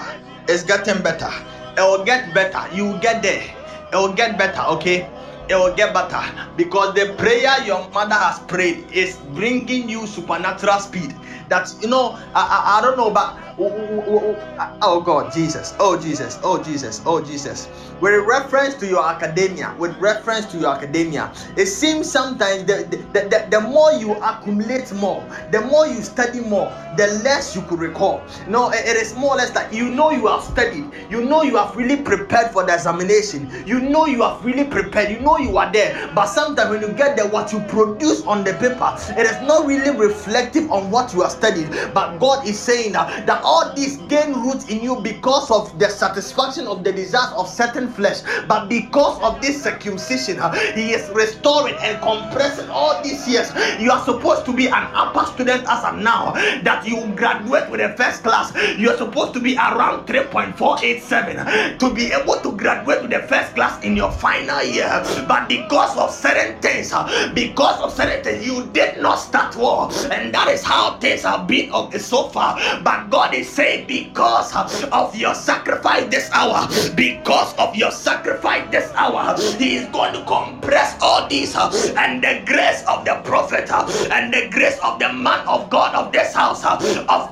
It's 0.47 0.61
getting 0.61 1.01
better. 1.01 1.31
It 1.75 1.81
will 1.81 2.05
get 2.05 2.33
better. 2.33 2.61
You 2.71 2.85
will 2.85 2.99
get 2.99 3.23
there. 3.23 3.56
It 3.91 3.95
will 3.95 4.13
get 4.13 4.37
better, 4.37 4.61
okay? 4.77 5.09
It 5.49 5.55
will 5.55 5.73
get 5.73 5.93
better 5.93 6.21
because 6.57 6.93
the 6.93 7.15
prayer 7.17 7.63
your 7.65 7.87
mother 7.89 8.15
has 8.15 8.39
prayed 8.39 8.91
is 8.91 9.15
bringing 9.31 9.87
you 9.87 10.05
supernatural 10.05 10.79
speed. 10.79 11.15
That 11.49 11.73
you 11.81 11.89
know, 11.89 12.17
I, 12.35 12.41
I, 12.75 12.79
I 12.79 12.81
don't 12.81 12.97
know, 12.97 13.11
but 13.11 13.35
oh, 13.59 13.71
oh, 13.71 14.03
oh, 14.07 14.77
oh 14.81 15.01
God, 15.01 15.31
Jesus, 15.33 15.75
oh 15.79 15.99
Jesus, 15.99 16.39
oh 16.43 16.61
Jesus, 16.63 17.01
oh 17.05 17.23
Jesus. 17.23 17.69
With 18.01 18.25
reference 18.25 18.75
to 18.75 18.87
your 18.87 19.07
academia, 19.07 19.75
with 19.79 19.97
reference 19.97 20.45
to 20.47 20.57
your 20.57 20.71
academia, 20.75 21.33
it 21.57 21.67
seems 21.67 22.09
sometimes 22.11 22.65
the, 22.65 22.85
the, 23.13 23.21
the, 23.29 23.47
the 23.49 23.61
more 23.61 23.91
you 23.93 24.13
accumulate 24.15 24.91
more, 24.93 25.27
the 25.51 25.61
more 25.61 25.87
you 25.87 26.01
study 26.01 26.39
more, 26.41 26.71
the 26.97 27.07
less 27.23 27.55
you 27.55 27.61
could 27.63 27.79
recall. 27.79 28.21
No, 28.47 28.69
it- 28.71 28.85
it 28.87 28.97
is 28.97 29.15
more 29.15 29.33
or 29.35 29.37
less 29.37 29.53
like 29.55 29.73
you 29.73 29.89
know 29.89 30.11
you 30.11 30.27
have 30.27 30.43
studied, 30.43 30.91
you 31.09 31.21
know 31.23 31.43
you 31.43 31.57
have 31.57 31.75
really 31.75 31.97
prepared 31.97 32.51
for 32.51 32.65
the 32.65 32.73
examination, 32.73 33.49
you 33.65 33.79
know 33.79 34.05
you 34.05 34.21
have 34.23 34.43
really 34.45 34.65
prepared, 34.65 35.09
you 35.11 35.19
know 35.19 35.37
you 35.37 35.57
are 35.57 35.71
there, 35.71 36.09
but 36.15 36.27
sometimes 36.27 36.69
when 36.71 36.81
you 36.81 36.89
get 36.95 37.15
there, 37.17 37.27
what 37.27 37.51
you 37.53 37.59
produce 37.61 38.23
on 38.25 38.43
the 38.43 38.53
paper, 38.53 38.95
it 39.19 39.25
is 39.25 39.39
not 39.47 39.65
really 39.67 39.91
reflective 39.91 40.71
on 40.71 40.89
what 40.91 41.13
you 41.13 41.21
have 41.21 41.31
studied. 41.37 41.69
But 41.93 42.17
God 42.17 42.47
is 42.47 42.59
saying 42.59 42.93
that, 42.93 43.25
that 43.27 43.41
all 43.43 43.73
these 43.73 43.97
gain 44.09 44.33
roots 44.33 44.67
in 44.69 44.81
you 44.81 44.95
because 44.97 45.49
of 45.51 45.77
the 45.79 45.89
satisfaction 45.89 46.67
of 46.67 46.83
the 46.83 46.91
desires 46.91 47.33
of 47.35 47.47
certain 47.47 47.87
flesh, 47.89 48.21
but 48.47 48.67
because 48.67 49.21
of 49.21 49.41
this 49.41 49.61
circumcision, 49.63 50.37
He 50.75 50.93
is 50.93 51.09
restoring 51.13 51.75
and 51.81 52.01
compressing 52.01 52.69
all 52.69 53.01
these 53.03 53.27
years. 53.27 53.51
You 53.79 53.91
are 53.91 54.03
supposed 54.03 54.45
to 54.45 54.53
be 54.53 54.67
an 54.67 54.87
upper 54.93 55.25
student 55.31 55.63
as 55.67 55.83
of 55.83 55.97
now, 55.99 56.33
that 56.63 56.85
you 56.87 57.05
graduate 57.15 57.69
with 57.69 57.81
a 57.81 57.93
first 57.95 58.23
class. 58.23 58.53
You 58.77 58.89
are 58.89 58.97
supposed 58.97 59.33
to 59.33 59.39
be 59.39 59.55
around 59.55 60.07
3.487 60.07 61.79
to 61.79 61.93
be 61.93 62.11
able 62.11 62.39
to 62.41 62.51
graduate 62.55 63.01
with 63.03 63.13
a 63.13 63.27
first 63.27 63.53
class 63.55 63.83
in 63.83 63.95
your 63.95 64.11
final 64.11 64.63
year. 64.63 64.89
But 65.27 65.47
because 65.47 65.95
of 65.97 66.11
certain 66.11 66.59
things, 66.61 66.93
because 67.33 67.81
of 67.81 67.93
certain 67.93 68.23
things, 68.23 68.45
you 68.45 68.65
did 68.73 69.01
not 69.01 69.15
start 69.15 69.55
well, 69.55 69.91
and 70.11 70.33
that 70.33 70.47
is 70.49 70.63
how 70.63 70.97
things 70.97 71.25
have 71.27 71.47
been 71.47 71.71
of 71.71 71.91
the 71.91 71.99
sofa, 71.99 72.55
But 72.83 73.09
God 73.09 73.33
is 73.33 73.49
saying, 73.49 73.87
because 73.87 74.55
of 74.55 75.15
your 75.15 75.35
sacrifice 75.35 76.05
this 76.09 76.29
hour, 76.31 76.67
because 76.95 77.53
of 77.57 77.75
your 77.75 77.91
sacrifice 77.91 78.69
this 78.71 78.91
hour, 78.95 79.35
He 79.57 79.75
is 79.75 79.87
going 79.89 80.13
to 80.13 80.23
compress 80.25 80.95
all 81.01 81.27
these, 81.27 81.55
and 81.55 82.23
the 82.23 82.43
grace 82.45 82.83
of 82.87 83.03
the 83.05 83.19
prophet 83.23 83.69
and 84.11 84.33
the 84.33 84.47
grace 84.49 84.79
of 84.83 84.99
the 84.99 85.11
man 85.11 85.45
of 85.47 85.69
God 85.69 85.93
of 85.95 86.11
this 86.11 86.33
house 86.33 86.63
of 86.63 86.81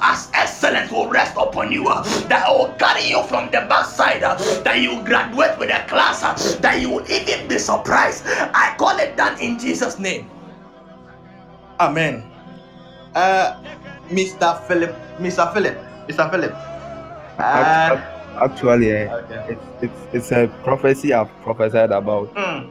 us 0.02 0.30
excellence 0.34 0.92
will 0.92 1.10
rest 1.10 1.36
upon 1.38 1.72
you. 1.72 1.86
That 2.28 2.46
will 2.50 2.74
carry 2.78 3.08
you 3.08 3.24
from 3.24 3.46
the 3.52 3.66
backside, 3.70 4.22
that 4.22 4.80
you 4.82 5.02
graduate 5.04 5.58
with 5.58 5.70
a 5.70 5.86
class, 5.88 6.22
that 6.56 6.82
you 6.82 6.90
will 6.90 7.12
even 7.12 7.48
be 7.48 7.58
surprised. 7.58 8.24
I 8.26 8.76
call 8.78 8.98
it 8.98 9.16
done 9.16 9.40
in 9.40 9.60
Jesus' 9.60 10.00
name. 10.00 10.30
Amen. 11.80 12.24
Uh, 13.14 13.56
Mr. 14.10 14.60
Philip, 14.68 14.96
Mr. 15.20 15.52
Philip, 15.54 15.78
Mr. 16.08 16.30
Philip. 16.32 16.54
Uh, 17.40 17.98
Actually, 18.38 18.92
eh, 18.92 19.08
okay. 19.14 19.46
it's, 19.50 19.64
it's 19.82 20.00
it's 20.14 20.32
a 20.32 20.48
prophecy 20.64 21.14
I've 21.14 21.32
prophesied 21.42 21.92
about 21.92 22.34
Mm. 22.36 22.70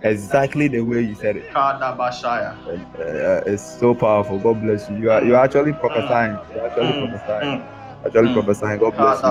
exactly 0.00 0.68
the 0.68 0.80
way 0.80 1.02
you 1.02 1.14
said 1.14 1.36
it. 1.36 1.50
Kadabashaya. 1.52 2.56
Uh, 2.66 3.42
it's 3.46 3.62
so 3.78 3.94
powerful. 3.94 4.38
God 4.38 4.62
bless 4.62 4.88
you. 4.88 4.96
You 4.96 5.10
are 5.10 5.22
you 5.24 5.36
are 5.36 5.44
actually 5.44 5.74
prophesying. 5.74 6.38
You're 6.54 6.66
actually 6.66 6.92
Mm, 6.92 6.98
prophesying. 7.12 7.60
mm. 7.60 8.06
Actually 8.06 8.28
mm. 8.28 8.34
prophesying. 8.34 8.78
God 8.80 8.96
bless 8.96 9.22
you. 9.22 9.28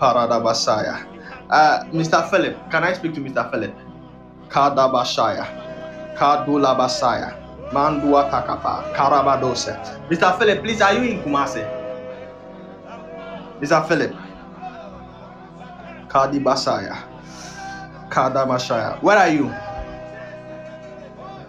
Paradabasaya. 0.00 1.06
Uh, 1.50 1.84
Mr. 1.92 2.28
Philip, 2.30 2.56
can 2.70 2.82
I 2.84 2.92
speak 2.94 3.14
to 3.14 3.20
Mr. 3.20 3.48
Philip? 3.50 3.74
Kadabashaya. 4.48 5.46
Kadulabasaya. 6.16 7.37
Mandua 7.72 8.30
Takapa, 8.30 8.94
Karabadose. 8.94 9.76
Mr. 10.08 10.38
Philip, 10.38 10.62
please, 10.62 10.80
are 10.80 10.94
you 10.94 11.02
in 11.02 11.22
Kumasi? 11.22 11.60
Mr. 13.60 13.86
Philip. 13.86 14.14
Kadi 16.08 16.40
Basaya. 16.40 16.96
Kada 18.08 18.46
Mashaya. 18.46 18.96
Where 19.02 19.18
are 19.18 19.28
you? 19.28 19.52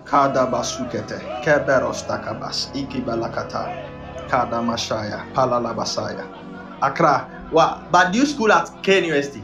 Kada 0.04 0.44
Basukete. 0.52 1.22
Keberos 1.42 2.04
Takabas. 2.04 2.68
Ikibalakata. 2.76 3.72
Kada 4.28 4.60
Mashaya. 4.60 5.24
Palala 5.34 5.72
Basaya. 5.72 6.28
Accra. 6.82 7.48
What? 7.52 7.92
But 7.92 8.12
do 8.12 8.20
you 8.20 8.26
school 8.26 8.52
at 8.52 8.68
K 8.84 8.98
University? 9.00 9.44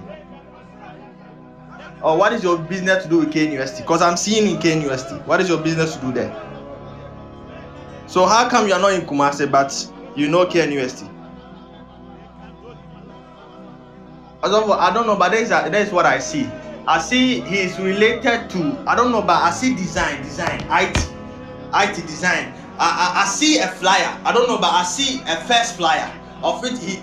Or 2.04 2.18
what 2.18 2.34
is 2.34 2.44
your 2.44 2.58
business 2.58 3.04
to 3.04 3.10
do 3.10 3.20
with 3.20 3.32
K 3.32 3.46
University? 3.46 3.82
Because 3.82 4.02
I'm 4.02 4.18
seeing 4.18 4.54
in 4.54 4.62
K 4.62 4.76
University. 4.76 5.16
What 5.24 5.40
is 5.40 5.48
your 5.48 5.60
business 5.62 5.96
to 5.96 6.02
do 6.02 6.12
there? 6.12 6.44
So 8.08 8.26
how 8.26 8.50
come 8.50 8.68
you're 8.68 8.80
not 8.80 8.94
in 8.94 9.02
Kumasi 9.02 9.50
but 9.50 9.91
you 10.15 10.28
know 10.30 10.46
K 10.46 10.62
University? 10.63 11.10
I 14.44 14.91
don't 14.94 15.08
know, 15.08 15.15
but 15.15 15.30
that 15.30 15.41
is, 15.41 15.52
uh, 15.52 15.68
that 15.68 15.88
is 15.88 15.91
what 15.91 16.06
I 16.06 16.20
see. 16.20 16.46
I 16.88 17.00
see 17.00 17.41
he 17.41 17.60
is 17.62 17.80
related 17.80 18.48
to 18.52 18.84
I 18.86 18.96
don't 18.96 19.12
know, 19.12 19.22
but 19.22 19.41
I 19.41 19.50
see 19.50 19.74
design, 19.76 20.22
design, 20.22 20.62
IT, 20.70 21.10
IT 21.74 21.96
design. 22.06 22.54
I, 22.78 23.13
I, 23.15 23.24
I 23.24 23.26
see 23.26 23.58
a 23.58 23.68
flyer. 23.68 24.20
I 24.24 24.32
don't 24.32 24.48
know, 24.48 24.60
but 24.60 24.72
I 24.72 24.84
see 24.84 25.22
a 25.22 25.38
first 25.48 25.78
flyer 25.78 26.12
of 26.44 26.63
it. 26.63 26.78
He 26.78 26.98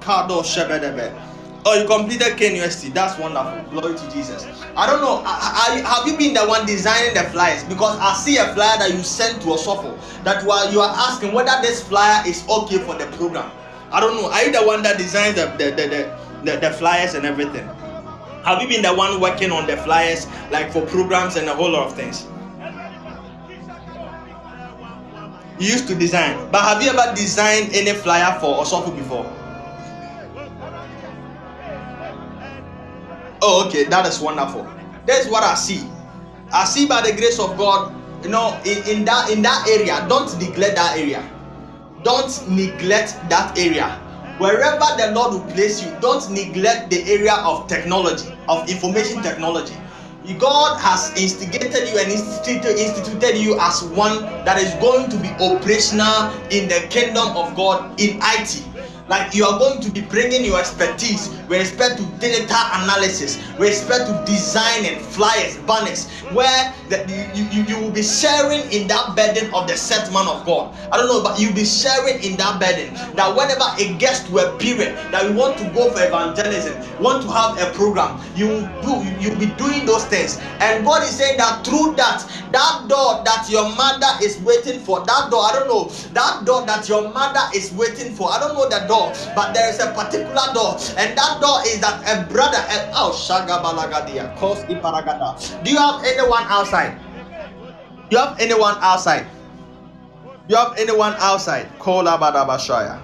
Cardo 0.00 0.42
Shebedebe. 0.42 1.29
Oh, 1.66 1.78
you 1.78 1.86
completed 1.86 2.38
K 2.38 2.48
University. 2.54 2.88
That's 2.88 3.18
wonderful. 3.18 3.60
Glory 3.70 3.94
to 3.94 4.10
Jesus. 4.10 4.46
I 4.76 4.86
don't 4.86 5.02
know. 5.02 5.22
I, 5.26 5.82
I, 5.84 5.96
have 5.96 6.08
you 6.08 6.16
been 6.16 6.32
the 6.32 6.46
one 6.46 6.64
designing 6.64 7.12
the 7.12 7.24
flyers? 7.30 7.64
Because 7.64 7.98
I 8.00 8.14
see 8.14 8.38
a 8.38 8.54
flyer 8.54 8.78
that 8.78 8.90
you 8.94 9.02
sent 9.02 9.42
to 9.42 9.52
a 9.52 9.58
that 10.24 10.44
while 10.46 10.72
you 10.72 10.80
are 10.80 10.94
asking 10.96 11.32
whether 11.32 11.52
this 11.60 11.86
flyer 11.86 12.26
is 12.26 12.48
okay 12.48 12.78
for 12.78 12.94
the 12.94 13.06
program. 13.18 13.50
I 13.92 14.00
don't 14.00 14.14
know. 14.16 14.30
Are 14.30 14.42
you 14.42 14.52
the 14.52 14.62
one 14.64 14.82
that 14.84 14.96
designed 14.96 15.36
the 15.36 15.46
the, 15.58 15.70
the, 15.76 15.88
the, 15.88 16.18
the, 16.44 16.56
the 16.60 16.70
flyers 16.72 17.14
and 17.14 17.26
everything? 17.26 17.66
Have 18.44 18.62
you 18.62 18.68
been 18.68 18.80
the 18.82 18.94
one 18.94 19.20
working 19.20 19.52
on 19.52 19.66
the 19.66 19.76
flyers 19.76 20.26
like 20.50 20.72
for 20.72 20.86
programs 20.86 21.36
and 21.36 21.46
a 21.48 21.54
whole 21.54 21.70
lot 21.70 21.86
of 21.88 21.94
things? 21.94 22.26
You 25.58 25.66
used 25.72 25.88
to 25.88 25.94
design, 25.94 26.50
but 26.50 26.62
have 26.62 26.82
you 26.82 26.88
ever 26.88 27.14
designed 27.14 27.74
any 27.74 27.92
flyer 27.92 28.40
for 28.40 28.64
Osofu 28.64 28.96
before? 28.96 29.30
Oh, 33.42 33.66
okay, 33.66 33.84
that 33.84 34.06
is 34.06 34.20
wonderful. 34.20 34.68
That's 35.06 35.26
what 35.26 35.42
I 35.42 35.54
see. 35.54 35.88
I 36.52 36.64
see 36.64 36.86
by 36.86 37.00
the 37.00 37.12
grace 37.16 37.38
of 37.38 37.56
God, 37.56 37.94
you 38.22 38.28
know, 38.28 38.60
in, 38.64 38.86
in 38.86 39.04
that 39.06 39.30
in 39.30 39.40
that 39.42 39.66
area, 39.68 40.04
don't 40.08 40.28
neglect 40.38 40.76
that 40.76 40.98
area. 40.98 41.24
Don't 42.02 42.30
neglect 42.50 43.16
that 43.30 43.56
area. 43.58 43.88
Wherever 44.38 44.84
the 44.96 45.12
Lord 45.12 45.32
will 45.32 45.52
place 45.52 45.82
you, 45.82 45.94
don't 46.00 46.30
neglect 46.30 46.90
the 46.90 47.02
area 47.10 47.34
of 47.34 47.66
technology, 47.66 48.32
of 48.48 48.68
information 48.68 49.22
technology. 49.22 49.76
God 50.38 50.78
has 50.80 51.10
instigated 51.16 51.88
you 51.88 51.98
and 51.98 52.12
instituted, 52.12 52.78
instituted 52.78 53.36
you 53.36 53.58
as 53.58 53.82
one 53.84 54.22
that 54.44 54.62
is 54.62 54.72
going 54.74 55.10
to 55.10 55.16
be 55.16 55.28
operational 55.42 56.30
in 56.50 56.68
the 56.68 56.86
kingdom 56.88 57.36
of 57.36 57.56
God 57.56 57.98
in 58.00 58.18
IT 58.22 58.62
like 59.10 59.34
you 59.34 59.44
are 59.44 59.58
going 59.58 59.80
to 59.80 59.90
be 59.90 60.00
bringing 60.02 60.44
your 60.44 60.60
expertise 60.60 61.28
with 61.48 61.58
respect 61.58 61.98
to 61.98 62.06
data 62.20 62.54
analysis, 62.78 63.38
with 63.58 63.68
respect 63.68 64.06
to 64.06 64.24
design 64.24 64.86
and 64.86 65.04
flyers, 65.04 65.56
banners, 65.66 66.08
where 66.30 66.72
you, 67.34 67.42
you, 67.50 67.62
you 67.64 67.76
will 67.80 67.90
be 67.90 68.04
sharing 68.04 68.60
in 68.70 68.86
that 68.86 69.16
burden 69.16 69.52
of 69.52 69.66
the 69.66 69.76
set 69.76 70.12
man 70.12 70.28
of 70.28 70.46
God. 70.46 70.72
I 70.92 70.96
don't 70.96 71.08
know, 71.08 71.24
but 71.24 71.40
you'll 71.40 71.54
be 71.54 71.64
sharing 71.64 72.22
in 72.22 72.36
that 72.36 72.60
burden 72.60 72.94
that 73.16 73.34
whenever 73.34 73.66
it 73.82 73.98
gets 73.98 74.22
to 74.28 74.38
a 74.38 74.56
period 74.58 74.94
that 75.10 75.28
we 75.28 75.34
want 75.34 75.58
to 75.58 75.64
go 75.74 75.90
for 75.90 76.06
evangelism, 76.06 76.78
want 77.02 77.24
to 77.24 77.30
have 77.32 77.58
a 77.58 77.74
program, 77.74 78.14
you 78.36 78.62
do 78.86 79.02
you'll 79.18 79.38
be 79.38 79.50
doing 79.58 79.86
those 79.86 80.06
things. 80.06 80.38
And 80.60 80.84
God 80.84 81.02
is 81.02 81.10
saying 81.10 81.36
that 81.38 81.64
through 81.66 81.96
that, 81.96 82.22
that 82.52 82.86
door 82.86 83.22
that 83.24 83.48
your 83.50 83.68
mother 83.74 84.06
is 84.22 84.38
waiting 84.42 84.78
for, 84.78 85.04
that 85.04 85.30
door, 85.32 85.42
I 85.42 85.52
don't 85.58 85.66
know, 85.66 85.88
that 86.14 86.44
door 86.46 86.64
that 86.66 86.88
your 86.88 87.10
mother 87.10 87.42
is 87.56 87.72
waiting 87.72 88.14
for, 88.14 88.30
I 88.30 88.38
don't 88.38 88.54
know 88.54 88.68
that 88.68 88.86
door 88.86 88.99
door, 89.00 89.12
but 89.34 89.52
there 89.56 89.68
is 89.72 89.80
a 89.80 89.92
particular 89.96 90.52
door, 90.52 90.76
and 91.00 91.16
that 91.16 91.40
door 91.40 91.64
is 91.64 91.80
that 91.80 92.04
a 92.04 92.28
brother. 92.28 92.60
And, 92.68 92.92
oh, 92.92 93.16
Shagabalagadia, 93.16 94.36
cause 94.36 94.64
Iparagada. 94.68 95.64
Do 95.64 95.70
you 95.72 95.78
have 95.78 96.04
anyone 96.04 96.44
outside? 96.44 96.98
Do 98.10 98.16
you 98.16 98.22
have 98.22 98.38
anyone 98.40 98.76
outside? 98.80 99.26
Do 100.48 100.56
you 100.56 100.56
have 100.56 100.76
anyone 100.78 101.14
outside? 101.18 101.66
Kola 101.78 102.18
Badabashaya. 102.18 103.00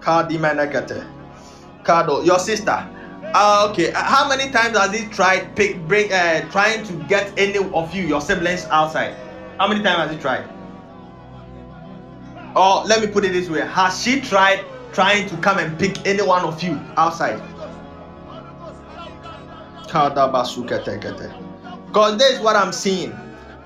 Kadi 0.00 0.36
Menekete. 0.36 1.06
Kado, 1.84 2.24
your 2.26 2.38
sister. 2.38 2.88
Uh, 3.34 3.68
okay, 3.70 3.92
how 3.94 4.28
many 4.28 4.50
times 4.50 4.76
has 4.76 4.92
he 4.92 5.06
tried 5.08 5.56
pick, 5.56 5.78
bring, 5.88 6.12
uh, 6.12 6.44
trying 6.50 6.84
to 6.84 6.92
get 7.08 7.32
any 7.38 7.56
of 7.72 7.94
you, 7.94 8.02
your 8.04 8.20
siblings, 8.20 8.66
outside? 8.66 9.14
How 9.58 9.68
many 9.68 9.82
times 9.82 10.10
has 10.10 10.10
he 10.10 10.18
tried? 10.20 10.44
Or 12.54 12.84
let 12.84 13.00
me 13.00 13.06
put 13.06 13.24
it 13.24 13.32
this 13.32 13.48
way: 13.48 13.60
Has 13.64 14.02
she 14.02 14.20
tried 14.20 14.64
trying 14.92 15.28
to 15.28 15.36
come 15.38 15.58
and 15.58 15.78
pick 15.78 16.06
any 16.06 16.22
one 16.22 16.44
of 16.44 16.62
you 16.62 16.80
outside. 16.96 17.40
Because 21.86 22.18
this 22.18 22.38
is 22.38 22.40
what 22.40 22.56
I'm 22.56 22.72
seeing. 22.72 23.12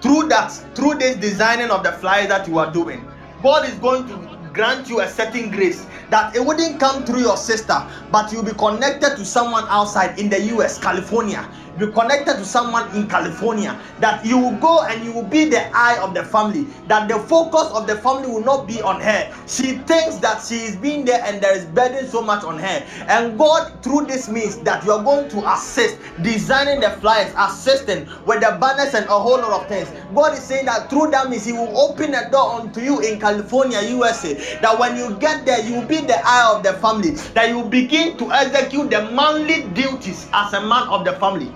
Through 0.00 0.28
that, 0.28 0.50
through 0.74 0.96
this 0.96 1.16
designing 1.16 1.70
of 1.70 1.82
the 1.82 1.92
flyers 1.92 2.28
that 2.28 2.48
you 2.48 2.58
are 2.58 2.72
doing, 2.72 3.06
God 3.42 3.68
is 3.68 3.74
going 3.74 4.06
to 4.08 4.50
grant 4.52 4.88
you 4.88 5.00
a 5.00 5.08
certain 5.08 5.50
grace 5.50 5.86
that 6.10 6.34
it 6.34 6.44
wouldn't 6.44 6.80
come 6.80 7.04
through 7.04 7.20
your 7.20 7.36
sister, 7.36 7.86
but 8.10 8.32
you'll 8.32 8.42
be 8.42 8.52
connected 8.52 9.16
to 9.16 9.24
someone 9.24 9.64
outside 9.68 10.18
in 10.18 10.28
the 10.28 10.40
US, 10.56 10.78
California 10.78 11.48
be 11.78 11.86
connected 11.92 12.36
to 12.36 12.44
someone 12.44 12.94
in 12.94 13.08
California, 13.08 13.78
that 14.00 14.24
you 14.24 14.38
will 14.38 14.56
go 14.56 14.82
and 14.82 15.04
you 15.04 15.12
will 15.12 15.24
be 15.24 15.44
the 15.44 15.66
eye 15.76 15.98
of 16.00 16.14
the 16.14 16.24
family, 16.24 16.66
that 16.88 17.08
the 17.08 17.18
focus 17.18 17.70
of 17.72 17.86
the 17.86 17.96
family 17.96 18.28
will 18.28 18.44
not 18.44 18.66
be 18.66 18.80
on 18.82 19.00
her. 19.00 19.32
She 19.46 19.78
thinks 19.78 20.16
that 20.18 20.42
she 20.42 20.56
is 20.56 20.76
being 20.76 21.04
there 21.04 21.22
and 21.24 21.40
there 21.42 21.56
is 21.56 21.64
burden 21.66 22.06
so 22.08 22.22
much 22.22 22.44
on 22.44 22.58
her. 22.58 22.86
And 23.08 23.38
God, 23.38 23.82
through 23.82 24.06
this 24.06 24.28
means 24.28 24.56
that 24.58 24.84
you 24.84 24.92
are 24.92 25.02
going 25.02 25.28
to 25.30 25.52
assist, 25.52 25.98
designing 26.22 26.80
the 26.80 26.90
flyers, 27.00 27.32
assisting 27.36 28.08
with 28.26 28.40
the 28.40 28.56
banners 28.60 28.94
and 28.94 29.04
a 29.06 29.18
whole 29.18 29.38
lot 29.38 29.62
of 29.62 29.68
things. 29.68 29.88
God 30.14 30.32
is 30.32 30.42
saying 30.42 30.66
that 30.66 30.88
through 30.90 31.10
that 31.10 31.28
means 31.28 31.44
He 31.44 31.52
will 31.52 31.76
open 31.78 32.14
a 32.14 32.30
door 32.30 32.60
unto 32.60 32.80
you 32.80 33.00
in 33.00 33.20
California, 33.20 33.80
USA. 33.82 34.34
That 34.60 34.78
when 34.78 34.96
you 34.96 35.16
get 35.18 35.44
there, 35.44 35.60
you 35.60 35.74
will 35.74 35.86
be 35.86 36.00
the 36.00 36.18
eye 36.24 36.52
of 36.54 36.62
the 36.62 36.74
family, 36.74 37.10
that 37.34 37.48
you 37.48 37.64
begin 37.64 38.16
to 38.18 38.32
execute 38.32 38.90
the 38.90 39.10
manly 39.10 39.62
duties 39.74 40.28
as 40.32 40.52
a 40.52 40.60
man 40.60 40.88
of 40.88 41.04
the 41.04 41.12
family. 41.14 41.52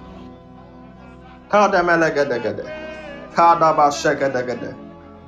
Kadamelegedegede. 1.50 2.64
Kadabashegedegede. 3.34 4.74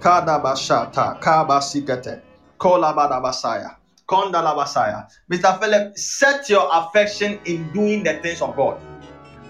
Kadabashata. 0.01 1.19
Kabasigete. 1.21 2.23
Kolabadabasaya. 2.59 3.77
Kondalabasaya. 4.07 5.09
Mr. 5.31 5.59
Philip, 5.61 5.99
set 5.99 6.49
your 6.49 6.69
affection 6.73 7.41
in 7.45 7.73
doing 7.73 8.05
the 8.05 8.15
things 8.23 8.41
of 8.41 8.55
God. 8.55 8.79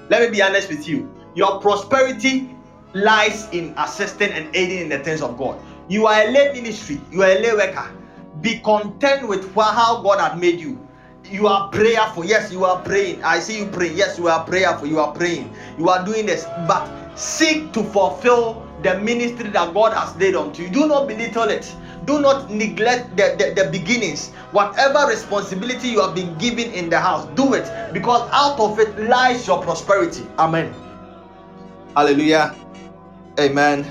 Let 0.09 0.23
me 0.23 0.31
be 0.31 0.43
honest 0.43 0.71
with 0.71 0.89
you. 0.89 1.13
Your 1.35 1.61
prosperity 1.61 2.49
lies 2.95 3.49
in 3.53 3.75
assisting 3.77 4.31
and 4.33 4.49
aiding 4.57 4.81
in 4.81 4.89
the 4.89 4.99
things 5.01 5.21
of 5.21 5.37
God. 5.37 5.61
You 5.89 6.07
are 6.07 6.23
a 6.23 6.31
lay 6.31 6.53
ministry, 6.53 7.01
you 7.11 7.23
are 7.23 7.31
a 7.31 7.39
lay 7.39 7.53
worker. 7.53 7.91
Be 8.41 8.61
content 8.61 9.29
with 9.29 9.55
how 9.55 10.03
God 10.03 10.21
had 10.21 10.39
made 10.39 10.59
you 10.61 10.82
you 11.33 11.47
are 11.49 11.69
prayerful. 11.71 12.25
Yes, 12.25 12.53
you 12.53 12.65
are 12.65 12.81
praying. 12.83 13.25
I 13.25 13.41
see 13.41 13.59
you 13.59 13.67
praying. 13.67 13.97
Yes, 13.97 14.19
you 14.19 14.29
are 14.29 14.45
prayerful. 14.45 14.87
You 14.87 15.01
are 15.01 15.13
praying. 15.13 15.53
You 15.79 15.89
are 15.89 16.05
doing 16.05 16.27
this. 16.27 16.45
But 16.69 16.85
seek 17.17 17.73
to 17.73 17.83
fulfill 17.83 18.69
the 18.83 18.99
ministry 19.01 19.49
that 19.51 19.73
God 19.73 19.95
has 19.95 20.15
laid 20.17 20.35
onto 20.37 20.63
you. 20.65 20.69
Do 20.71 20.87
not 20.87 21.09
belittle 21.09 21.49
it. 21.49 21.75
Do 22.05 22.21
not 22.21 22.51
neglect 22.51 23.17
the, 23.17 23.35
the, 23.39 23.55
the 23.63 23.71
beginnings. 23.71 24.31
Whatever 24.53 25.09
responsibility 25.09 25.89
you 25.89 26.01
have 26.01 26.15
been 26.15 26.37
given 26.37 26.71
in 26.73 26.91
the 26.91 27.01
house, 27.01 27.27
do 27.35 27.55
it 27.55 27.71
because 27.93 28.29
out 28.33 28.59
of 28.61 28.79
it 28.79 28.99
lies 28.99 29.47
your 29.47 29.63
prosperity. 29.63 30.27
Amen. 30.39 30.75
Hallelujah. 31.97 32.55
Amen. 33.39 33.87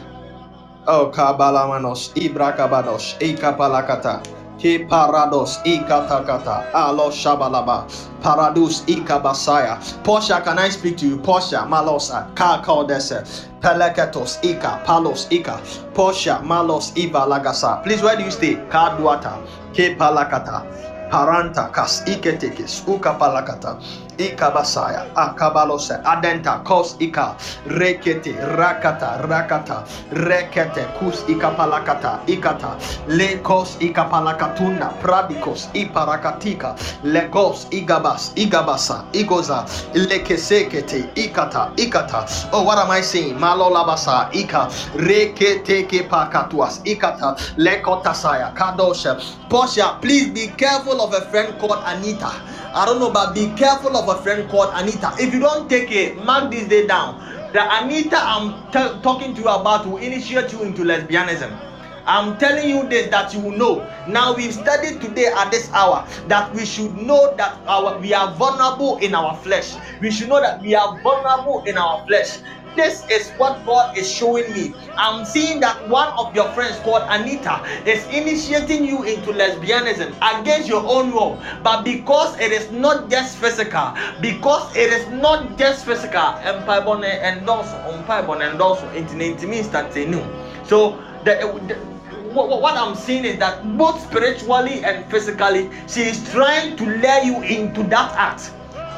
Oh, 0.88 1.12
Kabalamanos, 1.14 2.12
Ibrakabados, 2.16 3.16
Ikapalakata. 3.20 4.41
Ke 4.62 4.86
parados 4.86 5.58
ikatakata 5.66 6.70
alo 6.74 7.10
shabalaba 7.10 7.90
paradus 8.22 8.86
ikabasaya. 8.86 9.82
Portia, 10.04 10.40
can 10.42 10.60
I 10.60 10.70
speak 10.70 10.98
to 10.98 11.08
you? 11.08 11.18
Portia, 11.18 11.66
malosa 11.66 12.30
ka 12.36 12.62
dese 12.86 13.26
pelekatos 13.60 14.38
ika 14.46 14.86
palos 14.86 15.26
ika 15.32 15.58
Portia, 15.96 16.40
malos 16.46 16.94
iva 16.96 17.26
lagasa. 17.26 17.82
Please, 17.82 18.04
where 18.04 18.16
do 18.16 18.24
you 18.24 18.30
stay? 18.30 18.56
Kaduata 18.70 19.42
ke 19.74 19.98
palakata 19.98 20.62
paranta 21.12 21.68
kas 21.74 22.04
iketekes 22.08 22.88
ukapalakata 22.88 23.76
ikabasaya 24.22 25.06
akabalose 25.16 25.94
adenta 26.06 26.60
kos 26.64 26.96
ika 27.00 27.36
rekete 27.68 28.36
rakata 28.58 29.18
rakata 29.30 29.84
rekete 30.14 30.84
kus 31.00 31.24
ikapalakata 31.28 32.20
ikata 32.28 32.76
lekos 33.08 33.78
ikapalakatunda 33.80 34.90
pradikos 35.02 35.70
iparakatika 35.74 36.76
legos 37.04 37.68
igabas 37.72 38.32
igabasa 38.36 39.04
igoza 39.14 39.66
lekesekete 39.94 41.10
ikata 41.16 41.72
ikata. 41.78 42.26
Oh 42.54 42.64
what 42.64 42.78
am 42.78 42.92
i 42.92 43.02
saying? 43.02 43.36
Malolabasa 43.36 44.30
ika 44.34 44.70
reketeke 44.96 46.10
pakatuas 46.10 46.82
ikata 46.86 47.36
lekotasaya 47.58 48.54
kadosha. 48.56 49.16
Portia, 49.50 49.98
please 50.02 50.30
be 50.30 50.48
careful 50.58 51.02
of 51.02 51.14
a 51.14 51.22
friend 51.30 51.58
called 51.60 51.82
Anita. 51.86 52.32
I 52.74 52.86
don't 52.86 53.00
know, 53.00 53.12
but 53.12 53.34
be 53.36 53.52
careful 53.58 53.98
of 53.98 54.08
a 54.08 54.22
friend 54.22 54.50
called 54.50 54.72
Anita. 54.74 55.12
If 55.20 55.34
you 55.34 55.42
don't 55.42 55.70
take 55.70 55.92
it, 55.92 56.16
mark 56.24 56.52
this 56.52 56.68
day 56.70 56.88
down. 56.88 57.20
The 57.52 57.62
Anita 57.62 58.16
I'm 58.18 58.54
t- 58.72 59.02
talking 59.04 59.36
to 59.36 59.42
you 59.42 59.48
about 59.50 59.86
will 59.86 59.98
initiate 59.98 60.54
you 60.54 60.64
into 60.64 60.84
lesbianism. 60.84 61.52
I'm 62.06 62.38
telling 62.38 62.70
you 62.70 62.88
this 62.88 63.10
that 63.10 63.34
you 63.34 63.42
will 63.42 63.52
know. 63.52 63.90
Now 64.08 64.34
we've 64.34 64.54
studied 64.54 65.02
today 65.02 65.28
at 65.28 65.52
this 65.52 65.70
hour 65.74 66.08
that 66.30 66.54
we 66.56 66.66
should 66.66 66.96
know 66.96 67.36
that 67.36 67.60
our 67.68 68.00
we 68.00 68.14
are 68.14 68.34
vulnerable 68.36 68.98
in 69.00 69.14
our 69.16 69.36
flesh. 69.38 69.76
We 70.00 70.10
should 70.10 70.30
know 70.30 70.40
that 70.42 70.62
we 70.62 70.74
are 70.74 70.98
vulnerable 71.02 71.64
in 71.66 71.78
our 71.78 72.06
flesh. 72.08 72.40
This 72.76 73.06
is 73.10 73.32
what 73.38 73.66
God 73.66 73.98
is 73.98 74.10
showing 74.10 74.52
me. 74.54 74.74
I'm 74.98 75.26
seeing 75.26 75.60
that 75.60 75.88
one 75.90 76.08
of 76.18 76.34
your 76.34 76.48
friends 76.52 76.80
called 76.80 77.04
Anita 77.10 77.62
is 77.86 78.06
initiating 78.08 78.86
you 78.86 79.04
into 79.04 79.32
lesbianism 79.32 80.16
against 80.22 80.70
your 80.70 80.84
own 80.86 81.12
will. 81.12 81.42
But 81.64 81.84
because 81.84 82.40
it 82.40 82.52
is 82.52 82.72
not 82.72 83.10
just 83.10 83.38
physical, 83.38 83.94
because 84.22 84.74
it 84.76 84.94
is 84.94 85.08
not 85.10 85.58
just 85.58 85.86
physical, 85.86 86.36
empire 86.44 86.82
and 87.04 87.48
also 87.50 87.76
empire 87.92 88.42
and 88.42 88.62
also 88.62 88.88
it 88.90 89.12
means 89.14 89.70
that 89.70 89.92
they 89.92 90.06
knew. 90.06 90.24
So 90.64 91.04
the, 91.26 91.60
the 91.68 91.76
what 92.34 92.78
I'm 92.78 92.96
seeing 92.96 93.26
is 93.26 93.38
that 93.40 93.78
both 93.78 94.02
spiritually 94.02 94.84
and 94.86 95.06
physically, 95.12 95.70
she 95.88 96.02
is 96.04 96.32
trying 96.32 96.78
to 96.78 96.86
lure 96.86 97.24
you 97.24 97.42
into 97.44 97.84
that 97.84 98.14
act. 98.16 98.54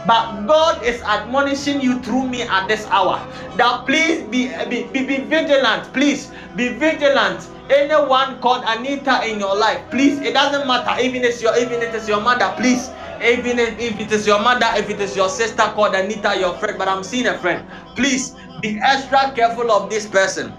But 0.05 0.45
God 0.47 0.83
is 0.83 1.01
admonishing 1.01 1.79
you 1.79 1.99
through 1.99 2.27
me 2.27 2.43
at 2.43 2.67
this 2.67 2.85
hour 2.87 3.25
that 3.57 3.85
please 3.85 4.23
be, 4.23 4.51
be, 4.69 4.83
be, 4.91 5.05
be 5.05 5.17
vigilant. 5.23 5.91
Please 5.93 6.31
be 6.55 6.69
vigilant. 6.69 7.47
Anyone 7.69 8.39
called 8.41 8.63
Anita 8.67 9.25
in 9.25 9.39
your 9.39 9.55
life, 9.55 9.79
please, 9.89 10.19
it 10.19 10.33
doesn't 10.33 10.67
matter. 10.67 11.01
Even 11.01 11.23
if 11.23 11.41
your 11.41 11.57
even 11.57 11.81
if 11.81 11.95
it's 11.95 12.07
your 12.07 12.19
mother, 12.19 12.53
please. 12.57 12.89
Even 13.23 13.57
if, 13.57 13.79
if 13.79 13.97
it 14.01 14.11
is 14.11 14.27
your 14.27 14.41
mother, 14.41 14.67
if 14.75 14.89
it 14.89 14.99
is 14.99 15.15
your 15.15 15.29
sister 15.29 15.63
called 15.73 15.95
Anita, 15.95 16.37
your 16.37 16.53
friend, 16.55 16.77
but 16.77 16.89
I'm 16.89 17.03
seeing 17.03 17.27
a 17.27 17.37
friend. 17.37 17.65
Please 17.95 18.35
be 18.61 18.79
extra 18.83 19.31
careful 19.33 19.71
of 19.71 19.89
this 19.89 20.05
person. 20.05 20.51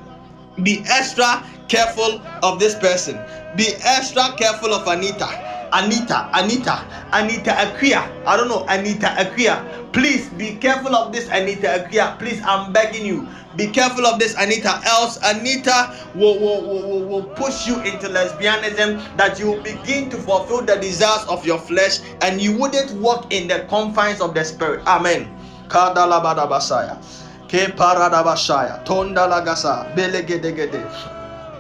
Be 0.62 0.82
extra 0.88 1.44
careful 1.68 2.22
of 2.42 2.58
this 2.58 2.74
person. 2.74 3.20
Be 3.54 3.74
extra 3.84 4.32
careful 4.38 4.72
of 4.72 4.86
Anita. 4.88 5.63
Anita, 5.74 6.30
Anita, 6.32 6.86
Anita 7.12 7.50
Akia. 7.50 8.06
I 8.24 8.36
don't 8.36 8.46
know, 8.48 8.64
Anita 8.68 9.06
Akia. 9.18 9.58
Please 9.92 10.28
be 10.30 10.54
careful 10.54 10.94
of 10.94 11.12
this, 11.12 11.28
Anita 11.30 11.66
Akia. 11.66 12.16
Please, 12.18 12.40
I'm 12.46 12.72
begging 12.72 13.04
you. 13.04 13.26
Be 13.56 13.66
careful 13.66 14.06
of 14.06 14.20
this, 14.20 14.34
Anita. 14.38 14.80
Else, 14.86 15.18
Anita 15.24 15.94
will, 16.14 16.38
will, 16.38 16.62
will, 16.62 17.04
will 17.06 17.24
push 17.34 17.66
you 17.66 17.80
into 17.82 18.06
lesbianism 18.06 19.02
that 19.16 19.38
you 19.38 19.50
will 19.50 19.62
begin 19.62 20.10
to 20.10 20.16
fulfill 20.16 20.62
the 20.62 20.76
desires 20.76 21.26
of 21.28 21.44
your 21.44 21.58
flesh 21.58 21.98
and 22.22 22.40
you 22.40 22.56
wouldn't 22.56 22.92
walk 23.00 23.32
in 23.32 23.48
the 23.48 23.66
confines 23.68 24.20
of 24.20 24.32
the 24.32 24.44
spirit. 24.44 24.86
Amen. 24.86 25.26
Kadalabadabasaya. 25.66 27.02
Ke 27.50 27.74
paradabashaya. 27.74 28.84
Tondalagasa. 28.86 29.90
Belegedegede. 29.94 30.86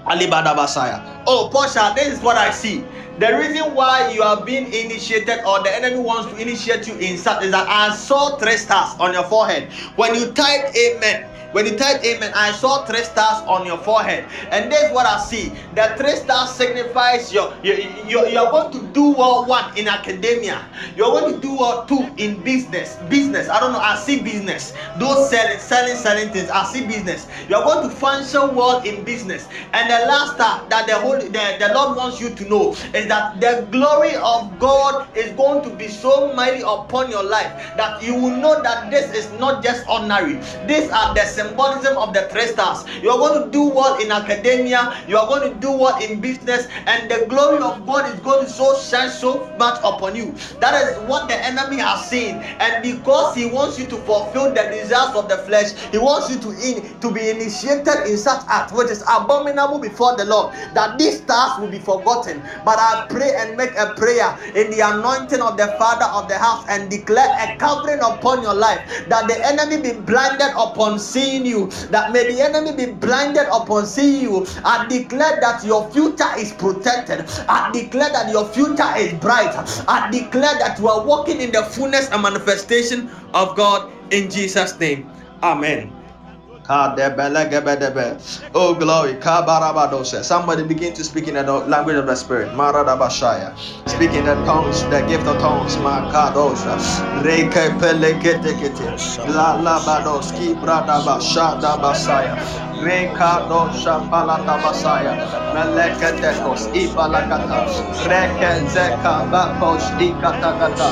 Alibadabasaya. 0.06 1.02
Oh, 1.26 1.48
Portia, 1.50 1.92
this 1.96 2.14
is 2.14 2.20
what 2.20 2.36
I 2.36 2.50
see. 2.50 2.84
The 3.18 3.32
reason 3.36 3.74
why 3.76 4.10
you 4.10 4.22
are 4.22 4.44
being 4.44 4.66
initiated 4.66 5.44
or 5.46 5.62
the 5.62 5.72
enemy 5.72 6.00
wants 6.00 6.32
to 6.32 6.42
initiate 6.42 6.88
you 6.88 6.94
in 6.94 7.16
such 7.16 7.44
is 7.44 7.52
that 7.52 7.68
I 7.68 7.94
saw 7.94 8.36
three 8.38 8.56
stars 8.56 8.98
on 8.98 9.12
your 9.12 9.22
forehead. 9.24 9.72
When 9.94 10.16
you 10.16 10.32
type 10.32 10.74
amen, 10.74 11.28
when 11.54 11.66
you 11.66 11.78
type 11.78 12.04
amen, 12.04 12.32
I 12.34 12.50
saw 12.50 12.84
three 12.84 13.04
stars 13.04 13.46
on 13.46 13.64
your 13.64 13.78
forehead. 13.78 14.26
And 14.50 14.72
this 14.72 14.82
is 14.82 14.92
what 14.92 15.06
I 15.06 15.20
see. 15.20 15.52
The 15.76 15.94
three 15.96 16.16
stars 16.16 16.50
signifies 16.50 17.32
your 17.32 17.54
you, 17.62 17.74
you, 18.08 18.26
you 18.26 18.38
are 18.40 18.50
going 18.50 18.72
to 18.72 18.82
do 18.92 19.12
well 19.12 19.46
one 19.46 19.70
in 19.78 19.86
academia. 19.86 20.66
You're 20.96 21.12
going 21.12 21.32
to 21.32 21.40
do 21.40 21.54
well 21.54 21.86
two 21.86 22.10
in 22.16 22.42
business. 22.42 22.96
Business. 23.08 23.48
I 23.48 23.60
don't 23.60 23.72
know. 23.72 23.78
I 23.78 23.94
see 23.94 24.20
business. 24.20 24.72
Those 24.98 25.30
selling, 25.30 25.60
selling, 25.60 25.94
selling 25.94 26.30
things. 26.30 26.50
I 26.50 26.64
see 26.64 26.86
business. 26.86 27.28
You're 27.48 27.62
going 27.62 27.88
to 27.88 27.94
function 27.94 28.56
well 28.56 28.82
in 28.82 29.04
business. 29.04 29.46
And 29.74 29.88
the 29.88 30.06
last 30.08 30.34
star 30.34 30.66
that 30.70 30.88
the 30.88 30.96
Holy 30.96 31.28
the, 31.28 31.56
the 31.60 31.72
Lord 31.72 31.96
wants 31.96 32.20
you 32.20 32.34
to 32.34 32.48
know 32.48 32.72
is 32.94 33.06
that 33.06 33.40
the 33.40 33.68
glory 33.70 34.16
of 34.16 34.58
God 34.58 35.06
is 35.16 35.30
going 35.36 35.62
to 35.62 35.70
be 35.76 35.86
so 35.86 36.32
mighty 36.34 36.62
upon 36.62 37.12
your 37.12 37.22
life 37.22 37.52
that 37.76 38.02
you 38.02 38.14
will 38.14 38.36
know 38.36 38.60
that 38.60 38.90
this 38.90 39.14
is 39.14 39.30
not 39.38 39.62
just 39.62 39.88
ordinary. 39.88 40.34
These 40.66 40.90
are 40.90 41.14
the 41.14 41.22
symbolism 41.44 41.96
of 41.98 42.12
the 42.14 42.22
three 42.28 42.46
stars. 42.46 42.84
You 43.02 43.10
are 43.10 43.18
going 43.18 43.44
to 43.44 43.50
do 43.50 43.68
well 43.68 44.00
in 44.00 44.10
academia, 44.10 44.96
you 45.06 45.16
are 45.16 45.26
going 45.26 45.52
to 45.52 45.58
do 45.60 45.70
well 45.72 46.00
in 46.02 46.20
business, 46.20 46.68
and 46.86 47.10
the 47.10 47.26
glory 47.28 47.62
of 47.62 47.86
God 47.86 48.12
is 48.12 48.20
going 48.20 48.46
to 48.46 48.50
so 48.50 48.76
shine 48.78 49.10
so 49.10 49.50
much 49.58 49.78
upon 49.84 50.16
you. 50.16 50.34
That 50.60 50.74
is 50.82 51.08
what 51.08 51.28
the 51.28 51.36
enemy 51.36 51.78
has 51.78 52.08
seen, 52.08 52.36
and 52.60 52.82
because 52.82 53.34
he 53.34 53.46
wants 53.46 53.78
you 53.78 53.86
to 53.86 53.96
fulfill 53.98 54.48
the 54.50 54.62
desires 54.72 55.14
of 55.14 55.28
the 55.28 55.38
flesh, 55.38 55.72
he 55.90 55.98
wants 55.98 56.30
you 56.30 56.40
to 56.40 56.50
in 56.64 57.00
to 57.00 57.10
be 57.10 57.28
initiated 57.30 58.06
in 58.06 58.16
such 58.16 58.42
act 58.48 58.72
which 58.72 58.90
is 58.90 59.02
abominable 59.02 59.78
before 59.78 60.16
the 60.16 60.24
Lord. 60.24 60.54
That 60.74 60.98
these 60.98 61.18
stars 61.22 61.60
will 61.60 61.68
be 61.68 61.78
forgotten. 61.78 62.42
But 62.64 62.78
I 62.78 63.06
pray 63.08 63.34
and 63.36 63.56
make 63.56 63.76
a 63.76 63.94
prayer 63.94 64.38
in 64.54 64.70
the 64.70 64.80
anointing 64.80 65.40
of 65.40 65.56
the 65.56 65.68
Father 65.78 66.06
of 66.06 66.28
the 66.28 66.38
house 66.38 66.64
and 66.68 66.90
declare 66.90 67.28
a 67.38 67.56
covering 67.58 68.00
upon 68.00 68.42
your 68.42 68.54
life 68.54 68.80
that 69.08 69.28
the 69.28 69.36
enemy 69.46 69.82
be 69.82 69.92
blinded 70.00 70.52
upon 70.56 70.98
seeing 70.98 71.33
you. 71.42 71.66
That 71.90 72.12
may 72.12 72.30
the 72.30 72.42
enemy 72.42 72.72
be 72.76 72.92
blinded 72.92 73.46
upon 73.50 73.86
seeing 73.86 74.20
you. 74.20 74.46
I 74.62 74.86
declare 74.86 75.40
that 75.40 75.64
your 75.64 75.90
future 75.90 76.36
is 76.36 76.52
protected. 76.52 77.24
I 77.48 77.70
declare 77.72 78.12
that 78.12 78.30
your 78.30 78.44
future 78.48 78.92
is 78.96 79.14
bright. 79.14 79.54
I 79.88 80.10
declare 80.10 80.58
that 80.58 80.78
you 80.78 80.88
are 80.88 81.04
walking 81.04 81.40
in 81.40 81.50
the 81.50 81.62
fullness 81.62 82.10
and 82.10 82.20
manifestation 82.20 83.08
of 83.32 83.56
God 83.56 83.90
in 84.12 84.28
Jesus' 84.30 84.78
name. 84.78 85.10
Amen. 85.42 86.03
Oh 86.68 86.94
glory. 88.74 89.20
Somebody 90.24 90.64
begin 90.64 90.94
to 90.94 91.04
speak 91.04 91.28
in 91.28 91.34
the 91.34 91.42
language 91.44 91.96
of 91.96 92.06
the 92.06 92.14
spirit. 92.16 92.52
Maradabashaya. 92.52 93.54
Speak 93.90 94.12
in 94.12 94.24
the 94.24 94.34
tongues, 94.46 94.82
the 94.84 95.04
gift 95.08 95.26
of 95.26 95.38
tongues. 95.40 95.76
Makadosha. 95.76 96.78
Reke 97.22 97.78
pelekete. 97.78 98.54
La 99.34 99.54
la 99.60 99.78
badoski 99.80 100.54
bradabashada 100.54 101.76
basaya. 101.82 102.34
Rekadosha 102.80 104.08
palata 104.10 104.56
basaya. 104.62 105.14
Meleketekos 105.54 106.68
ibalakata. 106.72 107.66
Reke 108.08 108.66
zeka 108.72 109.28
bakos 109.30 109.84
ikatakata. 110.00 110.88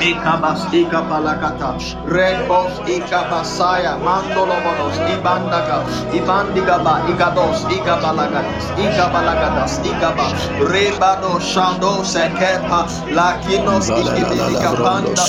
Ikabas 0.00 0.64
ikapalakata 0.72 1.76
rekos 2.08 2.80
ikabasaya 2.88 4.00
mandolobonos 4.00 4.96
ibandaga 5.12 5.84
ibandigaba 6.16 7.04
igados 7.12 7.68
igabalagadas 7.68 8.64
igabalagadas 8.80 9.72
igaba 9.84 10.32
rebado 10.72 11.36
shando 11.42 12.00
sekepa 12.00 12.88
lakinos 13.12 13.92
ikibika 13.92 14.72
panda 14.80 15.24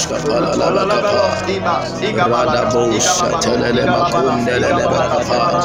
lalabalos 0.55 1.39
ibas 1.51 1.99
igabalagas 1.99 3.20
telele 3.43 3.84
makundelele 3.84 4.86
bakapa 4.88 5.59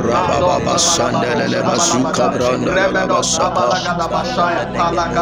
rababa 0.00 0.76
sandelele 0.80 1.60
basuka 1.60 2.32
branda 2.32 2.72
labasapa 2.88 3.68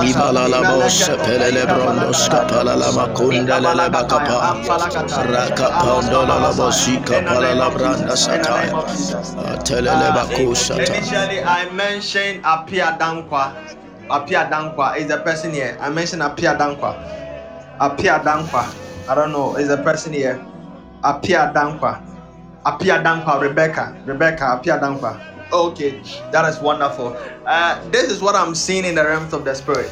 ibalala 0.07 0.61
bos 0.71 0.97
pelele 1.27 1.67
kapala 2.47 2.76
la 2.77 2.93
makunda 2.93 3.61
la 3.61 3.89
bakapa 3.89 4.55
raka 5.33 5.67
pondola 5.81 6.41
la 6.41 6.53
bosika 6.53 7.23
pala 7.25 7.55
la 7.55 7.71
branda 7.71 8.17
sataya 8.17 8.73
telele 9.65 10.09
bakusata 10.13 10.85
Initially, 10.85 11.41
I 11.43 11.71
mentioned 11.71 12.45
Apia 12.45 12.97
Dankwa. 13.01 13.53
Apia 14.11 14.49
Dankwa 14.51 14.97
is 14.99 15.09
the 15.09 15.19
person 15.19 15.53
here. 15.53 15.77
I 15.81 15.89
mentioned 15.91 16.23
Apia 16.23 16.55
Dankwa. 16.55 16.95
Apia 17.81 18.21
Dankwa. 18.21 18.65
I 19.09 19.15
don't 19.15 19.33
know. 19.33 19.57
Is 19.57 19.69
the 19.69 19.79
person 19.79 20.13
here. 20.13 20.39
Apia 21.03 21.53
Dankwa. 21.55 22.01
Apia 22.65 23.03
Dankwa. 23.03 23.41
Rebecca. 23.41 23.97
Rebecca. 24.07 24.53
Apia 24.59 24.79
Dankwa. 24.79 25.19
Okay, 25.53 26.03
that 26.33 26.45
is 26.49 26.61
wonderful. 26.61 27.17
Uh, 27.47 27.81
this 27.91 28.11
is 28.11 28.21
what 28.21 28.35
I'm 28.35 28.55
seeing 28.55 28.85
in 28.85 28.95
the 28.97 29.05
realms 29.05 29.33
of 29.33 29.45
the 29.45 29.55
spirit. 29.55 29.91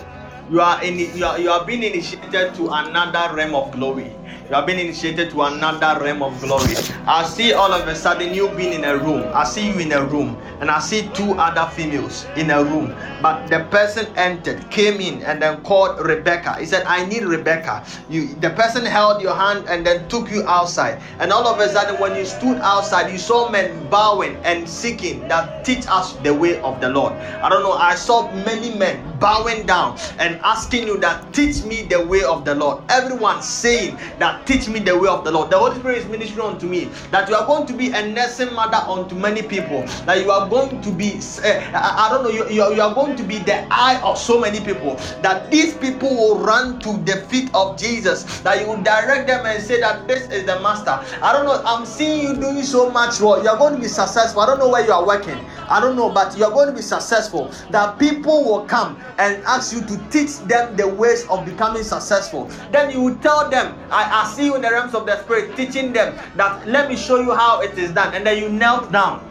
You 0.50 0.60
are 0.60 0.82
in. 0.84 0.98
You 0.98 1.26
are. 1.26 1.38
You 1.40 1.50
are 1.50 1.64
being 1.64 1.82
initiated 1.82 2.54
to 2.54 2.68
another 2.70 3.34
realm 3.34 3.54
of 3.54 3.72
glory. 3.72 4.23
You 4.48 4.54
have 4.54 4.66
been 4.66 4.78
initiated 4.78 5.30
to 5.30 5.42
another 5.42 6.02
realm 6.02 6.22
of 6.22 6.40
glory. 6.40 6.74
I 7.06 7.24
see 7.24 7.52
all 7.52 7.72
of 7.72 7.88
a 7.88 7.94
sudden 7.94 8.34
you 8.34 8.48
being 8.50 8.72
in 8.72 8.84
a 8.84 8.96
room. 8.96 9.30
I 9.34 9.44
see 9.44 9.68
you 9.68 9.78
in 9.78 9.92
a 9.92 10.04
room, 10.04 10.40
and 10.60 10.70
I 10.70 10.80
see 10.80 11.08
two 11.14 11.32
other 11.38 11.70
females 11.72 12.26
in 12.36 12.50
a 12.50 12.62
room. 12.62 12.94
But 13.22 13.48
the 13.48 13.64
person 13.70 14.06
entered, 14.16 14.68
came 14.70 15.00
in, 15.00 15.22
and 15.22 15.40
then 15.40 15.62
called 15.62 15.98
Rebecca. 16.04 16.56
He 16.58 16.66
said, 16.66 16.84
"I 16.86 17.06
need 17.06 17.24
Rebecca." 17.24 17.84
You, 18.08 18.34
the 18.36 18.50
person 18.50 18.84
held 18.84 19.22
your 19.22 19.34
hand 19.34 19.64
and 19.68 19.86
then 19.86 20.08
took 20.08 20.30
you 20.30 20.44
outside. 20.46 21.00
And 21.20 21.32
all 21.32 21.46
of 21.46 21.58
a 21.60 21.68
sudden, 21.68 21.98
when 21.98 22.14
you 22.14 22.24
stood 22.24 22.58
outside, 22.60 23.10
you 23.10 23.18
saw 23.18 23.48
men 23.48 23.86
bowing 23.88 24.36
and 24.44 24.68
seeking 24.68 25.26
that 25.28 25.64
teach 25.64 25.86
us 25.88 26.12
the 26.20 26.34
way 26.34 26.60
of 26.60 26.80
the 26.80 26.88
Lord. 26.88 27.14
I 27.42 27.48
don't 27.48 27.62
know. 27.62 27.72
I 27.72 27.94
saw 27.94 28.30
many 28.30 28.74
men 28.74 29.00
bowing 29.18 29.64
down 29.64 29.96
and 30.18 30.36
asking 30.44 30.86
you 30.86 30.98
that 30.98 31.32
teach 31.32 31.64
me 31.64 31.82
the 31.82 32.04
way 32.04 32.22
of 32.24 32.44
the 32.44 32.54
Lord. 32.54 32.82
Everyone 32.90 33.40
saying 33.42 33.98
that 34.18 34.46
teach 34.46 34.68
me 34.68 34.80
the 34.80 34.98
way 34.98 35.08
of 35.08 35.24
the 35.24 35.30
Lord. 35.30 35.50
The 35.50 35.58
Holy 35.58 35.78
Spirit 35.78 35.98
is 35.98 36.06
ministering 36.06 36.46
unto 36.46 36.66
me 36.66 36.86
that 37.10 37.28
you 37.28 37.34
are 37.34 37.46
going 37.46 37.66
to 37.66 37.72
be 37.72 37.90
a 37.90 38.06
nursing 38.06 38.52
mother 38.54 38.76
unto 38.76 39.14
many 39.14 39.42
people. 39.42 39.82
That 40.06 40.22
you 40.22 40.30
are 40.30 40.48
going 40.48 40.80
to 40.82 40.90
be, 40.90 41.20
uh, 41.42 41.48
I, 41.74 42.06
I, 42.06 42.08
don't 42.10 42.24
know, 42.24 42.30
you, 42.30 42.48
you, 42.48 42.62
are, 42.62 42.72
you 42.72 42.82
are 42.82 42.94
going 42.94 43.16
to 43.16 43.22
be 43.22 43.38
the 43.38 43.66
eye 43.70 44.00
of 44.02 44.18
so 44.18 44.40
many 44.40 44.60
people. 44.60 44.96
That 45.22 45.50
these 45.50 45.74
people 45.76 46.08
will 46.10 46.38
run 46.38 46.80
to 46.80 46.96
the 46.98 47.26
feet 47.28 47.50
of 47.54 47.78
Jesus. 47.78 48.40
That 48.40 48.60
you 48.60 48.68
will 48.68 48.82
direct 48.82 49.26
them 49.26 49.46
and 49.46 49.62
say 49.62 49.80
that 49.80 50.06
this 50.08 50.28
is 50.30 50.44
the 50.46 50.60
master. 50.60 50.92
I 51.22 51.32
don't 51.32 51.46
know. 51.46 51.62
I'm 51.64 51.86
seeing 51.86 52.22
you 52.22 52.34
doing 52.36 52.62
so 52.62 52.90
much 52.90 53.20
work. 53.20 53.42
You 53.42 53.50
are 53.50 53.58
going 53.58 53.74
to 53.74 53.80
be 53.80 53.88
successful. 53.88 54.42
I 54.42 54.46
don't 54.46 54.58
know 54.58 54.68
where 54.68 54.84
you 54.84 54.92
are 54.92 55.06
working. 55.06 55.38
I 55.68 55.80
don't 55.80 55.96
know, 55.96 56.10
but 56.10 56.36
you 56.36 56.44
are 56.44 56.50
going 56.50 56.68
to 56.68 56.74
be 56.74 56.82
successful. 56.82 57.50
That 57.70 57.98
people 57.98 58.44
will 58.44 58.66
come 58.66 59.00
and 59.18 59.42
ask 59.44 59.74
you 59.74 59.80
to 59.82 59.96
teach 60.10 60.38
them 60.40 60.76
the 60.76 60.86
ways 60.86 61.26
of 61.28 61.44
becoming 61.44 61.82
successful. 61.82 62.50
Then 62.70 62.90
you 62.90 63.00
will 63.00 63.16
tell 63.16 63.48
them, 63.50 63.78
I, 63.90 64.22
I 64.22 64.32
see 64.32 64.46
you 64.46 64.56
in 64.56 64.62
the 64.62 64.70
realms 64.70 64.94
of 64.94 65.06
the 65.06 65.20
spirit, 65.22 65.56
teaching 65.56 65.92
them 65.92 66.18
that 66.36 66.66
let 66.66 66.88
me 66.88 66.96
show 66.96 67.20
you 67.20 67.34
how 67.34 67.60
it 67.60 67.76
is 67.78 67.92
done. 67.92 68.14
And 68.14 68.26
then 68.26 68.38
you 68.42 68.48
knelt 68.48 68.92
down. 68.92 69.28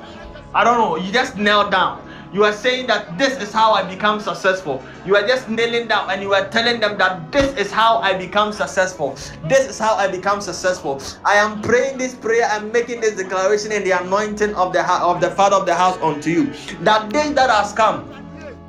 I 0.56 0.64
don't 0.64 0.78
know, 0.78 0.98
you 0.98 1.12
just 1.12 1.36
knelt 1.36 1.72
down. 1.72 2.03
You 2.34 2.44
are 2.46 2.52
saying 2.52 2.88
that 2.88 3.16
this 3.16 3.38
is 3.38 3.54
how 3.54 3.74
I 3.74 3.84
become 3.84 4.20
successful. 4.20 4.82
You 5.06 5.16
are 5.16 5.28
just 5.28 5.48
kneeling 5.48 5.88
down 5.88 6.10
and 6.10 6.20
you 6.20 6.34
are 6.34 6.50
telling 6.50 6.80
them 6.80 6.98
that 6.98 7.32
this 7.32 7.56
is 7.56 7.72
how 7.72 8.00
I 8.00 8.18
become 8.18 8.52
successful. 8.52 9.16
This 9.48 9.70
is 9.70 9.78
how 9.78 9.94
I 9.94 10.08
become 10.08 10.42
successful. 10.42 11.00
I 11.24 11.36
am 11.36 11.62
praying 11.62 12.00
this 12.00 12.16
prayer 12.16 12.50
and 12.52 12.74
making 12.74 13.02
this 13.02 13.16
declaration 13.18 13.72
in 13.72 13.84
the 13.84 13.92
anointing 13.92 14.56
of 14.56 14.74
the 14.74 14.82
of 14.82 15.22
the 15.22 15.30
Father 15.30 15.58
of 15.58 15.68
the 15.68 15.76
house 15.76 15.96
unto 16.02 16.32
you. 16.32 16.54
That 16.82 17.14
day 17.14 17.32
that 17.34 17.52
has 17.52 17.72
come 17.72 18.23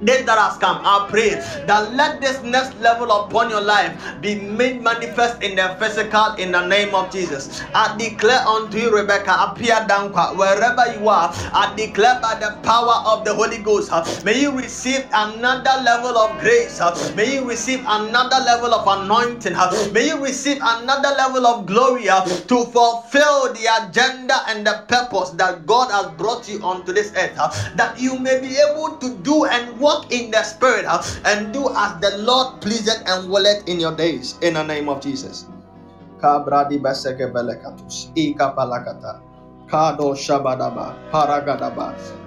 this 0.07 0.23
that 0.27 0.39
has 0.39 0.59
come, 0.59 0.81
I 0.85 1.07
pray 1.09 1.31
that 1.67 1.93
let 1.95 2.21
this 2.21 2.43
next 2.43 2.79
level 2.81 3.11
upon 3.11 3.51
your 3.51 3.61
life 3.61 3.93
be 4.21 4.35
made 4.35 4.83
manifest 4.83 5.43
in 5.43 5.57
the 5.57 5.77
physical 5.79 6.35
in 6.37 6.53
the 6.53 6.67
name 6.67 6.95
of 6.95 7.11
Jesus. 7.13 7.63
I 7.75 7.97
declare 7.97 8.41
unto 8.47 8.79
you, 8.79 8.95
Rebecca, 8.95 9.35
appear 9.51 9.85
down 9.89 10.13
wherever 10.37 10.93
you 10.99 11.09
are. 11.09 11.33
I 11.53 11.73
declare 11.77 12.21
by 12.21 12.35
the 12.37 12.57
power 12.63 13.03
of 13.07 13.25
the 13.25 13.35
Holy 13.35 13.59
Ghost, 13.59 13.93
uh, 13.93 14.05
may 14.25 14.41
you 14.41 14.53
receive 14.53 15.07
another 15.13 15.83
level 15.83 16.17
of 16.19 16.39
grace. 16.41 16.81
Uh, 16.81 16.93
may 17.17 17.35
you 17.35 17.49
receive 17.49 17.81
another 17.87 18.45
level 18.45 18.75
of 18.75 18.87
anointing. 18.87 19.55
Uh, 19.55 19.73
may 19.93 20.07
you 20.09 20.23
receive 20.23 20.59
another 20.63 21.15
level 21.17 21.47
of 21.47 21.67
glory 21.67 22.05
to 22.05 22.65
fulfill 22.73 23.53
the 23.53 23.67
agenda 23.83 24.35
and 24.49 24.67
the 24.67 24.85
purpose 24.89 25.31
that 25.31 25.67
God 25.67 25.91
has 25.91 26.11
brought 26.19 26.49
you 26.49 26.63
onto 26.63 26.93
this 26.93 27.13
earth. 27.17 27.37
That 27.77 27.99
you 27.99 28.19
may 28.19 28.41
be 28.41 28.57
able 28.57 28.97
to 28.99 29.15
do 29.23 29.45
and 29.45 29.79
walk 29.95 30.12
in 30.12 30.30
the 30.30 30.42
spirit 30.42 30.84
uh, 30.86 31.03
and 31.24 31.53
do 31.53 31.68
as 31.70 32.01
the 32.01 32.18
Lord 32.18 32.61
pleaseth 32.61 33.03
and 33.07 33.30
willeth 33.30 33.68
in 33.68 33.80
your 33.80 33.95
days. 33.95 34.38
In 34.42 34.55
the 34.55 34.62
name 34.62 34.88
of 34.88 35.01
Jesus. 35.01 35.47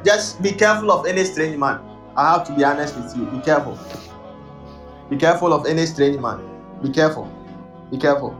Just 0.03 0.41
be 0.41 0.51
careful 0.51 0.91
of 0.91 1.05
any 1.05 1.23
strange 1.23 1.57
man. 1.57 1.79
I 2.15 2.31
have 2.33 2.43
to 2.47 2.53
be 2.53 2.63
honest 2.63 2.95
with 2.95 3.15
you. 3.17 3.25
Be 3.25 3.39
careful. 3.39 3.77
Be 5.09 5.17
careful 5.17 5.53
of 5.53 5.65
any 5.65 5.85
strange 5.85 6.19
man. 6.19 6.39
Be 6.81 6.89
careful. 6.89 7.31
Be 7.91 7.97
careful. 7.97 8.35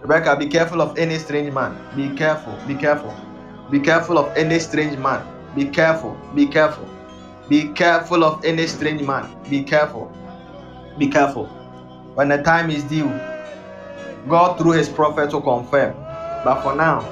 Rebecca, 0.00 0.36
be 0.36 0.46
careful 0.46 0.82
of 0.82 0.98
any 0.98 1.18
strange 1.18 1.52
man. 1.52 1.78
Be 1.96 2.10
careful. 2.16 2.56
Be 2.66 2.74
careful. 2.74 3.14
Be 3.70 3.80
careful 3.80 4.18
of 4.18 4.36
any 4.36 4.58
strange 4.58 4.98
man. 4.98 5.24
Be 5.54 5.64
careful. 5.66 6.16
Be 6.34 6.46
careful. 6.46 6.91
Be 7.52 7.68
careful 7.74 8.24
of 8.24 8.42
any 8.46 8.66
strange 8.66 9.02
man. 9.02 9.36
Be 9.50 9.62
careful. 9.62 10.10
Be 10.96 11.08
careful. 11.08 11.44
When 12.14 12.30
the 12.30 12.42
time 12.42 12.70
is 12.70 12.82
due, 12.84 13.10
God 14.26 14.56
through 14.56 14.70
his 14.70 14.88
prophet 14.88 15.34
will 15.34 15.42
confirm. 15.42 15.94
But 16.42 16.62
for 16.62 16.74
now, 16.74 17.06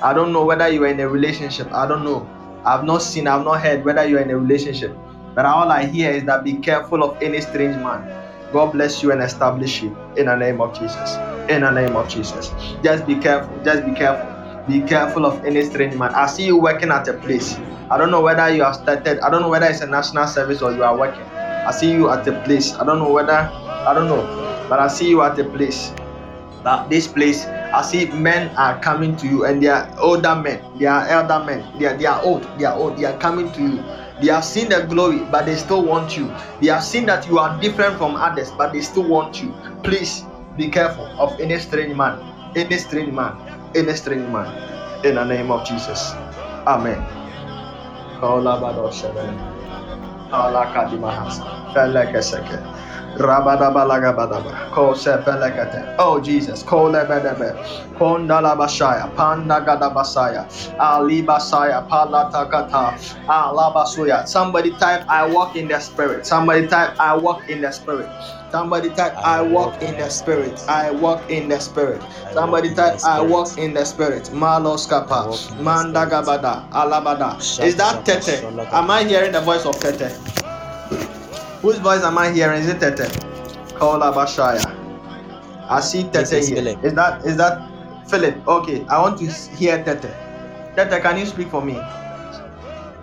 I 0.00 0.14
don't 0.14 0.32
know 0.32 0.44
whether 0.44 0.68
you 0.68 0.84
are 0.84 0.86
in 0.86 1.00
a 1.00 1.08
relationship. 1.08 1.72
I 1.72 1.88
don't 1.88 2.04
know. 2.04 2.30
I've 2.64 2.84
not 2.84 2.98
seen, 3.02 3.26
I've 3.26 3.44
not 3.44 3.62
heard 3.62 3.84
whether 3.84 4.06
you 4.06 4.18
are 4.18 4.20
in 4.20 4.30
a 4.30 4.38
relationship. 4.38 4.96
But 5.34 5.44
all 5.44 5.72
I 5.72 5.86
hear 5.86 6.12
is 6.12 6.22
that 6.26 6.44
be 6.44 6.58
careful 6.58 7.02
of 7.02 7.20
any 7.20 7.40
strange 7.40 7.76
man. 7.76 8.08
God 8.52 8.70
bless 8.70 9.02
you 9.02 9.10
and 9.10 9.20
establish 9.20 9.82
you 9.82 9.98
in 10.16 10.26
the 10.26 10.36
name 10.36 10.60
of 10.60 10.72
Jesus. 10.78 11.16
In 11.48 11.62
the 11.62 11.70
name 11.72 11.96
of 11.96 12.08
Jesus. 12.08 12.54
Just 12.84 13.08
be 13.08 13.16
careful. 13.16 13.58
Just 13.64 13.84
be 13.84 13.90
careful. 13.90 14.30
Be 14.70 14.80
careful 14.82 15.26
of 15.26 15.44
any 15.44 15.64
strange 15.64 15.96
man. 15.96 16.14
I 16.14 16.26
see 16.28 16.46
you 16.46 16.56
working 16.56 16.90
at 16.92 17.08
a 17.08 17.14
place. 17.14 17.58
I 17.90 17.98
don't 17.98 18.12
know 18.12 18.20
whether 18.20 18.48
you 18.54 18.62
have 18.62 18.76
started. 18.76 19.18
I 19.18 19.28
don't 19.28 19.42
know 19.42 19.48
whether 19.48 19.66
it's 19.66 19.80
a 19.80 19.86
national 19.86 20.28
service 20.28 20.62
or 20.62 20.70
you 20.70 20.84
are 20.84 20.96
working. 20.96 21.24
I 21.24 21.72
see 21.72 21.90
you 21.90 22.08
at 22.08 22.24
a 22.28 22.40
place. 22.44 22.74
I 22.78 22.84
don't 22.86 23.00
know 23.00 23.10
whether. 23.10 23.32
I 23.32 23.92
don't 23.94 24.06
know, 24.06 24.22
but 24.68 24.78
I 24.78 24.86
see 24.86 25.08
you 25.08 25.22
at 25.22 25.36
a 25.40 25.44
place. 25.44 25.90
That 26.62 26.88
this 26.88 27.08
place, 27.08 27.46
I 27.46 27.82
see 27.82 28.06
men 28.12 28.54
are 28.56 28.78
coming 28.78 29.16
to 29.16 29.26
you, 29.26 29.44
and 29.44 29.60
they 29.60 29.66
are 29.66 29.90
older 29.98 30.36
men. 30.36 30.62
They 30.78 30.86
are 30.86 31.04
elder 31.08 31.42
men. 31.44 31.66
They 31.80 31.86
are, 31.86 31.96
they 31.96 32.06
are 32.06 32.22
old. 32.22 32.46
They 32.56 32.64
are 32.66 32.76
old. 32.78 32.96
They 32.96 33.06
are 33.06 33.18
coming 33.18 33.50
to 33.50 33.60
you. 33.60 33.82
They 34.22 34.28
have 34.30 34.44
seen 34.44 34.68
the 34.68 34.86
glory, 34.86 35.24
but 35.32 35.46
they 35.46 35.56
still 35.56 35.82
want 35.84 36.16
you. 36.16 36.32
They 36.60 36.68
have 36.68 36.84
seen 36.84 37.06
that 37.06 37.26
you 37.26 37.40
are 37.40 37.58
different 37.60 37.98
from 37.98 38.14
others, 38.14 38.52
but 38.52 38.72
they 38.72 38.82
still 38.82 39.08
want 39.08 39.42
you. 39.42 39.52
Please 39.82 40.22
be 40.56 40.68
careful 40.68 41.06
of 41.18 41.40
any 41.40 41.58
strange 41.58 41.96
man, 41.96 42.20
any 42.54 42.76
strange 42.78 43.12
man, 43.12 43.34
any 43.74 43.94
strange 43.94 44.28
man. 44.28 44.48
In 45.04 45.16
the 45.16 45.24
name 45.24 45.50
of 45.50 45.66
Jesus. 45.66 46.12
Amen. 46.66 47.02
Kolabadosheven. 48.20 49.36
Alakadimahasa. 50.32 51.44
Felekeseke. 51.74 52.58
Rabadabalagabadaba. 53.18 54.70
Kose 54.74 55.18
felekete. 55.24 55.96
Oh 55.98 56.20
Jesus. 56.20 56.62
Kolebedebe. 56.62 57.54
Kondalabashaya. 57.98 59.10
Pandagadabasaya. 59.14 60.46
Alibasaya. 60.78 61.86
Palatakata. 61.88 62.94
Alabasuya. 63.28 64.26
Somebody 64.28 64.70
type 64.78 65.04
I 65.08 65.26
walk 65.26 65.56
in 65.56 65.68
the 65.68 65.80
spirit. 65.80 66.26
Somebody 66.26 66.66
type 66.68 66.94
I 67.00 67.16
walk 67.16 67.48
in 67.50 67.60
the 67.62 67.70
spirit. 67.72 68.08
Somebody 68.50 68.90
type 68.90 69.14
I 69.18 69.42
walk 69.42 69.82
in 69.82 69.96
the 69.98 70.08
spirit. 70.10 70.60
I 70.68 70.90
walk 70.90 71.30
in 71.30 71.48
the 71.48 71.58
spirit. 71.60 72.02
Somebody 72.34 72.74
type 72.74 72.98
I 73.04 73.20
walk 73.22 73.58
in 73.58 73.74
the 73.74 73.84
spirit. 73.84 74.24
Malos 74.34 74.88
kapa. 74.88 75.26
Mandagabada. 75.62 76.68
Alabada. 76.70 77.38
Is 77.62 77.76
that 77.76 78.04
Tete? 78.04 78.44
Am 78.72 78.90
I 78.90 79.04
hearing 79.04 79.32
the 79.32 79.40
voice 79.40 79.66
of 79.66 79.78
Tete? 79.80 80.10
Whose 81.62 81.78
voice 81.78 82.02
am 82.02 82.16
I 82.18 82.30
hearing? 82.30 82.62
Is 82.62 82.68
it 82.68 82.80
Tete? 82.80 83.10
Kola 83.74 84.12
Bashaya. 84.12 84.64
I 85.68 85.80
see 85.80 86.04
Tete 86.04 86.32
is 86.32 86.48
here. 86.48 86.56
Philip. 86.56 86.84
Is 86.84 86.94
that 86.94 87.24
is 87.24 87.36
that 87.36 87.62
Philip? 88.08 88.46
Okay, 88.48 88.84
I 88.86 89.00
want 89.00 89.18
to 89.18 89.26
hear 89.56 89.82
Tete. 89.84 90.10
Tete, 90.76 91.02
can 91.02 91.18
you 91.18 91.26
speak 91.26 91.48
for 91.48 91.62
me? 91.62 91.74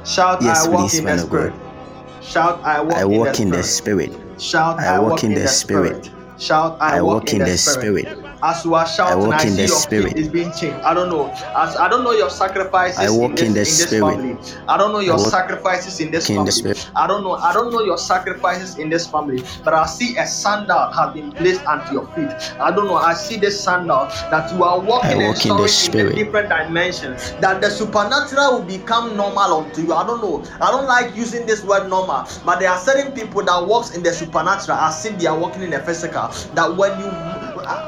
Shout 0.05 0.41
Yes, 0.41 0.66
I 0.66 0.70
walk 0.70 0.91
please, 0.91 0.99
in 0.99 1.05
the 1.05 1.18
spirit. 1.18 1.53
God. 1.53 2.24
Shout 2.24 2.62
I 2.64 2.82
walk, 2.82 2.97
I 2.97 3.05
in, 3.05 3.12
walk 3.12 3.36
the 3.36 3.41
in 3.41 3.51
the 3.51 3.64
spirit. 3.64 4.12
spirit. 4.14 4.41
Shout 4.41 4.80
I 4.80 4.99
walk 4.99 5.24
in 5.24 5.34
the 5.34 5.47
spirit. 5.47 6.10
Shout 6.39 6.78
I, 6.80 6.97
I 6.97 7.01
walk 7.01 7.34
in 7.34 7.39
the 7.39 7.58
spirit. 7.58 8.27
As 8.44 8.64
you 8.64 8.76
are 8.76 8.86
shouting, 8.88 9.28
walk 9.28 9.34
I, 9.34 9.44
in 9.44 9.50
see 9.52 9.56
the 9.64 9.68
your 9.68 9.78
spirit. 9.78 10.18
is 10.18 10.30
being 10.30 10.52
changed. 10.52 10.84
I 10.84 10.94
don't 10.94 11.10
know. 11.10 11.32
As 11.56 11.76
I 11.76 11.90
don't 11.90 12.04
know 12.04 12.12
your 12.12 12.30
sacrifices 12.30 13.00
I 13.00 13.10
walk 13.10 13.40
in 13.40 13.48
in 13.48 13.54
this, 13.54 13.90
the 13.90 13.98
in 13.98 14.06
this 14.06 14.24
family. 14.24 14.58
I 14.68 14.78
don't 14.78 14.92
know 14.92 15.00
your 15.00 15.18
sacrifices 15.18 16.00
in 16.00 16.12
this 16.12 16.30
in 16.30 16.36
family. 16.38 16.52
spirit. 16.52 16.92
I 16.96 17.08
don't 17.08 17.24
know. 17.24 17.34
I 17.34 17.54
don't 17.54 17.72
know 17.72 17.82
your 17.82 17.98
sacrifices 17.98 18.78
in 18.78 18.90
this 18.90 19.08
family. 19.08 19.44
But 19.64 19.74
I 19.74 19.86
see 19.86 20.16
a 20.18 20.28
sandal 20.28 20.92
has 20.92 21.14
been 21.14 21.32
placed 21.32 21.66
onto 21.66 21.94
your 21.94 22.08
feet. 22.14 22.32
I 22.60 22.72
don't 22.72 22.86
know. 22.86 22.96
I 22.98 23.14
see 23.14 23.38
this 23.38 23.64
sandal 23.64 24.08
that 24.30 24.52
you 24.54 24.64
are 24.64 24.80
walking 24.80 25.18
walk 25.22 25.46
in 25.46 25.58
the 25.58 25.90
in, 25.94 26.08
a 26.08 26.14
different 26.14 26.50
dimension. 26.50 27.14
That 27.42 27.62
the 27.62 27.70
supernatural 27.70 28.60
will 28.60 28.66
become 28.66 29.18
normal 29.18 29.66
unto 29.66 29.82
you. 29.82 29.94
I 29.94 30.06
don't 30.06 30.22
know. 30.22 30.44
I 30.62 30.72
don't 30.72 30.86
like 30.88 31.16
using 31.16 31.46
this 31.46 31.64
word 31.64 31.90
normal, 31.90 32.28
but 32.46 32.60
there 32.60 32.70
are 32.70 32.80
certain 32.80 33.14
people 33.14 33.44
that 33.44 33.66
walks 33.66 33.96
in 33.96 34.04
the 34.04 34.14
supernatural 34.14 34.78
I 34.78 34.92
see 34.92 35.10
they 35.10 35.28
are 35.28 35.38
walking 35.38 35.64
in 35.64 35.72
the 35.72 35.80
physical. 35.80 36.30
That 36.54 36.76
when 36.78 37.00
you 37.00 37.10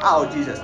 oh 0.03 0.30
Jesus, 0.32 0.59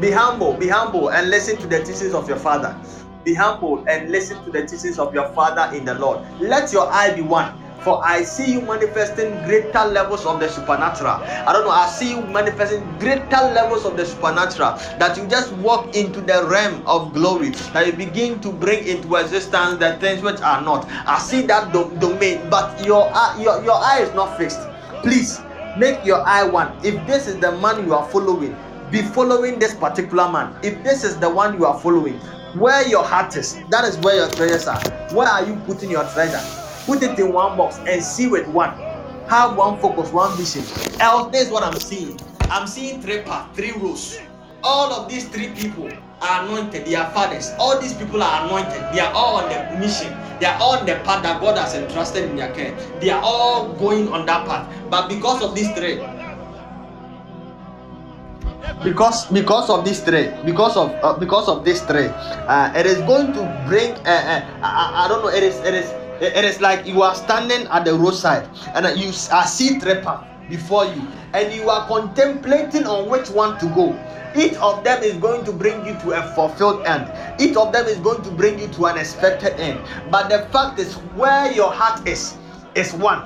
be 0.00 0.10
humble, 0.10 0.54
be 0.54 0.68
humble, 0.68 1.08
and 1.10 1.30
listen 1.30 1.56
to 1.58 1.66
the 1.66 1.78
teachings 1.80 2.14
of 2.14 2.28
your 2.28 2.38
father. 2.38 2.76
Be 3.24 3.34
humble 3.34 3.84
and 3.88 4.10
listen 4.10 4.42
to 4.44 4.50
the 4.50 4.66
teachings 4.66 4.98
of 4.98 5.14
your 5.14 5.28
father 5.32 5.74
in 5.76 5.84
the 5.84 5.94
Lord. 5.94 6.24
Let 6.40 6.72
your 6.72 6.88
eye 6.92 7.12
be 7.14 7.22
one. 7.22 7.54
For 7.80 8.04
I 8.04 8.22
see 8.24 8.52
you 8.52 8.60
manifesting 8.62 9.42
greater 9.44 9.84
levels 9.86 10.26
of 10.26 10.40
the 10.40 10.48
supernatural. 10.48 11.20
I 11.22 11.52
don't 11.52 11.64
know. 11.64 11.70
I 11.70 11.88
see 11.88 12.10
you 12.10 12.22
manifesting 12.22 12.82
greater 12.98 13.36
levels 13.54 13.84
of 13.84 13.96
the 13.96 14.06
supernatural. 14.06 14.74
That 14.98 15.16
you 15.16 15.26
just 15.28 15.52
walk 15.54 15.94
into 15.96 16.20
the 16.20 16.46
realm 16.48 16.82
of 16.86 17.12
glory. 17.14 17.50
That 17.72 17.86
you 17.86 17.92
begin 17.92 18.40
to 18.40 18.52
bring 18.52 18.86
into 18.86 19.16
existence 19.16 19.78
the 19.78 19.96
things 20.00 20.22
which 20.22 20.40
are 20.40 20.62
not. 20.62 20.86
I 21.06 21.18
see 21.18 21.42
that 21.42 21.72
do- 21.72 21.96
domain, 21.98 22.48
but 22.50 22.84
your 22.84 23.10
eye, 23.14 23.40
your 23.40 23.62
your 23.64 23.76
eye 23.76 24.00
is 24.02 24.12
not 24.14 24.36
fixed. 24.36 24.60
Please 25.02 25.40
make 25.78 26.04
your 26.04 26.22
eye 26.26 26.44
one. 26.44 26.76
If 26.84 27.06
this 27.06 27.26
is 27.26 27.38
the 27.38 27.52
man 27.58 27.86
you 27.86 27.94
are 27.94 28.08
following, 28.08 28.56
be 28.90 29.02
following 29.02 29.58
this 29.58 29.74
particular 29.74 30.30
man. 30.30 30.58
If 30.62 30.82
this 30.82 31.04
is 31.04 31.18
the 31.18 31.28
one 31.28 31.58
you 31.58 31.66
are 31.66 31.78
following, 31.78 32.18
where 32.58 32.86
your 32.88 33.04
heart 33.04 33.36
is, 33.36 33.58
that 33.70 33.84
is 33.84 33.98
where 33.98 34.16
your 34.16 34.30
treasures 34.30 34.66
are. 34.66 34.80
Where 35.12 35.28
are 35.28 35.44
you 35.44 35.56
putting 35.66 35.90
your 35.90 36.04
treasure? 36.10 36.40
Put 36.86 37.02
it 37.02 37.18
in 37.18 37.32
one 37.32 37.56
box 37.56 37.78
and 37.86 38.02
see 38.02 38.28
with 38.28 38.46
one. 38.48 38.70
Have 39.28 39.56
one 39.56 39.78
focus, 39.80 40.12
one 40.12 40.36
vision. 40.36 40.62
Else, 41.00 41.32
this 41.32 41.46
is 41.46 41.52
what 41.52 41.62
I'm 41.64 41.78
seeing. 41.80 42.18
I'm 42.42 42.66
seeing 42.66 43.02
three 43.02 43.22
paths, 43.22 43.56
three 43.56 43.72
rows. 43.72 44.20
All 44.62 44.92
of 44.92 45.08
these 45.08 45.28
three 45.28 45.48
people 45.48 45.90
are 46.20 46.44
anointed. 46.44 46.84
They 46.86 46.94
are 46.94 47.10
fathers. 47.10 47.52
All 47.58 47.80
these 47.80 47.94
people 47.94 48.22
are 48.22 48.46
anointed. 48.46 48.80
They 48.94 49.00
are 49.00 49.12
all 49.12 49.36
on 49.36 49.48
the 49.48 49.78
mission. 49.78 50.12
They 50.40 50.46
are 50.46 50.58
all 50.60 50.76
on 50.78 50.86
the 50.86 50.96
path 51.04 51.22
that 51.22 51.40
God 51.40 51.56
has 51.58 51.74
entrusted 51.74 52.24
in 52.24 52.36
their 52.36 52.52
care. 52.54 52.76
They 53.00 53.10
are 53.10 53.22
all 53.22 53.72
going 53.74 54.08
on 54.08 54.26
that 54.26 54.46
path. 54.46 54.68
But 54.90 55.08
because 55.08 55.42
of 55.42 55.54
this 55.54 55.70
three, 55.76 56.00
because 58.84 59.26
because 59.30 59.70
of 59.70 59.84
this 59.84 60.02
three 60.02 60.28
because 60.44 60.76
of 60.76 60.90
uh, 61.02 61.14
because 61.18 61.48
of 61.48 61.64
this 61.64 61.80
three 61.82 62.08
uh, 62.46 62.72
it 62.74 62.84
is 62.84 62.98
going 63.08 63.32
to 63.32 63.42
bring 63.66 63.92
uh, 64.04 64.10
uh, 64.10 64.42
I, 64.62 65.04
I 65.04 65.08
don't 65.08 65.22
know 65.22 65.30
it 65.30 65.42
is 65.42 65.56
it 65.60 65.74
is 65.74 65.90
it 66.20 66.44
is 66.44 66.60
like 66.60 66.86
you 66.86 67.02
are 67.02 67.14
standing 67.14 67.66
at 67.68 67.84
the 67.84 67.94
roadside 67.94 68.48
and 68.74 68.98
you 68.98 69.12
are 69.32 69.46
see 69.46 69.78
three 69.78 70.00
before 70.48 70.84
you 70.86 71.02
and 71.32 71.52
you 71.52 71.68
are 71.70 71.86
contemplating 71.88 72.86
on 72.86 73.08
which 73.08 73.28
one 73.30 73.58
to 73.58 73.66
go 73.74 73.92
each 74.38 74.54
of 74.56 74.84
them 74.84 75.02
is 75.02 75.14
going 75.14 75.44
to 75.44 75.52
bring 75.52 75.84
you 75.86 75.94
to 76.00 76.12
a 76.12 76.22
fulfilled 76.34 76.84
end. 76.86 77.10
Each 77.40 77.56
of 77.56 77.72
them 77.72 77.86
is 77.86 77.98
going 77.98 78.22
to 78.22 78.30
bring 78.30 78.58
you 78.58 78.68
to 78.68 78.86
an 78.86 78.98
expected 78.98 79.54
end. 79.60 79.80
But 80.10 80.28
the 80.28 80.46
fact 80.52 80.78
is 80.78 80.94
where 81.16 81.50
your 81.52 81.70
heart 81.72 82.06
is 82.06 82.36
is 82.74 82.92
one. 82.92 83.22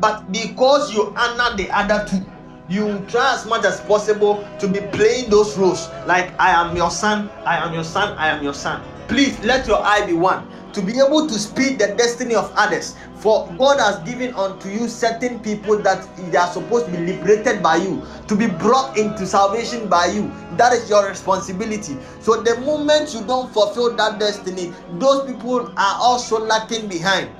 But 0.00 0.30
because 0.30 0.92
you 0.92 1.14
honor 1.16 1.56
the 1.56 1.70
other 1.70 2.06
two 2.08 2.24
you 2.68 2.98
try 3.08 3.32
as 3.32 3.46
much 3.46 3.64
as 3.64 3.80
possible 3.82 4.44
to 4.58 4.66
be 4.66 4.80
playing 4.92 5.30
those 5.30 5.56
roles. 5.56 5.88
Like 6.06 6.32
i 6.40 6.50
am 6.50 6.76
your 6.76 6.90
son 6.90 7.30
i 7.44 7.56
am 7.56 7.72
your 7.72 7.84
son 7.84 8.16
i 8.18 8.28
am 8.28 8.42
your 8.42 8.54
son. 8.54 8.82
Please 9.08 9.38
let 9.44 9.66
your 9.68 9.78
eye 9.84 10.04
be 10.04 10.12
one 10.14 10.46
to 10.76 10.82
be 10.82 11.00
able 11.00 11.26
to 11.26 11.38
speed 11.38 11.78
the 11.78 11.94
destiny 11.96 12.34
of 12.34 12.52
others. 12.54 12.94
For 13.16 13.50
god 13.56 13.80
has 13.80 13.98
given 14.06 14.34
unto 14.34 14.68
you 14.68 14.88
certain 14.88 15.40
people 15.40 15.78
that 15.78 16.06
they 16.30 16.36
are 16.36 16.52
supposed 16.52 16.84
to 16.86 16.92
be 16.92 16.98
liberated 16.98 17.62
by 17.62 17.76
you 17.76 18.06
to 18.28 18.36
be 18.36 18.46
brought 18.46 18.98
into 18.98 19.26
salvation 19.26 19.88
by 19.88 20.06
you. 20.06 20.30
That 20.58 20.74
is 20.74 20.90
your 20.90 21.08
responsibility. 21.08 21.96
So 22.20 22.42
the 22.42 22.60
moment 22.60 23.14
you 23.14 23.24
don't 23.24 23.50
fulfill 23.54 23.96
that 23.96 24.20
destiny 24.20 24.74
those 24.98 25.26
people 25.26 25.72
are 25.78 25.96
also 25.98 26.44
lacking 26.44 26.88
behind. 26.88 27.30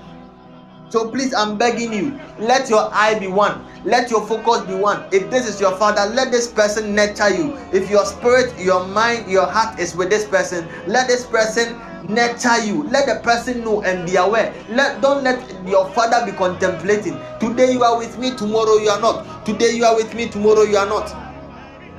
So 0.89 1.11
please, 1.11 1.35
I'm 1.35 1.59
begging 1.59 1.93
you, 1.93 2.19
let 2.39 2.71
your 2.71 2.89
eye 2.95 3.19
be 3.19 3.27
one, 3.27 3.67
let 3.85 4.09
your 4.09 4.25
focus 4.27 4.63
be 4.67 4.75
one. 4.75 5.05
If 5.13 5.29
this 5.31 5.47
is 5.47 5.61
your 5.61 5.77
father, 5.77 6.09
let 6.15 6.31
this 6.31 6.47
person 6.47 6.95
nurture 6.95 7.29
you. 7.29 7.59
If 7.73 7.91
your 7.91 8.07
spirit, 8.07 8.57
your 8.59 8.87
mind, 8.87 9.31
your 9.31 9.47
heart 9.47 9.81
is 9.81 9.97
with 9.97 10.11
this 10.11 10.25
person, 10.25 10.67
let 10.87 11.09
this 11.09 11.27
person 11.27 11.77
nurture 12.09 12.65
you. 12.65 12.85
Let 12.85 13.07
the 13.07 13.21
person 13.23 13.65
know 13.65 13.83
and 13.83 14.07
be 14.09 14.17
aware. 14.17 14.55
Let 14.69 15.01
don't 15.01 15.25
let 15.25 15.39
your 15.67 15.89
father 15.91 16.25
be 16.25 16.37
contemplating. 16.37 17.19
Today 17.41 17.73
you 17.73 17.83
are 17.83 17.99
with 17.99 18.19
me, 18.19 18.35
tomorrow 18.37 18.77
you 18.77 18.89
are 18.91 19.01
not. 19.01 19.45
Today 19.47 19.73
you 19.73 19.85
are 19.85 19.95
with 19.97 20.15
me, 20.15 20.29
tomorrow 20.29 20.63
you 20.63 20.77
are 20.77 20.87
not. 20.87 21.15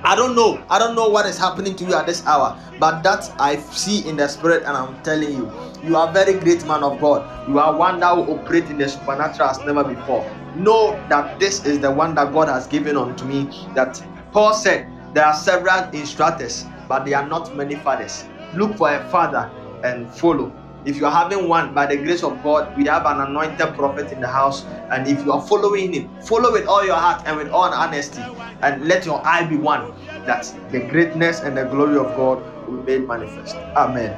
I 0.03 0.15
don't 0.15 0.35
know. 0.35 0.63
I 0.69 0.79
don't 0.79 0.95
know 0.95 1.09
what 1.09 1.25
is 1.25 1.37
happening 1.37 1.75
to 1.75 1.83
you 1.83 1.93
at 1.95 2.05
this 2.05 2.25
hour, 2.25 2.57
but 2.79 3.01
that 3.03 3.29
I 3.39 3.57
see 3.57 4.07
in 4.07 4.15
the 4.15 4.27
spirit, 4.27 4.63
and 4.63 4.77
I'm 4.77 5.01
telling 5.03 5.31
you, 5.31 5.51
you 5.83 5.95
are 5.97 6.09
a 6.09 6.11
very 6.13 6.33
great 6.39 6.65
man 6.65 6.83
of 6.83 7.01
God. 7.01 7.49
You 7.49 7.59
are 7.59 7.75
one 7.75 7.99
that 7.99 8.15
will 8.15 8.39
operate 8.39 8.65
in 8.65 8.77
the 8.77 8.87
supernatural 8.87 9.49
as 9.49 9.59
never 9.65 9.83
before. 9.83 10.23
Know 10.55 10.91
that 11.09 11.39
this 11.39 11.65
is 11.65 11.79
the 11.79 11.91
one 11.91 12.15
that 12.15 12.31
God 12.31 12.47
has 12.47 12.67
given 12.67 12.95
unto 12.95 13.25
me. 13.25 13.49
That 13.75 14.01
Paul 14.31 14.53
said 14.53 14.87
there 15.13 15.25
are 15.25 15.33
several 15.33 15.89
instructors, 15.89 16.65
but 16.87 17.03
they 17.03 17.13
are 17.13 17.27
not 17.27 17.55
many 17.55 17.75
fathers. 17.75 18.23
Look 18.55 18.77
for 18.77 18.93
a 18.93 19.03
father 19.09 19.51
and 19.87 20.13
follow. 20.13 20.51
If 20.85 20.97
you 20.97 21.05
are 21.05 21.11
having 21.11 21.47
one, 21.49 21.73
by 21.73 21.85
the 21.87 21.97
grace 21.97 22.23
of 22.23 22.41
God, 22.43 22.75
we 22.77 22.85
have 22.85 23.05
an 23.05 23.19
anointed 23.21 23.75
prophet 23.75 24.11
in 24.11 24.19
the 24.21 24.27
house. 24.27 24.65
And 24.91 25.07
if 25.07 25.23
you 25.25 25.31
are 25.33 25.45
following 25.47 25.93
him, 25.93 26.09
follow 26.21 26.51
with 26.51 26.67
all 26.67 26.85
your 26.85 26.95
heart 26.95 27.23
and 27.25 27.37
with 27.37 27.49
all 27.49 27.73
honesty. 27.73 28.23
And 28.61 28.85
let 28.87 29.05
your 29.05 29.25
eye 29.27 29.43
be 29.45 29.57
one. 29.57 29.93
That 30.25 30.45
the 30.71 30.79
greatness 30.81 31.41
and 31.41 31.57
the 31.57 31.65
glory 31.65 31.97
of 31.97 32.15
God 32.15 32.43
will 32.67 32.83
be 32.83 32.99
made 32.99 33.07
manifest. 33.07 33.55
Amen. 33.75 34.17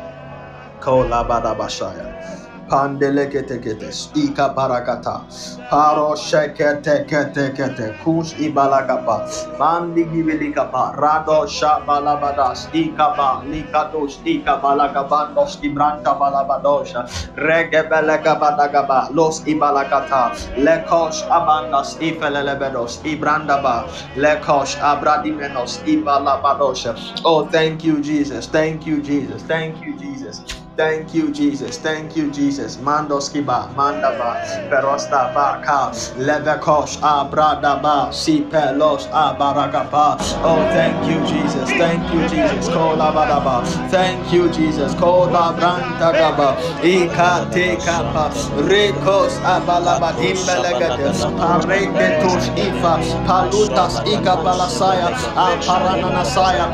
Pandeleketeketes, 2.70 4.11
Ika 4.15 4.53
Barakata, 4.55 5.26
Paro 5.70 6.15
Shekete 6.15 7.05
Kete 7.09 7.55
Kete, 7.55 7.97
Kus 8.03 8.34
Ibalakapa, 8.36 9.26
Bandi 9.57 10.05
Gibilikapa, 10.05 10.95
Rado 10.95 11.45
Shabalabadas, 11.47 12.70
Ikaba, 12.72 13.43
Likados, 13.49 14.20
Ika 14.26 14.61
Balakabandos, 14.61 15.57
Ibranta 15.63 16.13
Balabadosha, 16.20 17.09
Regebelekabadagaba, 17.36 19.09
Los 19.13 19.41
Ibalakata, 19.45 20.32
Lekos 20.57 21.24
Abandas, 21.30 21.97
Ifelelebedos, 21.99 23.01
Ibrandaba, 23.03 23.88
Lekos 24.15 24.78
Abradimenos, 24.80 25.80
Ibalabadosha. 25.86 26.95
Oh, 27.26 27.45
thank 27.47 27.84
you, 27.84 27.99
Jesus. 28.01 28.47
Thank 28.47 28.86
you, 28.86 29.01
Jesus. 29.01 29.41
Thank 29.43 29.82
you, 29.84 29.97
Jesus. 29.97 30.43
Thank 30.80 31.14
you, 31.14 31.30
Jesus. 31.34 31.78
Thank 31.78 32.16
you, 32.16 32.32
Jesus. 32.32 32.78
Mandoskiba, 32.78 33.68
Mandaba, 33.76 34.40
Perosta 34.72 35.28
Baka, 35.36 35.92
Levekosh, 36.16 36.96
Abradaba, 37.04 38.08
Sipelos, 38.16 39.12
Abarakapa. 39.12 40.16
Oh, 40.40 40.64
thank 40.72 40.96
you, 41.04 41.20
Jesus. 41.28 41.70
Thank 41.72 42.02
you, 42.14 42.22
Jesus. 42.30 42.70
Kola 42.70 43.12
Badaba. 43.12 43.68
Thank 43.92 44.32
you, 44.32 44.48
Jesus. 44.54 44.96
Kola 44.96 45.52
Brantagaba, 45.52 46.56
Ika 46.82 47.52
Tekapa, 47.52 48.32
Rekos, 48.64 49.36
Abalaba, 49.44 50.16
Imbelegates, 50.24 51.28
Pareketos, 51.36 52.48
Ifa, 52.56 52.96
Palutas, 53.28 54.00
Ika 54.08 54.34
Balasaya, 54.40 55.12
Aparananasaya. 55.36 56.72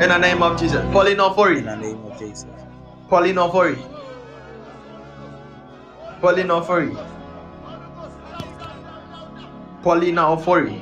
In 0.00 0.08
the 0.08 0.18
name 0.18 0.42
of 0.42 0.58
Jesus. 0.58 0.80
Pauline 0.92 1.20
In 1.20 1.64
the 1.66 1.76
name 1.76 2.04
of 2.06 2.18
Jesus. 2.18 2.46
Pauline 3.08 3.36
Ofori. 3.36 3.76
Pauline 6.20 6.48
Ofori. 6.48 7.12
Paulina 9.82 10.22
Ofori. 10.22 10.78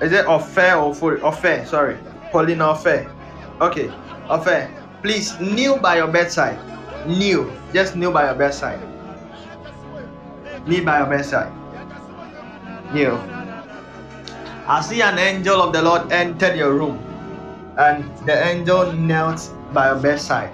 Is 0.00 0.12
it 0.12 0.26
Ofe 0.26 0.76
or 0.80 0.94
Ofori? 0.94 1.18
Ofe, 1.20 1.66
sorry. 1.66 1.98
Paulina 2.30 2.64
Ofe. 2.72 3.10
Okay. 3.60 3.88
Ofe. 4.28 4.70
Please 5.02 5.38
kneel 5.40 5.78
by 5.78 5.96
your 5.96 6.06
bedside. 6.08 6.58
Kneel. 7.06 7.50
Just 7.72 7.96
kneel 7.96 8.12
by 8.12 8.26
your 8.26 8.34
bedside. 8.34 8.80
Kneel 10.66 10.84
by 10.84 10.98
your 10.98 11.06
bedside. 11.08 11.52
Kneel. 12.94 13.37
I 14.70 14.82
see 14.82 15.00
an 15.00 15.18
angel 15.18 15.62
of 15.62 15.72
the 15.72 15.80
Lord 15.80 16.12
entered 16.12 16.54
your 16.54 16.74
room, 16.74 16.98
and 17.78 18.04
the 18.26 18.36
angel 18.48 18.92
knelt 18.92 19.40
by 19.72 19.86
your 19.88 19.98
bedside. 19.98 20.52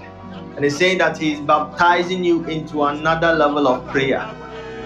And 0.55 0.63
he's 0.63 0.79
saying 0.79 0.99
that 0.99 1.19
he's 1.19 1.41
baptizing 1.41 2.23
you 2.23 2.45
into 2.45 2.85
another 2.85 3.33
level 3.33 3.67
of 3.67 3.85
prayer. 3.89 4.23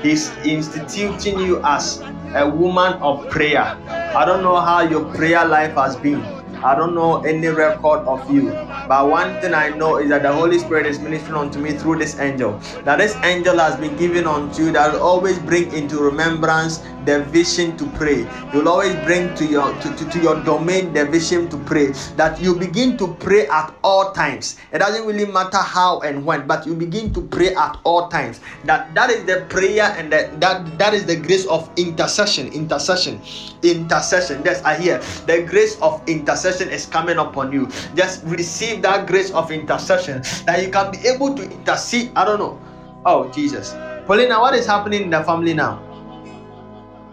He's 0.01 0.31
instituting 0.47 1.39
you 1.41 1.61
as 1.63 2.01
a 2.35 2.49
woman 2.49 2.95
of 3.03 3.29
prayer. 3.29 3.77
I 4.17 4.25
don't 4.25 4.43
know 4.43 4.59
how 4.61 4.81
your 4.81 5.05
prayer 5.15 5.45
life 5.45 5.75
has 5.75 5.95
been. 5.95 6.23
I 6.65 6.75
don't 6.75 6.95
know 6.95 7.21
any 7.21 7.49
record 7.49 8.09
of 8.09 8.31
you. 8.31 8.51
But 8.89 9.11
one 9.11 9.39
thing 9.43 9.53
I 9.53 9.69
know 9.69 9.99
is 9.99 10.09
that 10.09 10.23
the 10.23 10.33
Holy 10.33 10.59
Spirit 10.59 10.87
is 10.87 10.99
ministering 10.99 11.37
unto 11.37 11.59
me 11.59 11.73
through 11.73 11.99
this 11.99 12.19
angel. 12.19 12.59
That 12.85 12.97
this 12.97 13.15
angel 13.23 13.59
has 13.59 13.77
been 13.77 13.95
given 13.99 14.27
unto 14.27 14.65
you 14.65 14.73
that 14.73 14.95
will 14.95 15.03
always 15.03 15.39
bring 15.39 15.71
into 15.75 15.99
remembrance 15.99 16.83
the 17.09 17.25
vision 17.33 17.73
to 17.81 17.89
pray. 17.97 18.29
You'll 18.53 18.69
always 18.69 18.93
bring 19.09 19.33
to 19.41 19.49
your 19.49 19.73
to, 19.81 19.89
to, 19.97 20.05
to 20.13 20.19
your 20.21 20.45
domain 20.45 20.93
the 20.93 21.09
vision 21.09 21.49
to 21.49 21.57
pray. 21.65 21.97
That 22.21 22.37
you 22.37 22.53
begin 22.53 23.01
to 23.01 23.17
pray 23.17 23.49
at 23.49 23.73
all 23.83 24.13
times. 24.13 24.61
It 24.77 24.85
doesn't 24.85 25.09
really 25.09 25.25
matter 25.25 25.57
how 25.57 26.01
and 26.05 26.21
when, 26.29 26.47
but 26.47 26.67
you 26.69 26.77
begin 26.77 27.17
to 27.17 27.25
pray 27.25 27.57
at 27.57 27.81
all 27.89 28.13
times. 28.13 28.45
That 28.69 28.93
that 28.93 29.09
is 29.09 29.25
the 29.25 29.49
prayer 29.49 29.97
and 29.97 30.13
that 30.13 30.37
that, 30.45 30.77
that 30.77 30.93
is 30.93 31.09
the 31.09 31.17
grace 31.17 31.49
of 31.49 31.73
intercession. 31.81 32.53
Intercession. 32.53 33.25
Intercession. 33.65 34.45
Yes, 34.45 34.61
I 34.69 34.77
hear 34.77 35.01
the 35.25 35.49
grace 35.49 35.81
of 35.81 36.05
intercession 36.05 36.69
is 36.69 36.85
coming 36.85 37.17
upon 37.17 37.57
you. 37.57 37.73
Just 37.97 38.21
receive 38.29 38.85
that 38.85 39.09
grace 39.09 39.33
of 39.33 39.49
intercession 39.49 40.21
that 40.45 40.61
you 40.61 40.69
can 40.69 40.93
be 40.93 41.01
able 41.09 41.33
to 41.33 41.43
intercede. 41.49 42.13
I 42.13 42.29
don't 42.29 42.39
know. 42.39 42.61
Oh 43.09 43.33
Jesus. 43.33 43.73
Paulina, 44.05 44.41
what 44.41 44.53
is 44.53 44.67
happening 44.69 45.09
in 45.09 45.11
the 45.11 45.25
family 45.25 45.57
now? 45.57 45.88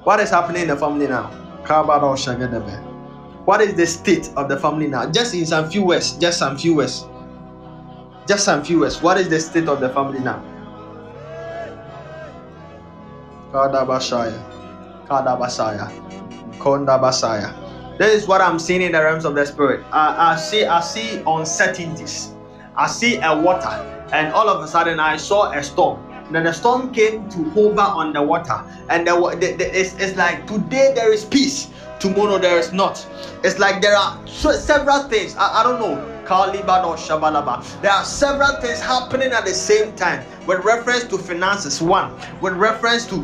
What 0.05 0.19
is 0.19 0.29
happening 0.29 0.61
in 0.61 0.67
the 0.67 0.77
family 0.77 1.07
now? 1.07 1.31
What 3.45 3.61
is 3.61 3.73
the 3.73 3.87
state 3.87 4.29
of 4.37 4.47
the 4.49 4.59
family 4.59 4.85
now? 4.85 5.09
Just 5.09 5.33
in 5.33 5.47
some 5.47 5.67
few 5.67 5.83
words, 5.83 6.15
just 6.17 6.37
some 6.37 6.59
few 6.59 6.75
words. 6.75 7.07
Just 8.27 8.45
some 8.45 8.63
few 8.63 8.81
words. 8.81 9.01
What 9.01 9.19
is 9.19 9.29
the 9.29 9.39
state 9.39 9.67
of 9.67 9.79
the 9.79 9.89
family 9.89 10.19
now? 10.19 10.45
Kadabashaya. 13.51 15.07
Kadabasaya. 15.07 15.89
Kondabasaya. 16.59 17.97
This 17.97 18.21
is 18.21 18.27
what 18.27 18.41
I'm 18.41 18.59
seeing 18.59 18.83
in 18.83 18.91
the 18.91 19.01
realms 19.01 19.25
of 19.25 19.33
the 19.33 19.43
spirit. 19.43 19.83
I, 19.91 20.33
I 20.33 20.35
see 20.35 20.65
I 20.65 20.81
see 20.81 21.23
uncertainties. 21.25 22.31
I 22.77 22.85
see 22.85 23.17
a 23.21 23.35
water, 23.35 23.73
and 24.13 24.31
all 24.33 24.49
of 24.49 24.63
a 24.63 24.67
sudden 24.67 24.99
I 24.99 25.17
saw 25.17 25.51
a 25.51 25.63
storm. 25.63 25.99
Then 26.31 26.43
the 26.43 26.53
storm 26.53 26.91
came 26.91 27.29
to 27.29 27.43
hover 27.51 27.81
on 27.81 28.13
the 28.13 28.21
water, 28.21 28.63
and 28.89 29.05
the, 29.07 29.13
the, 29.39 29.53
the, 29.53 29.79
it's, 29.79 29.93
it's 29.99 30.17
like 30.17 30.47
today 30.47 30.91
there 30.95 31.13
is 31.13 31.23
peace, 31.23 31.69
tomorrow 31.99 32.39
there 32.39 32.57
is 32.57 32.73
not. 32.73 33.05
It's 33.43 33.59
like 33.59 33.81
there 33.81 33.95
are 33.95 34.25
several 34.27 35.03
things. 35.03 35.35
I, 35.37 35.61
I 35.61 35.63
don't 35.63 35.79
know. 35.79 36.11
There 36.25 37.91
are 37.91 38.03
several 38.03 38.59
things 38.59 38.81
happening 38.81 39.31
at 39.31 39.45
the 39.45 39.53
same 39.53 39.95
time 39.95 40.25
with 40.47 40.65
reference 40.65 41.03
to 41.03 41.19
finances. 41.19 41.79
One, 41.83 42.19
with 42.41 42.53
reference 42.53 43.05
to 43.09 43.23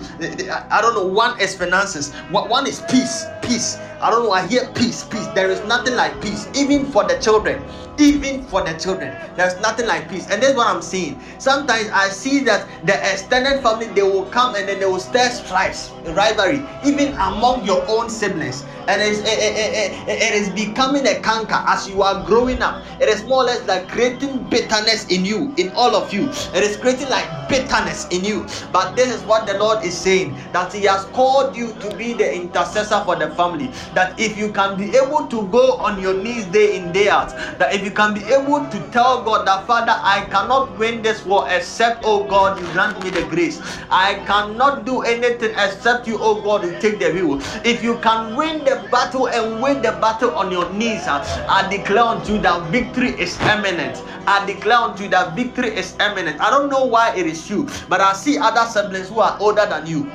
I 0.70 0.82
don't 0.82 0.94
know. 0.94 1.08
One 1.08 1.40
is 1.42 1.56
finances. 1.56 2.14
One 2.30 2.68
is 2.68 2.84
peace. 2.92 3.26
Peace. 3.42 3.80
I 4.02 4.10
don't 4.10 4.24
know. 4.24 4.32
I 4.32 4.48
hear 4.48 4.68
peace. 4.74 5.04
Peace. 5.04 5.28
There 5.28 5.50
is 5.52 5.64
nothing 5.66 5.96
like 5.96 6.20
peace, 6.22 6.48
even 6.56 6.86
for 6.86 7.08
the 7.08 7.20
children 7.20 7.64
even 8.02 8.44
for 8.46 8.64
the 8.64 8.74
children. 8.74 9.16
There's 9.36 9.60
nothing 9.62 9.88
like 9.88 10.10
peace. 10.10 10.30
And 10.30 10.42
that's 10.42 10.56
what 10.56 10.68
I'm 10.68 10.82
seeing. 10.82 11.22
Sometimes 11.38 11.90
I 11.90 12.10
see 12.10 12.40
that 12.42 12.68
the 12.86 12.94
extended 12.94 13.62
family 13.62 13.88
they 13.88 14.04
will 14.04 14.26
come 14.26 14.56
and 14.56 14.68
then 14.68 14.80
they 14.80 14.86
will 14.86 15.00
stir 15.00 15.30
strifes, 15.30 15.92
rivalry, 16.16 16.66
even 16.86 17.14
among 17.14 17.66
your 17.66 17.84
own 17.90 18.10
siblings. 18.10 18.64
And 18.88 19.02
it, 19.02 19.20
it, 19.20 19.28
it, 19.28 20.10
it 20.10 20.34
is 20.34 20.50
becoming 20.50 21.08
a 21.08 21.20
canker 21.22 21.64
as 21.68 21.88
you 21.88 22.02
are 22.02 22.26
growing 22.26 22.62
up. 22.62 22.84
It 23.00 23.08
is 23.08 23.24
more 23.24 23.44
or 23.44 23.46
less 23.46 23.66
like 23.68 23.88
creating 23.88 24.50
bitterness 24.50 25.08
in 25.08 25.24
you, 25.24 25.54
in 25.58 25.70
all 25.72 25.96
of 25.96 26.12
you. 26.14 26.30
It 26.54 26.64
is 26.64 26.78
creating 26.78 27.10
like 27.10 27.28
bitterness 27.48 28.08
in 28.10 28.26
you. 28.26 28.48
But 28.72 28.96
this 28.96 29.14
is 29.14 29.22
what 29.24 29.46
the 29.46 29.58
Lord 29.60 29.86
is 29.86 29.96
saying 29.96 30.36
that 30.54 30.74
He 30.74 30.86
has 30.86 31.06
called 31.06 31.56
you 31.56 31.74
to 31.74 31.96
be 31.96 32.14
the 32.14 32.34
intercessor 32.34 33.04
for 33.06 33.16
the 33.16 33.30
family. 33.36 33.72
That 33.94 34.18
if 34.20 34.38
you 34.38 34.52
can 34.52 34.78
be 34.78 34.96
able 34.96 35.28
to 35.28 35.48
go 35.48 35.76
on 35.78 36.02
your 36.02 36.14
knees 36.14 36.46
day 36.46 36.78
in, 36.78 36.92
day 36.92 37.10
out, 37.10 37.30
that 37.60 37.74
if 37.74 37.84
you 37.84 37.92
can 37.92 38.14
be 38.14 38.24
able 38.32 38.66
to 38.70 38.80
tell 38.92 39.24
God 39.24 39.46
that 39.48 39.68
Father, 39.68 39.92
I 39.92 40.26
cannot 40.32 40.78
win 40.78 41.02
this 41.02 41.26
war 41.26 41.48
except, 41.50 42.04
oh 42.06 42.24
God, 42.24 42.60
you 42.60 42.66
grant 42.72 43.04
me 43.04 43.10
the 43.10 43.24
grace. 43.24 43.62
I 43.90 44.16
cannot 44.26 44.86
do 44.86 45.02
anything 45.02 45.52
except 45.52 46.08
you, 46.08 46.18
oh 46.20 46.42
God, 46.42 46.64
you 46.64 46.80
take 46.80 47.00
the 47.00 47.12
wheel. 47.12 47.42
If 47.66 47.84
you 47.84 47.98
can 48.00 48.36
win 48.36 48.64
the 48.64 48.88
battle 48.92 49.28
and 49.28 49.62
win 49.62 49.82
the 49.82 49.92
battle 50.00 50.32
on 50.36 50.52
your 50.52 50.72
knees, 50.72 51.06
uh, 51.08 51.20
I 51.50 51.68
declare 51.70 52.04
unto 52.04 52.34
you 52.34 52.42
that 52.42 52.72
victory 52.72 53.10
is 53.20 53.40
imminent. 53.42 54.02
I 54.26 54.46
declare 54.46 54.78
unto 54.78 55.04
you 55.04 55.10
that 55.10 55.36
victory 55.36 55.70
is 55.76 55.96
imminent. 56.00 56.40
I 56.40 56.50
don't 56.50 56.70
know 56.70 56.86
why 56.86 57.14
it 57.16 57.26
is 57.26 57.50
you, 57.50 57.68
but 57.90 58.00
I 58.00 58.14
see 58.14 58.38
other 58.38 58.66
siblings 58.72 59.10
who 59.10 59.20
are 59.20 59.38
older 59.40 59.66
than 59.66 59.86
you. 59.86 60.10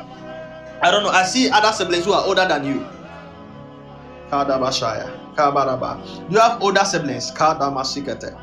I 0.80 0.90
don't 0.90 1.02
know. 1.02 1.10
I 1.10 1.24
see 1.24 1.50
other 1.50 1.72
siblings 1.72 2.04
who 2.04 2.12
are 2.12 2.24
older 2.24 2.46
than 2.46 2.64
you. 2.64 2.86
Kadabashaya. 4.30 5.10
Kabaraba. 5.36 6.00
You 6.30 6.38
have 6.38 6.62
older 6.62 6.84
siblings. 6.84 7.30
Kadamasikete. 7.32 8.34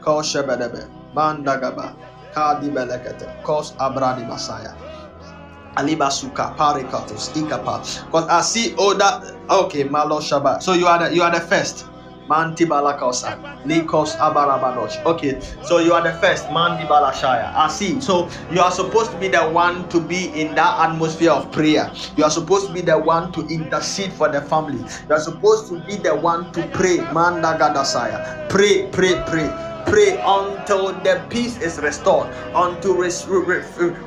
Kos 0.00 0.32
Shebedebe. 0.34 0.88
Mandagaba. 1.14 1.94
Kadibelekete. 2.34 3.42
Kos 3.42 3.72
Abradi 3.78 4.24
Basaya. 4.28 4.74
Alibasuka 5.76 6.56
Parikatos 6.56 7.30
Ikapa. 7.34 7.82
Because 8.06 8.28
I 8.28 8.40
see 8.42 8.74
older. 8.76 9.38
Okay, 9.50 9.84
Malo 9.84 10.20
Shaba. 10.20 10.62
So 10.62 10.74
you 10.74 10.86
are 10.86 11.08
the 11.08 11.14
you 11.14 11.22
are 11.22 11.30
the 11.30 11.40
first. 11.40 11.86
Manti 12.28 12.64
Balakosa, 12.64 13.38
Likos 13.64 14.16
Abarabadosh. 14.16 15.04
Okay, 15.04 15.40
so 15.64 15.78
you 15.78 15.92
are 15.92 16.02
the 16.02 16.12
first 16.18 16.50
Manti 16.50 16.84
Balashaya. 16.84 17.52
I 17.54 17.68
see. 17.68 18.00
So 18.00 18.30
you 18.50 18.60
are 18.60 18.70
supposed 18.70 19.10
to 19.12 19.18
be 19.18 19.28
the 19.28 19.42
one 19.48 19.88
to 19.90 20.00
be 20.00 20.26
in 20.40 20.54
that 20.54 20.90
atmosphere 20.90 21.32
of 21.32 21.50
prayer. 21.52 21.90
You 22.16 22.24
are 22.24 22.30
supposed 22.30 22.68
to 22.68 22.72
be 22.72 22.80
the 22.80 22.98
one 22.98 23.32
to 23.32 23.46
intercede 23.48 24.12
for 24.12 24.28
the 24.30 24.40
family. 24.40 24.78
You 25.08 25.14
are 25.14 25.20
supposed 25.20 25.68
to 25.68 25.80
be 25.80 25.96
the 25.96 26.14
one 26.14 26.52
to 26.52 26.62
pray. 26.68 26.98
Manda 27.12 27.58
Gadasaya. 27.58 28.48
Pray, 28.48 28.88
pray, 28.90 29.22
pray 29.26 29.71
pray 29.86 30.18
until 30.24 30.92
the 31.02 31.24
peace 31.30 31.58
is 31.60 31.78
restored, 31.78 32.28
until 32.54 32.94
res- 32.96 33.26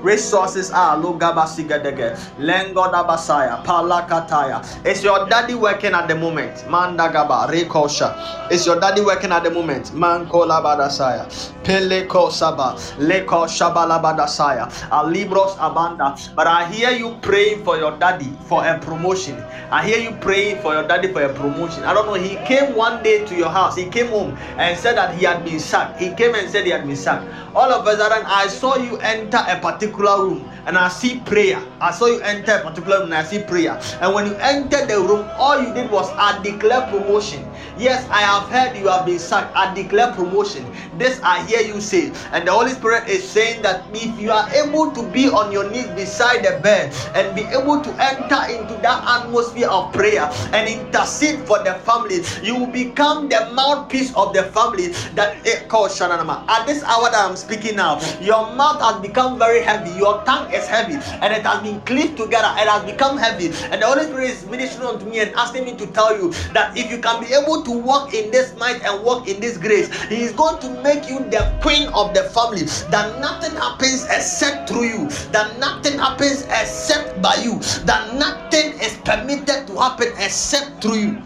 resources 0.01 0.71
are 0.71 0.97
logabasigadege, 0.97 2.17
lengodabasaya, 2.39 3.63
palakataya. 3.63 4.63
Is 4.85 5.03
your 5.03 5.27
daddy 5.27 5.55
working 5.55 5.93
at 5.93 6.07
the 6.07 6.15
moment? 6.15 6.55
Mandagaba, 6.67 7.47
rekosha. 7.49 8.51
Is 8.51 8.65
your 8.65 8.79
daddy 8.79 9.01
working 9.01 9.31
at 9.31 9.43
the 9.43 9.51
moment? 9.51 9.85
Mankolabadasaya, 9.91 11.25
peleko 11.63 12.31
saba, 12.31 12.75
leko 12.99 13.45
shabalabadasaya, 13.47 14.69
alibros 14.89 15.55
abanda. 15.57 16.15
But 16.35 16.47
I 16.47 16.67
hear 16.71 16.91
you 16.91 17.17
praying 17.21 17.63
for 17.63 17.77
your 17.77 17.97
daddy 17.97 18.31
for 18.47 18.65
a 18.65 18.79
promotion. 18.79 19.41
I 19.71 19.85
hear 19.85 19.97
you 19.99 20.11
praying 20.17 20.61
for 20.61 20.73
your 20.73 20.87
daddy 20.87 21.11
for 21.11 21.23
a 21.23 21.33
promotion. 21.33 21.83
I 21.83 21.93
don't 21.93 22.05
know. 22.05 22.13
He 22.13 22.35
came 22.45 22.75
one 22.75 23.01
day 23.03 23.25
to 23.25 23.35
your 23.35 23.49
house. 23.49 23.75
He 23.75 23.85
came 23.89 24.07
home 24.07 24.37
and 24.57 24.77
said 24.77 24.95
that 24.97 25.15
he 25.17 25.25
had 25.25 25.43
been 25.43 25.59
sacked. 25.65 25.99
He 25.99 26.13
came 26.13 26.35
and 26.35 26.49
said 26.49 26.65
he 26.65 26.71
had 26.71 26.85
been 26.85 26.95
sacked. 26.95 27.27
All 27.55 27.71
of 27.71 27.85
a 27.87 27.97
sudden, 27.97 28.23
I 28.25 28.47
saw 28.47 28.75
you 28.77 28.97
enter 28.97 29.43
a 29.47 29.59
particular 29.59 30.21
room 30.23 30.49
and 30.65 30.77
I 30.77 30.89
see 30.89 31.19
prayer. 31.21 31.61
I 31.79 31.91
saw 31.91 32.07
you 32.07 32.19
enter 32.21 32.53
a 32.53 32.61
particular 32.61 32.99
room 32.99 33.13
and 33.13 33.15
I 33.15 33.23
see 33.23 33.43
prayer. 33.43 33.79
And 34.01 34.13
when 34.13 34.25
you 34.25 34.35
entered 34.35 34.87
the 34.89 34.99
room, 34.99 35.29
all 35.37 35.61
you 35.61 35.73
did 35.73 35.91
was 35.91 36.09
I 36.11 36.41
declare 36.41 36.81
promotion. 36.89 37.47
Yes, 37.77 38.07
I 38.09 38.21
have 38.21 38.49
heard 38.49 38.77
you 38.77 38.87
have 38.87 39.05
been 39.05 39.19
sacked. 39.19 39.55
I 39.55 39.73
declare 39.73 40.13
promotion. 40.13 40.65
This 40.97 41.19
I 41.21 41.45
hear 41.45 41.61
you 41.61 41.81
say. 41.81 42.11
And 42.31 42.47
the 42.47 42.51
Holy 42.51 42.71
Spirit 42.71 43.09
is 43.09 43.27
saying 43.27 43.61
that 43.63 43.83
if 43.93 44.17
you 44.19 44.31
are 44.31 44.49
able 44.53 44.91
to 44.91 45.03
be 45.11 45.27
on 45.27 45.51
your 45.51 45.69
knees 45.69 45.87
beside 45.87 46.43
the 46.45 46.59
bed 46.61 46.93
and 47.13 47.35
be 47.35 47.43
able 47.51 47.81
to 47.81 47.91
enter 48.01 48.41
into 48.49 48.73
that 48.81 49.03
atmosphere 49.03 49.67
of 49.67 49.91
prayer 49.93 50.29
and 50.53 50.67
intercede 50.67 51.39
for 51.45 51.61
the 51.63 51.73
family, 51.85 52.21
you 52.41 52.55
will 52.55 52.71
become 52.71 53.27
the 53.27 53.51
mouthpiece 53.53 54.15
of 54.15 54.33
the 54.33 54.43
family 54.43 54.87
that 55.13 55.45
it 55.45 55.67
calls 55.67 55.99
Shananama. 55.99 56.47
At 56.47 56.65
this 56.65 56.83
hour 56.83 57.11
that 57.11 57.29
I'm 57.29 57.35
speaking 57.35 57.75
now, 57.75 57.99
your 58.21 58.55
mouth 58.55 58.81
has 58.81 59.01
become 59.01 59.37
very 59.37 59.61
heavy, 59.61 59.91
your 59.91 60.23
tongue 60.23 60.51
is 60.55 60.67
heavy, 60.67 60.95
and 61.21 61.33
it 61.33 61.45
has 61.45 61.61
been 61.61 61.81
clipped 61.81 62.17
together, 62.17 62.49
it 62.57 62.67
has 62.67 62.83
become 62.83 63.17
heavy. 63.17 63.47
And 63.71 63.81
the 63.81 63.87
Holy 63.87 64.03
Spirit 64.03 64.29
is 64.29 64.45
ministering 64.45 64.87
unto 64.87 65.05
me 65.05 65.19
and 65.19 65.33
asking 65.35 65.65
me 65.65 65.75
to 65.75 65.87
tell 65.87 66.15
you 66.15 66.31
that 66.53 66.77
if 66.77 66.89
you 66.89 66.99
can 66.99 67.21
be 67.21 67.33
able 67.33 67.63
to 67.63 67.71
walk 67.71 68.13
in 68.13 68.31
this 68.31 68.55
might 68.57 68.81
and 68.83 69.03
walk 69.03 69.27
in 69.27 69.39
this 69.39 69.57
grace, 69.57 69.91
He 70.07 70.21
is 70.21 70.31
going 70.33 70.59
to 70.59 70.69
make 70.81 71.09
you 71.09 71.19
the 71.19 71.57
queen 71.61 71.87
of 71.89 72.13
the 72.13 72.23
family. 72.23 72.63
That 72.91 73.19
nothing 73.19 73.55
happens 73.55 74.05
except 74.05 74.69
through 74.69 74.85
you, 74.85 75.09
that 75.31 75.59
nothing 75.59 75.97
happens 75.99 76.43
except 76.43 77.21
by 77.21 77.35
you, 77.35 77.59
that 77.85 78.15
nothing 78.15 78.79
is 78.79 78.97
permitted 79.03 79.67
to 79.67 79.79
happen 79.79 80.09
except 80.17 80.81
through 80.81 80.97
you. 80.97 81.21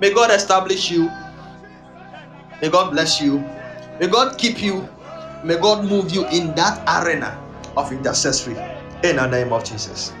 May 0.00 0.12
God 0.12 0.30
establish 0.30 0.90
you. 0.90 1.10
May 2.62 2.68
God 2.68 2.90
bless 2.92 3.20
you. 3.20 3.38
May 4.00 4.06
God 4.06 4.38
keep 4.38 4.62
you. 4.62 4.88
May 5.44 5.56
God 5.56 5.84
move 5.84 6.12
you 6.12 6.26
in 6.28 6.54
that 6.54 6.84
arena 6.86 7.49
of 7.76 7.92
intercessory 7.92 8.56
in 9.02 9.16
the 9.16 9.26
name 9.26 9.52
of 9.52 9.64
Jesus. 9.64 10.12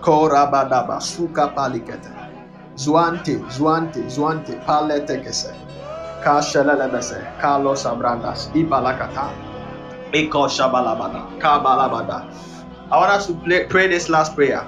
Korabadaba 0.00 1.02
suka 1.02 1.48
palikete. 1.54 2.12
Zuante, 2.76 3.38
zuante, 3.50 4.60
kese. 5.24 5.52
Kashelelebese, 6.22 7.40
Carlos 7.40 7.84
Abrandas, 7.84 8.50
Ibalakata, 8.54 9.30
Eko 10.12 10.48
Shabalabada, 10.48 11.38
Kabalabada. 11.40 12.26
I 12.90 12.96
want 12.96 13.10
us 13.12 13.26
to 13.26 13.34
play, 13.34 13.64
pray 13.64 13.86
this 13.88 14.08
last 14.08 14.34
prayer. 14.34 14.66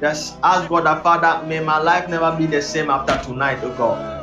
Just 0.00 0.36
ask 0.42 0.68
God 0.68 0.86
the 0.86 0.96
Father, 1.02 1.46
may 1.46 1.60
my 1.60 1.78
life 1.78 2.08
never 2.08 2.34
be 2.36 2.46
the 2.46 2.62
same 2.62 2.88
after 2.88 3.18
tonight, 3.22 3.58
oh 3.62 3.74
God. 3.76 4.17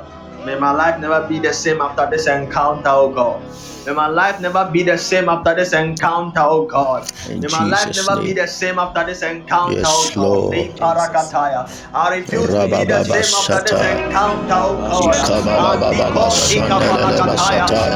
May 0.45 0.59
my 0.59 0.71
life 0.71 0.99
never 1.01 1.27
be 1.27 1.39
the 1.39 1.51
same 1.51 1.81
after 1.81 2.07
this 2.11 2.27
encounter, 2.27 2.89
oh 2.89 3.09
God. 3.09 3.41
May 3.85 3.93
my 3.93 4.07
life 4.07 4.39
never 4.41 4.69
be 4.71 4.83
the 4.83 4.97
same 4.97 5.27
after 5.27 5.55
this 5.55 5.73
encounter, 5.73 6.41
oh 6.41 6.65
God. 6.65 7.09
In 7.29 7.41
May 7.41 7.47
my 7.47 7.65
life 7.65 7.87
Jesus' 7.87 8.07
never 8.07 8.21
be 8.21 8.33
the 8.33 8.47
same 8.47 8.77
after 8.77 9.05
this 9.05 9.23
encounter, 9.23 9.77
Yes, 9.77 9.85
oh 9.89 10.11
God. 10.13 10.21
Lord. 10.21 10.53
Parakataya. 10.77 11.65
I 11.93 12.15
refuse 12.17 12.47
to 12.49 12.65
be 12.69 12.85
the 12.85 13.03
same 13.03 13.33
after 13.33 13.61
this 13.65 13.81
encounter, 13.81 14.53
oh 14.53 14.85
God. 14.85 15.15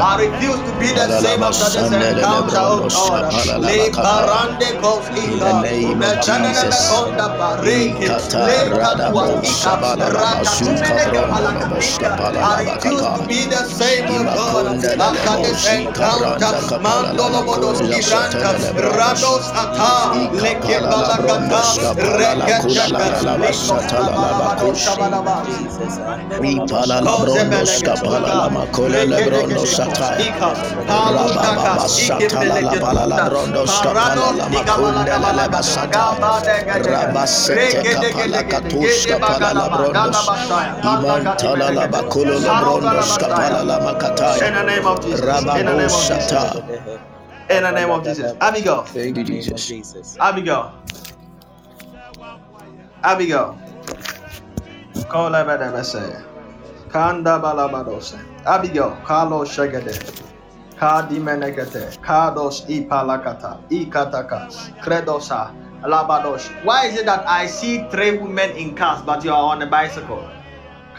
I 0.02 0.18
refuse 0.18 0.62
to 0.66 0.74
be 0.80 0.90
the 0.94 1.08
same 1.22 1.44
after 1.44 1.70
this 1.70 1.92
encounter, 1.94 2.58
oh 2.66 2.90
God. 2.90 3.62
Le. 3.62 3.90
Barande 3.94 4.70
Kos 4.82 5.06
In 5.10 5.38
the 5.40 5.62
name 5.62 6.02
of 6.02 6.22
Jesus. 6.26 6.90
Ikata 7.62 8.46
Radabro 8.74 9.42
Sabalaba 9.44 10.46
Suka 10.46 10.96
Brondolebo 11.10 11.82
I 12.44 12.64
Skapalalaba 12.64 12.76
refuse 12.76 13.02
to 13.02 13.28
be 13.28 13.46
the 13.46 13.64
same, 13.66 14.06
oh 14.10 14.24
God, 14.24 14.84
Imakundelele 14.84 15.02
after 15.02 15.38
this 15.44 15.68
encounter. 15.68 16.38
Rados 18.80 19.52
Ata. 19.54 20.16
Rabasete 36.74 37.84
Kapala 37.92 38.44
Katus 38.50 39.06
Kapalala 39.08 39.70
Brondos. 39.70 40.20
Iman 40.84 41.26
Talala 41.38 41.86
Bakulolo 41.88 41.88
Brondos 41.88 41.88
Kapalala 41.90 42.29
In 42.30 42.44
the 44.54 44.64
name 44.64 44.86
of 44.86 45.02
Jesus. 45.02 45.22
In 45.22 45.66
the 45.66 45.74
name 45.74 45.86
of 45.86 45.92
Sata. 45.92 46.54
Jesus. 46.54 47.00
In 47.50 47.64
the 47.64 47.72
name 47.72 47.90
of 47.90 48.04
Jesus. 48.04 48.38
Abigail. 48.40 48.84
Thank 48.84 49.18
you, 49.18 49.24
Jesus. 49.24 50.18
Abigail. 50.20 50.72
Abigail. 53.04 53.58
Call 55.10 55.32
Abadabasaya. 55.32 56.24
Kanda 56.90 57.40
balabadose. 57.42 58.20
Abigail. 58.46 58.96
Carlo 59.04 59.44
Shagade. 59.44 59.98
Kadi 60.78 61.20
menekete. 61.20 61.98
Kados 62.02 62.66
ipalakata. 62.70 63.58
Ikataka. 63.72 64.50
Kredosa. 64.84 65.52
Labadosh. 65.82 66.46
Why 66.64 66.86
is 66.88 67.00
it 67.00 67.06
that 67.06 67.28
I 67.28 67.48
see 67.48 67.88
three 67.90 68.18
women 68.18 68.52
in 68.52 68.76
cars 68.76 69.02
but 69.02 69.24
you 69.26 69.32
are 69.32 69.56
on 69.56 69.62
a 69.64 69.66
bicycle? 69.66 70.30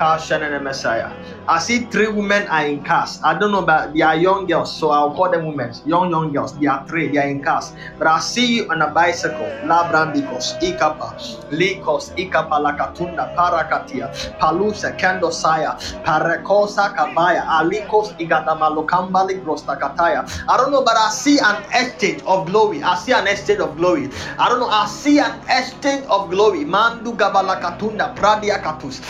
Shannon 0.01 0.55
and 0.55 0.65
Messiah. 0.65 1.13
I 1.47 1.59
see 1.59 1.85
three 1.93 2.09
women 2.09 2.49
are 2.49 2.65
in 2.65 2.83
cars. 2.83 3.21
I 3.23 3.39
don't 3.39 3.53
know, 3.53 3.61
but 3.63 3.93
they 3.93 4.01
are 4.01 4.17
young 4.17 4.47
girls, 4.47 4.75
so 4.75 4.91
I'll 4.91 5.13
call 5.15 5.31
them 5.31 5.45
women. 5.47 5.75
Young, 5.85 6.11
young 6.11 6.33
girls. 6.33 6.57
They 6.59 6.67
are 6.69 6.87
three. 6.89 7.09
They 7.09 7.19
are 7.19 7.29
in 7.29 7.43
cars. 7.43 7.73
But 7.99 8.07
I 8.07 8.19
see 8.21 8.57
you 8.57 8.71
on 8.71 8.81
a 8.81 8.89
bicycle. 8.89 9.45
Labrandikos, 9.69 10.57
Ikapa, 10.63 11.13
Likos, 11.53 12.17
Ikapa 12.17 12.57
Lakatunda, 12.65 13.35
Parakatia, 13.37 14.09
Palusa, 14.39 14.97
Kendosaya, 14.99 15.77
Parekosa 16.03 16.97
Kabaya, 16.97 17.45
Alikos, 17.61 18.17
Igadamalokambali, 18.19 19.45
Grostakataya. 19.45 20.25
I 20.49 20.57
don't 20.57 20.71
know, 20.73 20.83
but 20.83 20.97
I 20.97 21.11
see 21.11 21.39
an 21.41 21.63
exchange 21.75 22.23
of 22.23 22.47
glory. 22.47 22.83
I 22.83 22.97
see 22.97 23.13
an 23.13 23.27
exchange 23.27 23.61
of 23.61 23.77
glory. 23.77 24.09
I 24.39 24.49
don't 24.49 24.61
know. 24.61 24.69
I 24.69 24.87
see 24.87 25.19
an 25.19 25.39
exchange 25.51 26.07
of 26.07 26.31
glory. 26.31 26.65
Mandu 26.65 27.15
Gabalakatunda, 27.17 28.17
Pradia 28.17 28.63
Katus, 28.63 29.01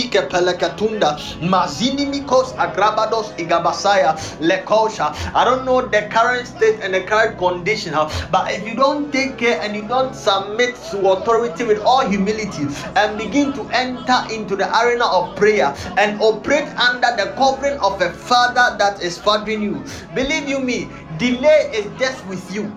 Lipasike 0.00 0.28
Pelekatunda, 0.28 1.18
Mazini 1.40 2.06
Mikos, 2.06 2.54
Agrabados, 2.56 3.36
Igabasaya, 3.36 4.16
Lekosha. 4.40 5.14
I 5.34 5.44
don't 5.44 5.64
know 5.64 5.80
the 5.82 6.08
current 6.10 6.46
state 6.46 6.80
and 6.82 6.94
the 6.94 7.02
current 7.02 7.38
condition, 7.38 7.92
but 8.30 8.50
if 8.50 8.66
you 8.66 8.74
don't 8.74 9.12
take 9.12 9.38
care 9.38 9.60
and 9.60 9.74
you 9.76 9.82
don't 9.86 10.14
submit 10.14 10.74
to 10.90 11.10
authority 11.10 11.64
with 11.64 11.80
all 11.80 12.06
humility 12.06 12.66
and 12.96 13.18
begin 13.18 13.52
to 13.52 13.62
enter 13.72 14.24
into 14.32 14.56
the 14.56 14.68
arena 14.80 15.04
of 15.06 15.36
prayer 15.36 15.74
and 15.98 16.20
operate 16.20 16.68
under 16.78 17.14
the 17.16 17.32
covering 17.36 17.78
of 17.80 18.00
a 18.00 18.10
father 18.12 18.76
that 18.78 19.02
is 19.02 19.18
fathering 19.18 19.62
you, 19.62 19.84
believe 20.14 20.48
you 20.48 20.60
me, 20.60 20.88
delay 21.18 21.70
is 21.74 21.86
death 21.98 22.26
with 22.26 22.54
you. 22.54 22.76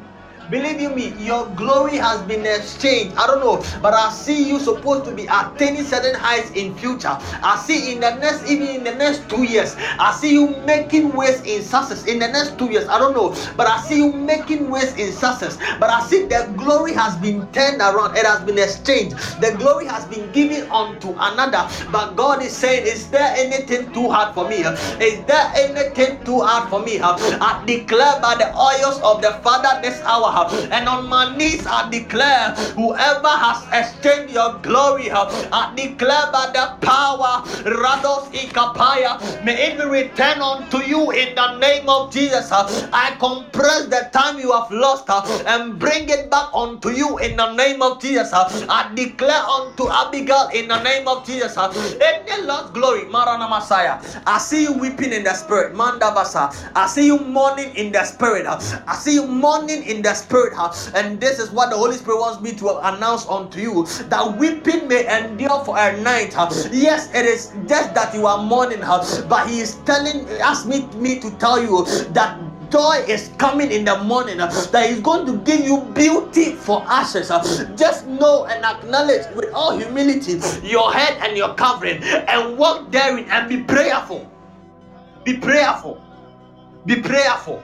Believe 0.53 0.79
you 0.79 0.91
me, 0.91 1.15
your 1.17 1.47
glory 1.55 1.97
has 1.97 2.21
been 2.27 2.45
exchanged. 2.45 3.15
I 3.17 3.25
don't 3.25 3.39
know, 3.39 3.65
but 3.81 3.95
I 3.95 4.11
see 4.11 4.47
you 4.47 4.59
supposed 4.59 5.03
to 5.05 5.11
be 5.11 5.25
attaining 5.25 5.83
certain 5.83 6.13
heights 6.13 6.51
in 6.51 6.75
future. 6.75 7.17
I 7.41 7.57
see 7.65 7.91
in 7.91 7.99
the 7.99 8.13
next, 8.17 8.47
even 8.47 8.67
in 8.67 8.83
the 8.83 8.93
next 8.93 9.27
two 9.27 9.45
years, 9.45 9.75
I 9.97 10.11
see 10.13 10.31
you 10.31 10.55
making 10.57 11.11
ways 11.13 11.41
in 11.41 11.63
success. 11.63 12.05
In 12.05 12.19
the 12.19 12.27
next 12.27 12.59
two 12.59 12.69
years, 12.69 12.87
I 12.87 12.99
don't 12.99 13.15
know, 13.15 13.33
but 13.57 13.65
I 13.65 13.81
see 13.81 13.97
you 13.97 14.13
making 14.13 14.69
ways 14.69 14.95
in 14.95 15.11
success. 15.11 15.57
But 15.79 15.89
I 15.89 16.05
see 16.05 16.25
the 16.27 16.53
glory 16.55 16.93
has 16.93 17.17
been 17.17 17.47
turned 17.51 17.81
around. 17.81 18.15
It 18.15 18.27
has 18.27 18.41
been 18.43 18.59
exchanged. 18.59 19.17
The 19.41 19.55
glory 19.57 19.87
has 19.87 20.05
been 20.05 20.31
given 20.33 20.69
unto 20.69 21.15
another. 21.17 21.67
But 21.91 22.13
God 22.13 22.43
is 22.43 22.55
saying, 22.55 22.85
Is 22.85 23.09
there 23.09 23.33
anything 23.35 23.91
too 23.91 24.07
hard 24.07 24.35
for 24.35 24.47
me? 24.47 24.57
Is 25.01 25.25
there 25.25 25.51
anything 25.55 26.23
too 26.23 26.41
hard 26.41 26.69
for 26.69 26.79
me? 26.79 26.99
I 27.01 27.63
declare 27.65 28.21
by 28.21 28.35
the 28.35 28.55
oils 28.55 29.01
of 29.01 29.23
the 29.23 29.33
Father 29.41 29.81
this 29.81 29.99
hour, 30.01 30.42
and 30.71 30.87
on 30.87 31.07
my 31.09 31.35
knees 31.37 31.65
I 31.67 31.89
declare, 31.89 32.51
whoever 32.75 33.27
has 33.29 33.63
exchanged 33.71 34.33
your 34.33 34.59
glory, 34.59 35.09
uh, 35.09 35.25
I 35.51 35.73
declare 35.75 36.31
by 36.31 36.51
the 36.53 36.77
power, 36.85 37.43
Rados 37.65 38.31
Ikapaya, 38.33 39.43
may 39.43 39.71
it 39.71 39.77
be 39.77 39.85
returned 39.85 40.41
unto 40.41 40.79
you 40.79 41.11
in 41.11 41.35
the 41.35 41.57
name 41.57 41.87
of 41.89 42.11
Jesus. 42.11 42.51
Uh. 42.51 42.65
I 42.93 43.15
compress 43.19 43.87
the 43.87 44.09
time 44.13 44.39
you 44.39 44.51
have 44.51 44.71
lost 44.71 45.09
uh, 45.09 45.21
and 45.47 45.77
bring 45.79 46.09
it 46.09 46.29
back 46.29 46.49
unto 46.53 46.89
you 46.89 47.17
in 47.19 47.35
the 47.37 47.53
name 47.55 47.81
of 47.81 48.01
Jesus. 48.01 48.31
I 48.33 48.91
declare 48.95 49.43
unto 49.43 49.89
Abigail 49.89 50.49
in 50.53 50.67
the 50.67 50.81
name 50.83 51.07
of 51.07 51.25
Jesus. 51.25 51.57
Any 51.57 52.43
lost 52.43 52.73
glory, 52.73 53.05
Marana 53.05 53.47
Messiah. 53.49 53.99
I 54.25 54.37
see 54.39 54.63
you 54.63 54.73
weeping 54.73 55.13
in 55.13 55.23
the 55.23 55.33
spirit, 55.33 55.73
Mandabasa. 55.75 56.53
I 56.75 56.87
see 56.87 57.05
you 57.07 57.19
mourning 57.19 57.75
in 57.75 57.91
the 57.91 58.03
spirit. 58.03 58.45
I 58.47 58.95
see 58.95 59.13
you 59.15 59.27
mourning 59.27 59.83
in 59.83 60.01
the 60.01 60.13
spirit. 60.13 60.22
And 60.95 61.19
this 61.19 61.39
is 61.39 61.51
what 61.51 61.69
the 61.69 61.77
Holy 61.77 61.95
Spirit 61.95 62.19
wants 62.19 62.41
me 62.41 62.53
to 62.53 62.77
announce 62.87 63.27
unto 63.27 63.59
you 63.59 63.85
that 64.09 64.37
weeping 64.37 64.87
may 64.87 65.05
endure 65.07 65.63
for 65.65 65.77
a 65.77 65.99
night. 66.01 66.33
Yes, 66.71 67.13
it 67.13 67.25
is 67.25 67.51
just 67.67 67.93
that 67.93 68.13
you 68.13 68.25
are 68.27 68.41
mourning, 68.41 68.79
but 68.79 69.47
He 69.47 69.59
is 69.59 69.75
telling, 69.85 70.27
ask 70.41 70.67
me, 70.67 70.85
me 70.95 71.19
to 71.19 71.31
tell 71.37 71.61
you 71.61 71.85
that 72.13 72.39
joy 72.71 73.05
is 73.07 73.29
coming 73.37 73.71
in 73.71 73.85
the 73.85 74.03
morning 74.03 74.39
uh, 74.39 74.47
that 74.71 74.89
he's 74.89 74.99
going 74.99 75.27
to 75.27 75.37
give 75.45 75.63
you 75.63 75.81
beauty 75.93 76.53
for 76.53 76.83
ashes 76.87 77.29
uh, 77.29 77.39
just 77.77 78.07
know 78.07 78.45
and 78.45 78.65
acknowledge 78.65 79.23
with 79.35 79.53
all 79.53 79.77
humility 79.77 80.39
your 80.63 80.91
head 80.91 81.15
and 81.21 81.37
your 81.37 81.53
covering 81.53 82.01
and 82.01 82.57
walk 82.57 82.89
therein 82.91 83.29
and 83.29 83.47
be 83.47 83.61
prayerful. 83.61 84.27
Be 85.23 85.37
prayerful. 85.37 86.01
Be 86.87 86.95
prayerful 86.99 87.63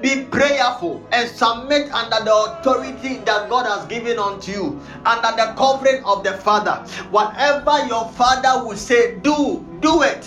be 0.00 0.24
prayerful 0.24 1.02
and 1.12 1.28
submit 1.30 1.90
under 1.92 2.24
the 2.24 2.34
authority 2.34 3.18
that 3.24 3.48
God 3.48 3.66
has 3.66 3.86
given 3.86 4.18
unto 4.18 4.52
you, 4.52 4.80
under 5.04 5.32
the 5.36 5.54
covering 5.56 6.04
of 6.04 6.22
the 6.24 6.34
Father. 6.34 6.76
Whatever 7.10 7.86
your 7.86 8.08
Father 8.12 8.64
will 8.64 8.76
say, 8.76 9.16
do, 9.16 9.64
do 9.80 10.02
it. 10.02 10.26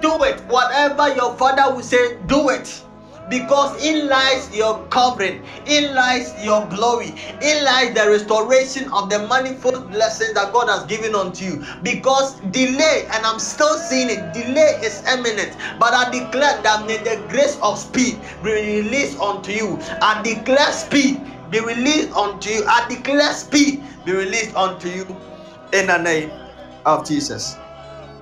Do 0.00 0.22
it. 0.24 0.40
Whatever 0.42 1.14
your 1.14 1.34
Father 1.36 1.74
will 1.74 1.82
say, 1.82 2.16
do 2.26 2.50
it. 2.50 2.84
Because 3.28 3.84
in 3.84 4.08
lies 4.08 4.54
your 4.54 4.84
covering, 4.88 5.44
in 5.66 5.94
lies 5.94 6.34
your 6.42 6.66
glory, 6.66 7.14
in 7.40 7.64
lies 7.64 7.94
the 7.94 8.08
restoration 8.08 8.90
of 8.92 9.08
the 9.08 9.26
manifold 9.28 9.90
blessings 9.90 10.34
that 10.34 10.52
God 10.52 10.68
has 10.68 10.84
given 10.86 11.14
unto 11.14 11.44
you. 11.44 11.64
Because 11.82 12.34
delay, 12.50 13.06
and 13.12 13.24
I'm 13.24 13.38
still 13.38 13.78
seeing 13.78 14.10
it, 14.10 14.32
delay 14.32 14.80
is 14.82 15.04
imminent. 15.06 15.56
But 15.78 15.94
I 15.94 16.10
declare 16.10 16.60
that 16.62 16.86
may 16.86 16.96
the 16.98 17.24
grace 17.28 17.56
of 17.62 17.78
speed 17.78 18.20
be 18.42 18.50
released 18.50 19.20
unto 19.20 19.52
you. 19.52 19.78
I 20.02 20.20
declare 20.22 20.72
speed 20.72 21.22
be 21.50 21.60
released 21.60 22.12
unto 22.12 22.50
you. 22.50 22.64
I 22.66 22.86
declare 22.88 23.32
speed 23.34 23.84
be 24.04 24.12
released 24.12 24.56
unto 24.56 24.88
you 24.88 25.04
in 25.72 25.86
the 25.86 25.98
name 25.98 26.32
of 26.84 27.06
Jesus. 27.06 27.56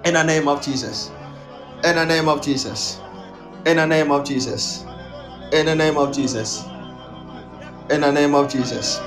In 0.05 0.15
the 0.15 0.23
name 0.23 0.49
of 0.49 0.63
Jesus. 0.63 1.11
In 1.85 1.97
the 1.97 2.05
name 2.05 2.29
of 2.29 2.43
Jesus. 2.43 3.01
In 3.65 3.77
the 3.77 3.87
name 3.87 4.11
of 4.11 4.25
Jesus. 4.25 4.85
In 5.51 5.65
the 5.65 5.75
name 5.75 5.97
of 5.97 6.13
Jesus. 6.15 6.65
In 7.89 8.03
the 8.03 8.13
name 8.13 8.35
of 8.35 8.51
Jesus. 8.53 9.01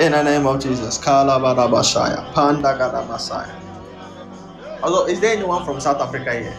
In 0.00 0.10
the 0.10 0.22
name 0.24 0.44
of 0.44 0.60
Jesus. 0.60 0.98
Kalabadabashaya. 0.98 2.32
Pandagadabasaya. 2.34 3.54
Although, 4.82 5.06
is 5.06 5.20
there 5.20 5.36
anyone 5.36 5.64
from 5.64 5.80
South 5.80 6.00
Africa 6.00 6.34
here? 6.34 6.56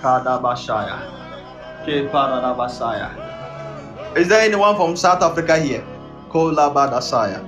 Kadabashaya. 0.00 1.02
Keparadabasaya. 1.84 3.10
Is 4.16 4.28
there 4.28 4.42
anyone 4.42 4.76
from 4.76 4.94
South 4.94 5.22
Africa 5.22 5.58
here? 5.58 5.84
Kolabadasaya. 6.30 7.42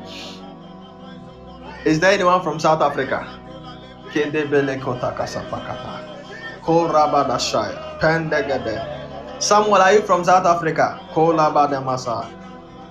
Is 1.85 2.01
there 2.01 2.11
anyone 2.11 2.43
from 2.43 2.59
South 2.59 2.83
Africa? 2.83 3.22
Kedebele 4.12 4.81
kotakasapakata. 4.83 6.03
Korabadashaya. 6.62 8.01
Pendegede. 8.01 9.06
Samuel, 9.39 9.82
are 9.82 9.93
you 9.93 10.01
from 10.01 10.24
South 10.24 10.47
Africa? 10.47 10.99
Kolabadamasa. 11.12 12.24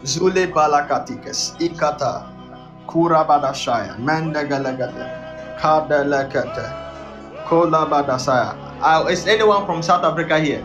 Zule 0.04 0.46
palakatikes. 0.54 1.58
Ikata. 1.58 2.22
Kurabadashaya. 2.86 3.98
Mendegelegede. 3.98 5.58
Kadelekete. 5.58 6.66
Kolabadasaya. 7.50 8.54
Uh, 8.80 9.08
is 9.10 9.26
anyone 9.26 9.66
from 9.66 9.82
South 9.82 10.04
Africa 10.06 10.40
here? 10.40 10.64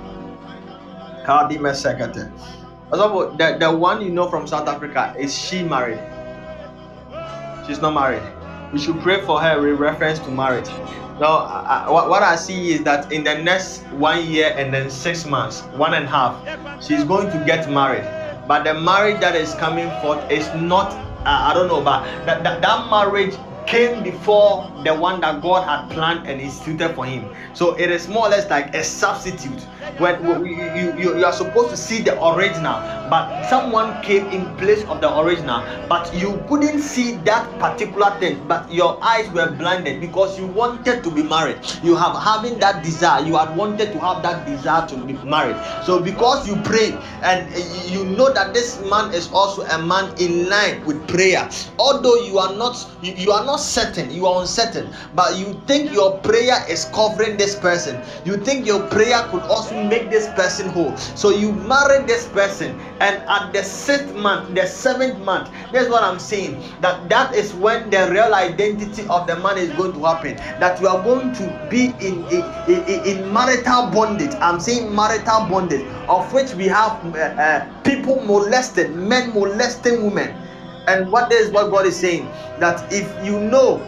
Kadime 1.24 1.72
Sekete. 1.72 2.30
Also, 2.92 3.34
the, 3.36 3.56
the 3.58 3.70
one 3.70 4.02
you 4.04 4.10
know 4.10 4.28
from 4.28 4.46
South 4.46 4.68
Africa, 4.68 5.14
is 5.18 5.32
she 5.36 5.62
married? 5.62 6.00
She's 7.66 7.80
not 7.80 7.94
married. 7.94 8.22
We 8.72 8.78
should 8.78 9.00
pray 9.00 9.22
for 9.24 9.40
her 9.40 9.62
with 9.62 9.80
reference 9.80 10.18
to 10.20 10.30
marriage. 10.30 10.68
Now, 11.20 11.40
I, 11.44 11.84
I, 11.86 11.90
what 11.90 12.22
I 12.22 12.34
see 12.34 12.72
is 12.72 12.82
that 12.84 13.12
in 13.12 13.24
the 13.24 13.34
next 13.34 13.82
one 13.92 14.26
year 14.26 14.54
and 14.56 14.72
then 14.72 14.88
six 14.88 15.26
months, 15.26 15.60
one 15.76 15.92
and 15.92 16.06
a 16.06 16.08
half, 16.08 16.42
she's 16.82 17.04
going 17.04 17.30
to 17.30 17.36
get 17.44 17.68
married. 17.70 18.08
But 18.48 18.64
the 18.64 18.72
marriage 18.72 19.20
that 19.20 19.36
is 19.36 19.54
coming 19.54 19.90
forth 20.00 20.30
is 20.32 20.54
not, 20.54 20.94
uh, 20.94 21.50
I 21.50 21.52
don't 21.52 21.68
know, 21.68 21.82
but 21.82 22.04
that, 22.24 22.42
that, 22.42 22.62
that 22.62 22.88
marriage 22.88 23.34
came 23.66 24.02
before 24.02 24.72
the 24.82 24.94
one 24.94 25.20
that 25.20 25.42
God 25.42 25.68
had 25.68 25.90
planned 25.90 26.26
and 26.26 26.40
instituted 26.40 26.94
for 26.94 27.04
him. 27.04 27.28
So 27.52 27.78
it 27.78 27.90
is 27.90 28.08
more 28.08 28.26
or 28.26 28.30
less 28.30 28.48
like 28.48 28.74
a 28.74 28.82
substitute. 28.82 29.66
When 29.98 30.24
you, 30.46 30.94
you, 30.96 31.18
you 31.18 31.24
are 31.24 31.32
supposed 31.32 31.70
to 31.70 31.76
see 31.76 32.00
the 32.02 32.14
original, 32.24 32.80
but 33.10 33.44
someone 33.48 34.00
came 34.02 34.26
in 34.28 34.46
place 34.56 34.84
of 34.84 35.00
the 35.00 35.10
original, 35.18 35.62
but 35.88 36.12
you 36.14 36.42
couldn't 36.48 36.80
see 36.80 37.16
that 37.24 37.46
particular 37.58 38.10
thing, 38.18 38.46
but 38.46 38.70
your 38.72 39.02
eyes 39.02 39.28
were 39.30 39.50
blinded 39.50 40.00
because 40.00 40.38
you 40.38 40.46
wanted 40.46 41.02
to 41.04 41.10
be 41.10 41.22
married. 41.22 41.58
You 41.82 41.96
have 41.96 42.16
having 42.22 42.58
that 42.60 42.82
desire, 42.84 43.24
you 43.24 43.36
had 43.36 43.56
wanted 43.56 43.92
to 43.92 43.98
have 44.00 44.22
that 44.22 44.46
desire 44.46 44.86
to 44.88 44.96
be 44.96 45.14
married. 45.24 45.56
So 45.84 46.00
because 46.00 46.46
you 46.48 46.56
pray 46.62 46.92
and 47.22 47.48
you 47.90 48.04
know 48.04 48.32
that 48.32 48.54
this 48.54 48.80
man 48.88 49.12
is 49.12 49.30
also 49.32 49.62
a 49.62 49.82
man 49.82 50.14
in 50.18 50.48
line 50.48 50.84
with 50.86 51.06
prayer, 51.08 51.48
although 51.78 52.16
you 52.24 52.38
are 52.38 52.54
not 52.54 52.86
you, 53.02 53.12
you 53.14 53.32
are 53.32 53.44
not 53.44 53.56
certain, 53.56 54.10
you 54.10 54.26
are 54.26 54.40
uncertain, 54.40 54.88
but 55.14 55.36
you 55.36 55.60
think 55.66 55.92
your 55.92 56.18
prayer 56.18 56.64
is 56.68 56.86
covering 56.86 57.36
this 57.36 57.54
person. 57.56 58.00
You 58.24 58.36
think 58.36 58.66
your 58.66 58.86
prayer 58.88 59.22
could 59.30 59.42
also 59.42 59.74
make 59.88 60.10
this 60.10 60.28
person 60.28 60.68
whole. 60.68 60.96
So 60.96 61.30
you 61.30 61.52
marry 61.52 62.04
this 62.06 62.26
person, 62.28 62.78
and 63.00 63.16
at 63.28 63.52
the 63.52 63.62
sixth 63.62 64.14
month, 64.14 64.54
the 64.54 64.66
seventh 64.66 65.18
month, 65.20 65.50
that's 65.72 65.88
what 65.88 66.02
I'm 66.02 66.18
saying. 66.18 66.62
That 66.80 67.08
that 67.08 67.34
is 67.34 67.54
when 67.54 67.90
the 67.90 68.08
real 68.10 68.34
identity 68.34 69.06
of 69.08 69.26
the 69.26 69.36
man 69.38 69.58
is 69.58 69.70
going 69.70 69.92
to 69.94 70.04
happen. 70.04 70.36
That 70.60 70.80
you 70.80 70.88
are 70.88 71.02
going 71.02 71.32
to 71.34 71.68
be 71.70 71.86
in 72.00 72.24
in, 72.28 73.04
in, 73.06 73.32
marital 73.32 73.90
bondage. 73.90 74.34
I'm 74.40 74.60
saying 74.60 74.94
marital 74.94 75.46
bondage, 75.48 75.86
of 76.08 76.32
which 76.32 76.54
we 76.54 76.66
have 76.66 77.04
uh, 77.14 77.18
uh, 77.18 77.82
people 77.82 78.22
molested, 78.24 78.94
men 78.94 79.32
molesting 79.32 80.04
women 80.04 80.36
and 80.88 81.10
what 81.12 81.30
is 81.32 81.50
what 81.50 81.70
God 81.70 81.86
is 81.86 81.94
saying 81.96 82.26
that 82.58 82.92
if 82.92 83.06
you 83.24 83.38
know 83.38 83.78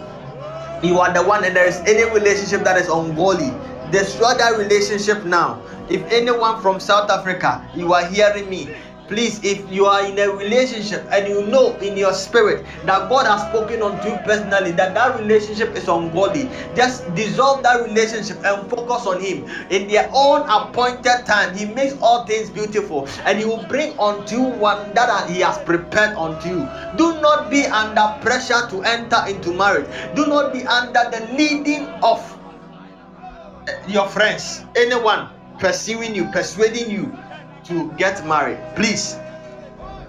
you 0.82 0.98
are 0.98 1.12
the 1.12 1.22
one 1.22 1.44
and 1.44 1.54
there 1.54 1.66
is 1.66 1.78
any 1.80 2.04
relationship 2.12 2.64
that 2.64 2.76
is 2.76 2.88
ungodly, 2.88 3.50
destroy 3.90 4.34
that 4.34 4.58
relationship 4.58 5.24
now. 5.24 5.62
If 5.92 6.00
anyone 6.10 6.62
from 6.62 6.80
South 6.80 7.10
Africa, 7.10 7.68
you 7.76 7.92
are 7.92 8.06
hearing 8.06 8.48
me, 8.48 8.72
please 9.08 9.44
if 9.44 9.60
you 9.70 9.84
are 9.84 10.06
in 10.06 10.18
a 10.18 10.30
relationship 10.30 11.04
and 11.12 11.28
you 11.28 11.44
know 11.46 11.76
in 11.84 11.98
your 11.98 12.14
spirit 12.14 12.64
that 12.86 13.10
god 13.10 13.26
has 13.26 13.44
spoken 13.52 13.82
unto 13.82 14.08
you 14.08 14.16
personally 14.24 14.72
that 14.72 14.94
that 14.94 15.18
relationship 15.20 15.76
is 15.76 15.88
ungodly 15.88 16.48
just 16.74 17.04
dissolve 17.14 17.62
that 17.62 17.82
relationship 17.84 18.38
and 18.44 18.70
focus 18.70 19.04
on 19.06 19.20
him. 19.20 19.44
In 19.68 19.86
their 19.86 20.08
own 20.14 20.48
appointed 20.48 21.26
time 21.26 21.54
he 21.54 21.66
makes 21.66 21.92
all 22.00 22.24
things 22.24 22.48
beautiful 22.48 23.06
and 23.26 23.38
he 23.38 23.44
will 23.44 23.62
bring 23.68 23.92
unto 23.98 24.36
you 24.36 24.48
one 24.56 24.94
that 24.94 25.28
he 25.28 25.40
has 25.40 25.58
prepared 25.58 26.16
unto 26.16 26.48
you. 26.48 26.68
Do 26.96 27.20
not 27.20 27.50
be 27.50 27.66
under 27.66 28.16
pressure 28.22 28.64
to 28.70 28.82
enter 28.82 29.20
into 29.28 29.52
marriage. 29.52 29.90
Do 30.16 30.24
not 30.24 30.54
be 30.54 30.64
under 30.64 31.10
the 31.12 31.28
leading 31.36 31.84
of 32.00 32.24
your 33.86 34.08
friends 34.08 34.64
anyone 34.74 35.28
pursuing 35.62 36.12
you 36.12 36.24
persuading 36.32 36.90
you 36.90 37.16
to 37.62 37.92
get 37.92 38.26
married. 38.26 38.58
Please. 38.74 39.14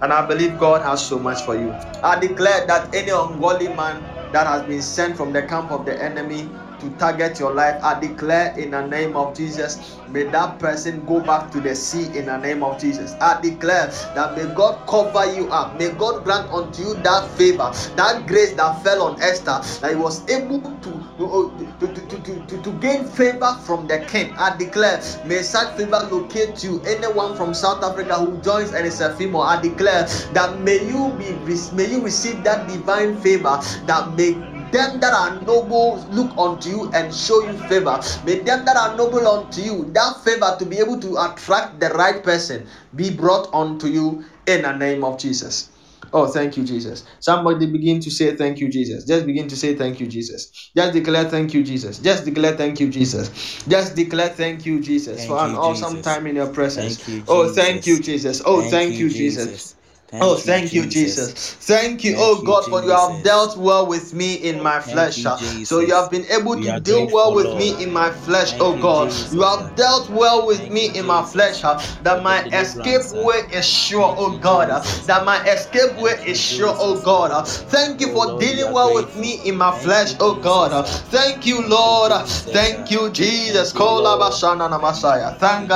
And 0.01 0.12
I 0.12 0.26
believe 0.26 0.60
God 0.60 0.82
has 0.82 1.06
so 1.08 1.20
much 1.20 1.43
for 1.43 1.56
you. 1.56 1.72
I 2.01 2.20
declare 2.20 2.66
that 2.66 2.93
any 2.93 3.12
ungodly 3.12 3.68
man 3.68 4.01
that 4.34 4.47
has 4.47 4.64
been 4.64 4.82
sent 4.82 5.16
from 5.16 5.32
the 5.32 5.43
camp 5.43 5.72
of 5.72 5.86
the 5.86 6.01
enemy 6.01 6.49
to 6.80 6.89
target 6.97 7.39
your 7.39 7.54
life, 7.54 7.82
I 7.84 7.99
declare 7.99 8.58
in 8.58 8.72
the 8.72 8.86
name 8.88 9.16
of 9.16 9.38
Jesus, 9.38 9.95
may 10.10 10.24
that 10.24 10.58
person 10.58 11.06
go 11.06 11.22
back 11.22 11.51
to 11.51 11.62
the 11.62 11.76
sea 11.76 12.06
in 12.18 12.26
the 12.26 12.38
name 12.38 12.64
of 12.64 12.82
Jesus. 12.82 13.14
I 13.22 13.39
declare 13.39 13.88
that 14.16 14.36
may 14.36 14.51
God 14.56 14.86
cover 14.88 15.32
you 15.36 15.47
up, 15.49 15.78
may 15.78 15.91
God 15.91 16.24
grant 16.24 16.49
unto 16.51 16.82
you 16.82 16.93
that 16.95 17.30
favor, 17.38 17.72
that 17.95 18.26
grace 18.28 18.54
that 18.54 18.84
fell 18.84 19.04
on 19.04 19.22
Esther, 19.22 19.62
that 19.82 19.91
he 19.91 19.95
was 19.95 20.28
able 20.30 20.60
to 20.62 21.03
to, 21.28 21.88
to, 21.88 21.88
to, 21.88 22.45
to, 22.47 22.61
to 22.63 22.71
gain 22.80 23.05
favor 23.05 23.57
from 23.65 23.88
the 23.88 23.99
king. 24.07 24.34
I 24.38 24.55
declare, 24.57 25.01
may 25.26 25.41
such 25.41 25.76
favor 25.78 26.07
locate 26.11 26.63
you. 26.63 26.82
Anyone 26.84 27.36
from 27.36 27.53
South 27.53 27.84
Africa 27.84 28.15
who 28.15 28.38
joins 28.41 28.74
and 28.74 28.86
is 28.86 29.01
a 29.01 29.15
female, 29.15 29.41
I 29.41 29.61
declare 29.61 30.03
that 30.34 30.59
may 30.61 30.86
you 30.88 31.13
be 31.17 31.34
may 31.74 31.89
you 31.91 32.01
receive 32.01 32.43
that 32.43 32.67
divine 32.67 33.19
favor 33.21 33.59
that 33.88 34.15
may 34.15 34.32
them 34.74 34.99
that 34.99 35.13
are 35.13 35.39
noble 35.41 36.03
look 36.09 36.36
unto 36.38 36.69
you 36.69 36.91
and 36.93 37.13
show 37.13 37.45
you 37.45 37.57
favor. 37.69 38.01
May 38.26 38.39
them 38.39 38.65
that 38.65 38.76
are 38.76 38.97
noble 38.97 39.28
unto 39.28 39.61
you, 39.61 39.86
that 39.93 40.24
favor 40.24 40.55
to 40.57 40.65
be 40.65 40.80
able 40.80 40.99
to 40.99 41.15
attract 41.17 41.80
the 41.80 41.89
right 41.89 42.24
person, 42.24 42.67
be 42.95 43.11
brought 43.11 43.53
unto 43.53 43.88
you 43.88 44.26
in 44.47 44.63
the 44.63 44.76
name 44.76 45.03
of 45.03 45.19
Jesus. 45.19 45.69
Oh, 46.12 46.28
thank 46.28 46.58
you, 46.58 46.64
Jesus. 46.64 47.04
Somebody 47.20 47.66
begin 47.68 47.99
to 48.01 48.12
say 48.12 48.36
thank 48.36 48.60
you, 48.60 48.70
Jesus. 48.70 49.06
Just 49.06 49.26
begin 49.26 49.47
to 49.47 49.56
say 49.56 49.76
thank 49.76 49.99
you, 49.99 50.08
Jesus. 50.08 50.72
Just 50.76 50.93
declare 50.93 51.26
thank 51.26 51.54
you, 51.54 51.64
Jesus. 51.64 51.99
Just 51.99 52.26
declare 52.26 52.56
thank 52.56 52.80
you, 52.80 52.89
Jesus. 52.89 53.64
Just 53.68 53.95
declare 53.95 54.30
thank 54.30 54.66
you, 54.66 54.82
Jesus, 54.82 55.18
Thank 55.20 55.30
for 55.30 55.45
an 55.45 55.51
you, 55.51 55.58
awesome 55.58 55.95
Jesus. 55.95 56.06
time 56.06 56.28
in 56.28 56.36
your 56.36 56.47
presence. 56.47 56.97
Thank 56.97 57.08
you, 57.08 57.24
oh, 57.28 57.54
thank 57.54 57.86
you, 57.88 57.99
Jesus. 57.99 58.41
Oh, 58.45 58.62
thank, 58.70 58.99
you, 58.99 59.10
Jesus. 59.10 59.76
Oh, 60.22 60.36
thank 60.36 60.74
you, 60.74 60.86
Jesus. 60.86 61.53
Thank 61.55 62.03
you, 62.03 62.14
Thank 62.16 62.24
oh 62.24 62.41
you, 62.41 62.47
God, 62.47 62.66
for 62.70 62.84
you 62.84 62.91
have 62.91 63.24
dealt 63.24 63.57
well 63.57 63.88
with 63.88 64.14
me 64.14 64.36
in 64.36 64.61
my 64.61 64.80
flesh. 64.80 65.18
you, 65.24 65.30
uh, 65.30 65.38
So 65.66 65.80
you 65.80 65.93
have 65.93 66.11
been 66.11 66.26
able 66.32 66.55
We 66.55 66.64
to 66.66 66.80
deal 66.80 67.07
well 67.11 67.34
with 67.34 67.45
Lord. 67.47 67.57
me 67.57 67.84
in 67.84 67.91
my 67.91 68.11
flesh, 68.11 68.51
Thank 68.51 68.61
oh 68.61 68.78
God. 68.78 69.09
Jesus. 69.09 69.34
You 69.34 69.41
have 69.41 69.76
dealt 69.76 70.09
well 70.09 70.45
with 70.47 70.59
Thank 70.59 70.74
me 70.74 70.86
you, 70.88 70.93
in 71.01 71.07
my 71.07 71.24
flesh, 71.24 71.64
uh, 71.64 71.82
that 72.03 72.24
my 72.24 72.43
escape 72.45 73.01
uh. 73.16 73.24
way 73.26 73.41
is 73.51 73.68
sure, 73.68 74.16
oh 74.18 74.38
God. 74.38 74.70
uh, 74.70 74.80
That 75.07 75.26
my 75.26 75.43
escape 75.49 75.97
way 76.01 76.14
is 76.26 76.39
sure, 76.39 76.76
oh 76.78 77.01
God. 77.01 77.32
uh. 77.32 77.43
Thank 77.43 78.01
you 78.01 78.07
Oh 78.16 78.36
for 78.36 78.39
dealing 78.39 78.74
well 78.74 78.93
with 78.95 79.16
me 79.18 79.39
in 79.45 79.55
my 79.57 79.72
flesh, 79.72 80.14
oh 80.20 80.36
God. 80.36 80.72
uh. 80.74 80.80
Uh. 80.80 80.84
Thank 80.84 81.45
you, 81.45 81.68
Lord. 81.68 82.11
uh. 82.11 82.24
Thank 82.26 82.91
uh. 82.91 82.93
you, 82.93 83.09
Jesus. 83.11 83.72
Thank 83.74 83.84
you, 83.86 83.89
Kolabashana 83.89 84.70
namasaya. 84.70 85.38
Thank 85.39 85.70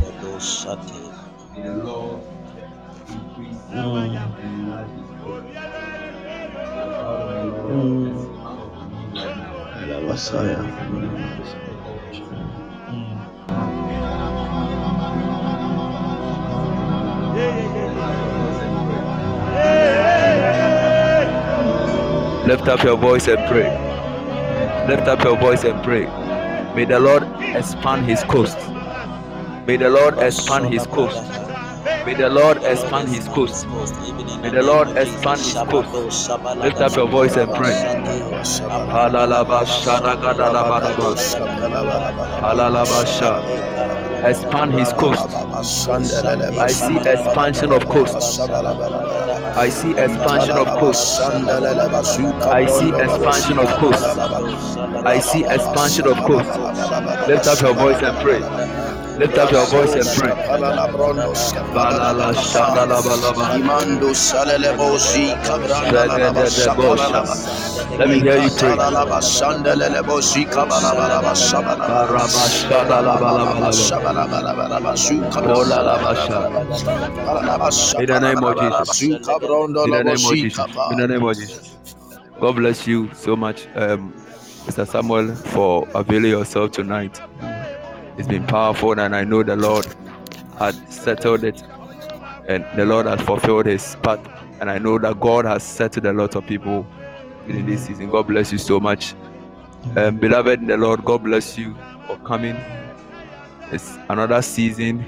Bedo 0.00 0.40
shate. 0.40 1.14
The 1.56 1.70
Lord 1.84 2.22
increase 3.08 3.64
you 3.72 3.78
mm, 3.80 4.16
and 4.16 4.38
enlarge 4.44 4.90
Lift 22.48 22.66
up 22.66 22.82
your 22.82 22.96
voice 22.96 23.28
and 23.28 23.38
pray. 23.46 23.68
Lift 24.88 25.06
up 25.06 25.22
your 25.22 25.36
voice 25.38 25.64
and 25.64 25.84
pray. 25.84 26.06
May 26.74 26.86
the 26.86 26.98
Lord 26.98 27.22
expand 27.42 28.06
his 28.06 28.22
coast. 28.24 28.56
May 29.66 29.76
the 29.76 29.90
Lord 29.90 30.18
expand 30.18 30.72
his 30.72 30.86
coast. 30.86 31.47
May 32.08 32.14
the 32.14 32.30
Lord 32.30 32.64
expand 32.64 33.10
his 33.10 33.28
coast. 33.28 33.68
May 33.68 34.48
the 34.48 34.62
Lord 34.62 34.96
expand 34.96 35.40
his 35.40 35.52
coast. 35.52 36.30
Lift 36.56 36.78
up 36.78 36.96
your 36.96 37.06
voice 37.06 37.36
and 37.36 37.52
pray. 37.52 37.76
Expand 44.24 44.72
his 44.72 44.92
coast. 44.94 45.34
I 46.58 46.68
see 46.68 46.96
expansion 46.96 47.72
of 47.72 47.86
coast. 47.90 48.40
I 48.40 49.68
see 49.68 49.90
expansion 49.90 50.56
of 50.56 50.66
coast. 50.80 51.20
I 51.20 52.64
see 52.64 52.88
expansion 52.88 53.58
of 53.58 53.68
coast. 53.76 54.02
I 55.04 55.18
see 55.18 55.44
expansion 55.44 56.06
of 56.06 56.16
coast. 56.24 56.58
Lift 57.28 57.46
up 57.46 57.60
your 57.60 57.74
voice 57.74 58.02
and 58.02 58.16
pray. 58.24 58.67
Lift 59.18 59.38
up 59.38 59.50
your 59.52 59.66
voice 59.66 59.94
and 59.94 60.06
pray. 60.18 60.30
Balala 61.74 62.34
shadalabalaba. 62.34 63.58
Imando 63.58 64.14
salelebo 64.14 64.98
si 64.98 65.28
kabranda 65.44 66.06
la 66.06 66.32
ba 66.32 66.44
shabalaba. 66.46 67.98
Let 67.98 68.08
me 68.10 68.20
hear 68.20 68.38
you 68.38 68.50
pray. 68.50 68.70
Shabalaba 68.76 69.20
sandelelebo 69.22 70.22
si 70.22 70.44
kabalaba 70.46 71.34
shabalaba. 71.34 71.88
Baraba 71.88 72.44
shadalabalaba. 72.58 73.72
Shabalabalaba 73.72 74.96
su 74.96 75.16
Olalaba 75.16 76.14
sha. 76.26 78.00
In 78.00 78.06
the 78.06 78.20
name 78.20 78.44
of 78.44 78.58
Jesus. 78.58 79.02
In 79.02 79.10
the 79.90 80.04
name 80.04 80.24
of 80.26 80.36
Jesus. 80.36 80.66
In 80.90 80.96
the 80.98 81.08
name 81.08 81.24
of 81.24 81.36
Jesus. 81.36 81.76
God 82.40 82.56
bless 82.56 82.86
you 82.86 83.10
so 83.14 83.36
much, 83.36 83.66
um, 83.74 84.12
Mr. 84.66 84.86
Samuel, 84.86 85.34
for 85.34 85.88
availing 85.94 86.30
yourself 86.30 86.70
tonight. 86.72 87.20
It's 88.18 88.26
been 88.26 88.44
powerful, 88.48 88.98
and 88.98 89.14
I 89.14 89.22
know 89.22 89.44
the 89.44 89.54
Lord 89.54 89.86
had 90.58 90.74
settled 90.92 91.44
it, 91.44 91.62
and 92.48 92.66
the 92.76 92.84
Lord 92.84 93.06
has 93.06 93.20
fulfilled 93.20 93.66
His 93.66 93.94
part. 94.02 94.18
And 94.60 94.68
I 94.68 94.78
know 94.78 94.98
that 94.98 95.20
God 95.20 95.44
has 95.44 95.62
settled 95.62 96.04
a 96.04 96.12
lot 96.12 96.34
of 96.34 96.44
people 96.44 96.84
in 97.46 97.64
this 97.64 97.86
season. 97.86 98.10
God 98.10 98.26
bless 98.26 98.50
you 98.50 98.58
so 98.58 98.80
much, 98.80 99.14
um, 99.96 100.16
beloved 100.16 100.60
in 100.60 100.66
the 100.66 100.76
Lord. 100.76 101.04
God 101.04 101.22
bless 101.22 101.56
you 101.56 101.76
for 102.08 102.16
coming. 102.18 102.56
It's 103.70 103.96
another 104.08 104.42
season, 104.42 105.04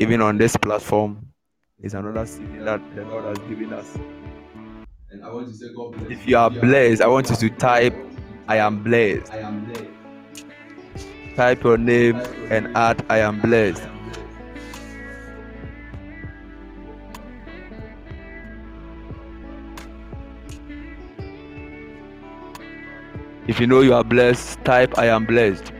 even 0.00 0.20
on 0.20 0.38
this 0.38 0.56
platform. 0.56 1.24
It's 1.80 1.94
another 1.94 2.26
season 2.26 2.64
that 2.64 2.80
the 2.96 3.04
Lord 3.04 3.24
has 3.26 3.38
given 3.48 3.72
us. 3.72 3.96
And 5.10 5.24
I 5.24 5.32
want 5.32 5.46
to 5.46 5.54
say, 5.54 5.66
God 5.76 5.92
bless 5.92 6.10
If 6.10 6.26
you 6.26 6.36
are 6.36 6.50
blessed, 6.50 7.00
I 7.00 7.06
want 7.06 7.30
you 7.30 7.36
to 7.36 7.50
type, 7.50 7.94
I 8.48 8.56
am 8.56 8.82
blessed. 8.82 9.32
I 9.32 9.38
am 9.38 9.66
blessed. 9.66 9.99
Type 11.40 11.64
your 11.64 11.78
name 11.78 12.16
and 12.50 12.76
add, 12.76 13.02
I 13.08 13.20
am 13.20 13.40
blessed. 13.40 13.82
If 23.46 23.58
you 23.58 23.66
know 23.66 23.80
you 23.80 23.94
are 23.94 24.04
blessed, 24.04 24.62
type, 24.66 24.98
I 24.98 25.06
am 25.06 25.24
blessed. 25.24 25.72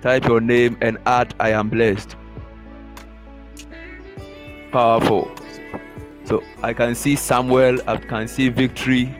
Type 0.00 0.26
your 0.26 0.40
name 0.40 0.78
and 0.80 0.96
add, 1.06 1.34
I 1.40 1.50
am 1.50 1.68
blessed. 1.68 2.14
Powerful. 4.70 5.28
So 6.22 6.40
I 6.62 6.72
can 6.72 6.94
see 6.94 7.16
Samuel, 7.16 7.80
I 7.88 7.96
can 7.96 8.28
see 8.28 8.48
Victory, 8.48 9.12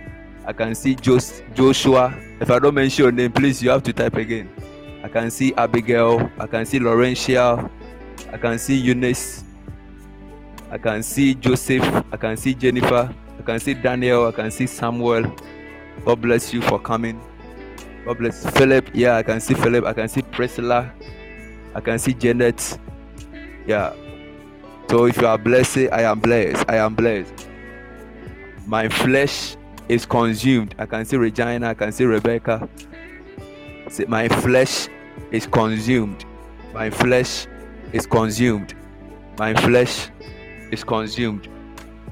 I 0.46 0.52
can 0.52 0.76
see 0.76 0.94
Jos- 0.94 1.42
Joshua. 1.52 2.14
If 2.40 2.48
I 2.48 2.60
don't 2.60 2.74
mention 2.74 3.02
your 3.02 3.10
name, 3.10 3.32
please 3.32 3.60
you 3.60 3.70
have 3.70 3.82
to 3.82 3.92
type 3.92 4.14
again. 4.14 4.61
I 5.02 5.08
can 5.08 5.30
see 5.30 5.52
Abigail, 5.54 6.30
I 6.38 6.46
can 6.46 6.64
see 6.64 6.78
Laurentia, 6.78 7.70
I 8.32 8.38
can 8.38 8.58
see 8.58 8.76
Eunice, 8.76 9.44
I 10.70 10.78
can 10.78 11.02
see 11.02 11.34
Joseph, 11.34 11.84
I 12.12 12.16
can 12.16 12.36
see 12.36 12.54
Jennifer, 12.54 13.12
I 13.38 13.42
can 13.42 13.60
see 13.60 13.74
Daniel, 13.74 14.26
I 14.28 14.32
can 14.32 14.50
see 14.50 14.66
Samuel. 14.66 15.24
God 16.04 16.20
bless 16.20 16.52
you 16.54 16.62
for 16.62 16.78
coming. 16.78 17.20
God 18.04 18.18
bless 18.18 18.48
Philip. 18.50 18.90
Yeah, 18.94 19.16
I 19.16 19.22
can 19.22 19.40
see 19.40 19.54
Philip, 19.54 19.84
I 19.84 19.92
can 19.92 20.08
see 20.08 20.22
Priscilla, 20.22 20.92
I 21.74 21.80
can 21.80 21.98
see 21.98 22.14
Janet. 22.14 22.78
Yeah, 23.66 23.92
so 24.92 25.06
if 25.06 25.16
you 25.16 25.26
are 25.26 25.38
blessed, 25.38 25.88
I 25.90 26.02
am 26.02 26.20
blessed. 26.20 26.66
I 26.68 26.76
am 26.76 26.94
blessed. 26.94 27.48
My 28.66 28.90
flesh 28.90 29.56
is 29.88 30.04
consumed. 30.04 30.74
I 30.78 30.84
can 30.84 31.06
see 31.06 31.16
Regina. 31.16 31.70
I 31.70 31.74
can 31.74 31.92
see 31.92 32.04
Rebecca. 32.04 32.68
Say, 33.92 34.06
my 34.06 34.26
flesh 34.26 34.88
is 35.32 35.46
consumed. 35.46 36.24
My 36.72 36.88
flesh 36.88 37.46
is 37.92 38.06
consumed. 38.06 38.74
My 39.38 39.52
flesh 39.52 40.08
is 40.70 40.82
consumed. 40.82 41.46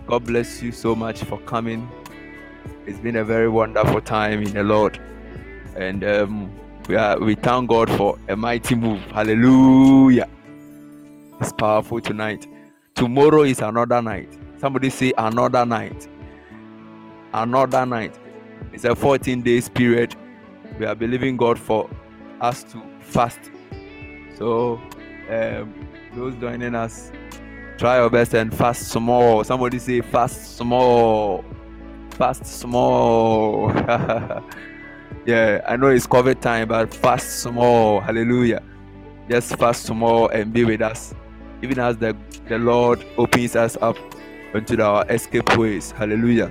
God 0.06 0.26
bless 0.26 0.62
you 0.62 0.72
so 0.72 0.94
much 0.94 1.24
for 1.24 1.38
coming. 1.38 1.90
It's 2.84 2.98
been 2.98 3.16
a 3.16 3.24
very 3.24 3.48
wonderful 3.48 4.02
time 4.02 4.42
in 4.42 4.52
the 4.52 4.62
Lord, 4.62 5.00
and 5.74 6.04
um, 6.04 6.52
we 6.86 6.96
are 6.96 7.18
we 7.18 7.34
thank 7.34 7.70
God 7.70 7.88
for 7.92 8.18
a 8.28 8.36
mighty 8.36 8.74
move. 8.74 9.00
Hallelujah! 9.12 10.28
It's 11.40 11.52
powerful 11.54 12.02
tonight. 12.02 12.46
Tomorrow 12.94 13.44
is 13.44 13.60
another 13.60 14.02
night. 14.02 14.28
Somebody 14.58 14.90
say 14.90 15.14
another 15.16 15.64
night. 15.64 16.08
Another 17.32 17.86
night. 17.86 18.18
It's 18.74 18.84
a 18.84 18.94
14 18.94 19.40
days 19.40 19.70
period. 19.70 20.14
We 20.80 20.86
are 20.86 20.94
believing 20.94 21.36
God 21.36 21.58
for 21.58 21.90
us 22.40 22.64
to 22.72 22.82
fast. 23.00 23.38
So, 24.38 24.80
um, 25.28 25.86
those 26.14 26.34
joining 26.36 26.74
us, 26.74 27.12
try 27.76 27.98
your 27.98 28.08
best 28.08 28.32
and 28.32 28.50
fast 28.56 28.88
small. 28.88 29.44
Somebody 29.44 29.78
say 29.78 30.00
fast 30.00 30.56
small. 30.56 31.44
Fast 32.12 32.46
small. 32.46 33.70
yeah, 35.26 35.60
I 35.68 35.76
know 35.76 35.88
it's 35.88 36.06
COVID 36.06 36.40
time, 36.40 36.68
but 36.68 36.94
fast 36.94 37.40
small. 37.40 38.00
Hallelujah. 38.00 38.62
Just 39.28 39.56
fast 39.56 39.82
small 39.82 40.28
and 40.28 40.50
be 40.50 40.64
with 40.64 40.80
us 40.80 41.12
even 41.62 41.78
as 41.78 41.98
the, 41.98 42.16
the 42.48 42.58
Lord 42.58 43.04
opens 43.18 43.54
us 43.54 43.76
up 43.82 43.98
into 44.54 44.82
our 44.82 45.04
escape 45.10 45.58
ways. 45.58 45.90
Hallelujah. 45.90 46.50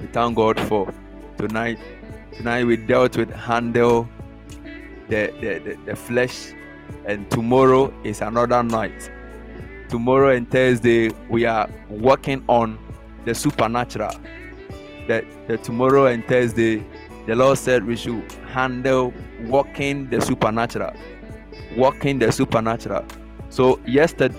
We 0.00 0.08
thank 0.08 0.34
God 0.34 0.58
for 0.58 0.92
tonight. 1.36 1.78
Tonight 2.36 2.64
we 2.64 2.76
dealt 2.76 3.16
with 3.16 3.30
handle 3.30 4.08
the, 5.08 5.32
the, 5.40 5.58
the, 5.58 5.78
the 5.86 5.96
flesh, 5.96 6.52
and 7.06 7.30
tomorrow 7.30 7.92
is 8.04 8.20
another 8.20 8.62
night. 8.62 9.10
Tomorrow 9.88 10.36
and 10.36 10.50
Thursday 10.50 11.10
we 11.28 11.46
are 11.46 11.68
working 11.88 12.44
on 12.48 12.78
the 13.24 13.34
supernatural. 13.34 14.12
That 15.08 15.24
the 15.48 15.56
tomorrow 15.58 16.06
and 16.06 16.26
Thursday, 16.26 16.84
the 17.26 17.34
Lord 17.34 17.58
said 17.58 17.84
we 17.84 17.96
should 17.96 18.30
handle 18.52 19.12
walking 19.44 20.08
the 20.10 20.20
supernatural. 20.20 20.92
Walking 21.76 22.18
the 22.18 22.30
supernatural. 22.30 23.04
So 23.48 23.80
yesterday, 23.86 24.36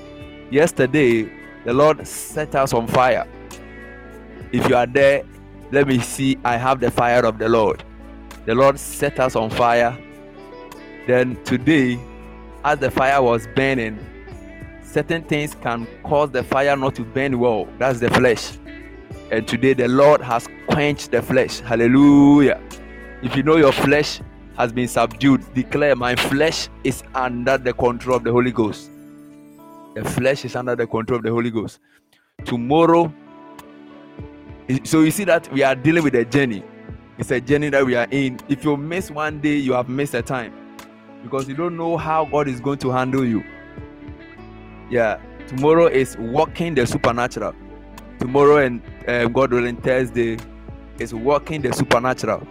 yesterday 0.51 1.31
the 1.65 1.73
Lord 1.73 2.07
set 2.07 2.55
us 2.55 2.73
on 2.73 2.87
fire. 2.87 3.27
If 4.51 4.69
you 4.69 4.75
are 4.75 4.87
there, 4.87 5.23
let 5.71 5.87
me 5.87 5.99
see. 5.99 6.37
I 6.43 6.57
have 6.57 6.79
the 6.79 6.91
fire 6.91 7.25
of 7.25 7.37
the 7.37 7.47
Lord. 7.47 7.83
The 8.45 8.55
Lord 8.55 8.79
set 8.79 9.19
us 9.19 9.35
on 9.35 9.49
fire. 9.49 9.97
Then 11.07 11.41
today, 11.43 11.99
as 12.63 12.79
the 12.79 12.91
fire 12.91 13.21
was 13.21 13.47
burning, 13.55 13.99
certain 14.83 15.23
things 15.23 15.55
can 15.55 15.87
cause 16.03 16.31
the 16.31 16.43
fire 16.43 16.75
not 16.75 16.95
to 16.95 17.03
burn 17.03 17.39
well. 17.39 17.67
That's 17.77 17.99
the 17.99 18.09
flesh. 18.09 18.57
And 19.31 19.47
today 19.47 19.73
the 19.73 19.87
Lord 19.87 20.21
has 20.21 20.47
quenched 20.67 21.11
the 21.11 21.21
flesh. 21.21 21.59
Hallelujah. 21.59 22.59
If 23.21 23.35
you 23.35 23.43
know 23.43 23.57
your 23.57 23.71
flesh 23.71 24.21
has 24.57 24.71
been 24.71 24.87
subdued, 24.87 25.53
declare 25.53 25.95
my 25.95 26.15
flesh 26.15 26.69
is 26.83 27.03
under 27.13 27.57
the 27.57 27.73
control 27.73 28.17
of 28.17 28.23
the 28.23 28.31
Holy 28.31 28.51
Ghost. 28.51 28.89
The 29.95 30.03
flesh 30.03 30.45
is 30.45 30.55
under 30.55 30.75
the 30.75 30.87
control 30.87 31.17
of 31.17 31.23
the 31.23 31.31
Holy 31.31 31.51
Ghost. 31.51 31.79
Tomorrow, 32.45 33.13
so 34.83 35.01
you 35.01 35.11
see 35.11 35.23
that 35.23 35.51
we 35.51 35.63
are 35.63 35.75
dealing 35.75 36.03
with 36.03 36.15
a 36.15 36.25
journey. 36.25 36.63
It's 37.17 37.31
a 37.31 37.41
journey 37.41 37.69
that 37.69 37.85
we 37.85 37.95
are 37.95 38.07
in. 38.11 38.39
If 38.47 38.63
you 38.63 38.77
miss 38.77 39.11
one 39.11 39.41
day, 39.41 39.55
you 39.55 39.73
have 39.73 39.89
missed 39.89 40.13
a 40.13 40.21
time 40.21 40.53
because 41.23 41.47
you 41.47 41.55
don't 41.55 41.75
know 41.75 41.97
how 41.97 42.25
God 42.25 42.47
is 42.47 42.59
going 42.61 42.79
to 42.79 42.91
handle 42.91 43.25
you. 43.25 43.43
Yeah, 44.89 45.19
tomorrow 45.47 45.87
is 45.87 46.15
walking 46.17 46.75
the 46.75 46.87
supernatural. 46.87 47.53
Tomorrow 48.19 48.57
and 48.57 48.81
uh, 49.07 49.27
God 49.27 49.51
willing 49.51 49.77
Thursday 49.77 50.37
is 50.97 51.13
walking 51.13 51.61
the 51.61 51.73
supernatural, 51.73 52.45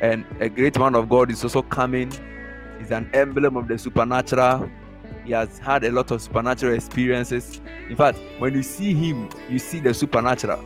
and 0.00 0.24
a 0.40 0.48
great 0.48 0.78
man 0.78 0.94
of 0.94 1.08
God 1.08 1.30
is 1.30 1.42
also 1.42 1.62
coming. 1.62 2.10
He's 2.78 2.90
an 2.90 3.10
emblem 3.12 3.56
of 3.56 3.68
the 3.68 3.78
supernatural 3.78 4.70
he 5.24 5.32
has 5.32 5.58
had 5.58 5.84
a 5.84 5.92
lot 5.92 6.10
of 6.10 6.20
supernatural 6.20 6.74
experiences. 6.74 7.60
In 7.88 7.96
fact, 7.96 8.18
when 8.38 8.54
you 8.54 8.62
see 8.62 8.92
him, 8.92 9.28
you 9.48 9.58
see 9.58 9.80
the 9.80 9.94
supernatural. 9.94 10.62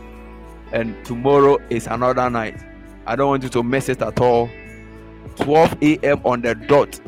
And 0.72 1.04
tomorrow 1.04 1.58
is 1.70 1.86
another 1.86 2.28
night. 2.28 2.62
I 3.06 3.16
don't 3.16 3.28
want 3.28 3.42
you 3.42 3.48
to 3.50 3.62
miss 3.62 3.88
it 3.88 4.02
at 4.02 4.20
all. 4.20 4.50
12 5.36 5.82
a.m. 5.82 6.20
on 6.24 6.42
the 6.42 6.54
dot. 6.54 7.00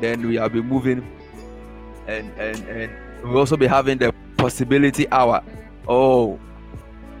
Then 0.00 0.26
we 0.26 0.38
will 0.38 0.48
be 0.48 0.62
moving 0.62 1.06
and 2.06 2.30
and 2.38 2.58
and 2.68 2.92
We'll 3.24 3.38
also 3.38 3.56
be 3.56 3.66
having 3.66 3.96
the 3.96 4.12
possibility 4.36 5.10
hour. 5.10 5.42
Oh, 5.88 6.38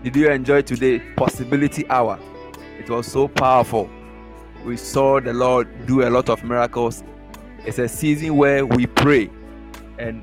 did 0.02 0.14
you 0.14 0.28
enjoy 0.30 0.60
today? 0.60 0.98
Possibility 1.16 1.88
hour. 1.88 2.18
It 2.78 2.90
was 2.90 3.06
so 3.06 3.26
powerful. 3.26 3.88
We 4.66 4.76
saw 4.76 5.18
the 5.20 5.32
Lord 5.32 5.86
do 5.86 6.06
a 6.06 6.10
lot 6.10 6.28
of 6.28 6.44
miracles. 6.44 7.02
It's 7.64 7.78
a 7.78 7.88
season 7.88 8.36
where 8.36 8.66
we 8.66 8.84
pray 8.84 9.30
and 9.98 10.22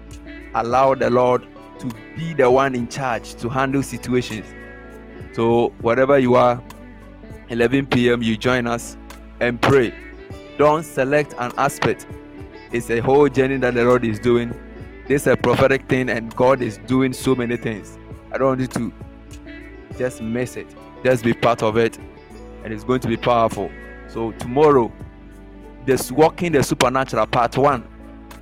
allow 0.54 0.94
the 0.94 1.10
Lord 1.10 1.48
to 1.80 1.88
be 2.16 2.36
the 2.36 2.52
one 2.52 2.76
in 2.76 2.88
charge 2.88 3.34
to 3.36 3.50
handle 3.50 3.82
situations. 3.82 4.46
So, 5.34 5.74
whatever 5.82 6.20
you 6.20 6.36
are, 6.36 6.62
11 7.50 7.88
p.m., 7.88 8.22
you 8.22 8.38
join 8.38 8.68
us 8.68 8.98
and 9.40 9.62
pray. 9.62 9.94
Don't 10.58 10.84
select 10.84 11.34
an 11.38 11.52
aspect. 11.58 12.06
It's 12.72 12.90
a 12.90 13.00
whole 13.00 13.28
journey 13.30 13.58
that 13.58 13.74
the 13.74 13.84
Lord 13.84 14.06
is 14.06 14.20
doing. 14.20 14.50
This 15.08 15.24
is 15.24 15.28
a 15.28 15.38
prophetic 15.38 15.88
thing, 15.88 16.10
and 16.10 16.36
God 16.36 16.62
is 16.62 16.78
doing 16.80 17.14
so 17.14 17.36
many 17.36 17.58
things. 17.58 17.98
I 18.32 18.38
don't 18.38 18.48
want 18.48 18.62
you 18.62 18.68
to 18.68 18.94
just 19.98 20.22
miss 20.22 20.56
it. 20.56 20.68
Just 21.04 21.24
be 21.24 21.34
part 21.34 21.64
of 21.64 21.78
it, 21.78 21.98
and 22.64 22.74
it's 22.74 22.84
going 22.84 23.00
to 23.02 23.08
be 23.08 23.18
powerful. 23.18 23.70
So 24.08 24.32
tomorrow, 24.34 24.92
this 25.86 26.12
walking 26.12 26.52
the 26.52 26.64
supernatural 26.64 27.26
part 27.28 27.58
one 27.58 27.88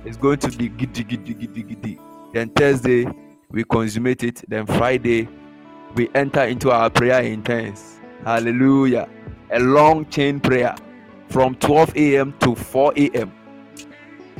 is 0.04 0.16
going 0.16 0.38
to 0.38 0.50
be 0.50 0.68
giddy 0.68 1.04
giddy 1.04 1.34
giddy 1.34 1.62
giddy. 1.62 1.98
Then 2.32 2.50
Thursday 2.50 3.06
we 3.50 3.64
consummate 3.64 4.22
it. 4.22 4.44
Then 4.48 4.66
Friday 4.66 5.28
we 5.94 6.08
enter 6.14 6.42
into 6.44 6.70
our 6.70 6.90
prayer 6.90 7.22
intense. 7.22 8.00
Hallelujah. 8.24 9.08
A 9.52 9.58
long 9.60 10.06
chain 10.06 10.40
prayer 10.40 10.74
from 11.28 11.54
12 11.56 11.96
a.m. 11.96 12.34
to 12.40 12.54
4 12.54 12.92
a.m. 12.96 13.32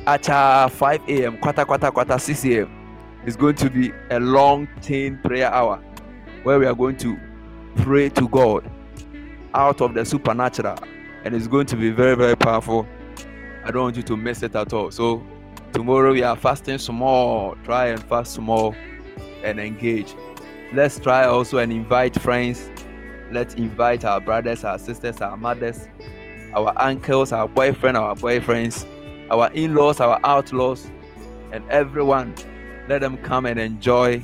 At 0.06 0.28
uh, 0.28 0.68
5 0.68 1.08
a.m. 1.08 1.38
quarter 1.38 1.64
quarter 1.64 1.90
quarter 1.90 2.18
6 2.18 2.44
a.m. 2.44 3.20
It's 3.26 3.36
going 3.36 3.56
to 3.56 3.70
be 3.70 3.92
a 4.10 4.18
long 4.20 4.68
chain 4.82 5.18
prayer 5.22 5.52
hour 5.52 5.76
where 6.42 6.58
we 6.58 6.66
are 6.66 6.74
going 6.74 6.96
to 6.98 7.18
pray 7.76 8.08
to 8.10 8.28
God 8.28 8.70
out 9.54 9.80
of 9.80 9.94
the 9.94 10.04
supernatural 10.04 10.78
and 11.24 11.34
it's 11.34 11.46
going 11.46 11.66
to 11.66 11.76
be 11.76 11.90
very 11.90 12.16
very 12.16 12.36
powerful 12.36 12.86
i 13.64 13.70
don't 13.70 13.82
want 13.82 13.96
you 13.96 14.02
to 14.02 14.16
miss 14.16 14.42
it 14.42 14.54
at 14.54 14.72
all 14.72 14.90
so 14.90 15.24
tomorrow 15.72 16.12
we 16.12 16.22
are 16.22 16.36
fasting 16.36 16.78
small 16.78 17.54
try 17.64 17.86
and 17.86 18.02
fast 18.04 18.34
small 18.34 18.74
and 19.42 19.58
engage 19.58 20.14
let's 20.72 20.98
try 20.98 21.24
also 21.24 21.58
and 21.58 21.72
invite 21.72 22.20
friends. 22.20 22.70
Let's 23.32 23.54
invite 23.54 24.04
our 24.04 24.20
brothers 24.20 24.64
our 24.64 24.78
sisters 24.78 25.20
our 25.20 25.36
mothers 25.36 25.86
our 26.52 26.72
uncles 26.76 27.32
our 27.32 27.46
boyfriend 27.46 27.96
our 27.96 28.16
boyfriends 28.16 28.84
our 29.30 29.52
in-laws 29.52 30.00
our 30.00 30.18
outlaws 30.24 30.90
and 31.52 31.68
everyone. 31.70 32.34
Let 32.88 33.02
them 33.02 33.16
come 33.18 33.46
and 33.46 33.58
enjoy 33.60 34.18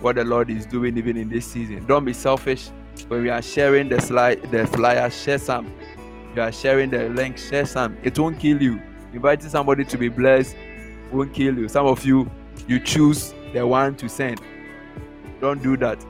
what 0.00 0.16
the 0.16 0.24
lord 0.24 0.50
is 0.50 0.66
doing 0.66 0.98
even 0.98 1.16
in 1.16 1.28
this 1.28 1.46
season. 1.46 1.86
Don't 1.86 2.04
be 2.04 2.12
selfish. 2.12 2.70
When 3.06 3.22
we 3.22 3.30
are 3.30 3.42
sharing 3.42 3.88
the 3.88 4.00
slide 4.00 4.42
the 4.50 4.66
flyer 4.66 5.08
share 5.10 5.38
some. 5.38 5.72
You 6.34 6.42
are 6.42 6.52
sharing 6.52 6.90
the 6.90 7.08
link 7.08 7.38
share 7.38 7.66
some. 7.66 7.96
It 8.02 8.18
won't 8.18 8.38
kill 8.38 8.60
you. 8.60 8.80
Inviting 9.12 9.48
somebody 9.48 9.84
to 9.84 9.98
be 9.98 10.08
blessed 10.08 10.56
won't 11.12 11.32
kill 11.32 11.56
you. 11.56 11.68
Some 11.68 11.86
of 11.86 12.04
you 12.04 12.30
you 12.66 12.80
choose 12.80 13.32
the 13.52 13.66
one 13.66 13.94
to 13.96 14.08
send 14.08 14.40
don't 15.40 15.62
do 15.62 15.76
that. 15.78 16.04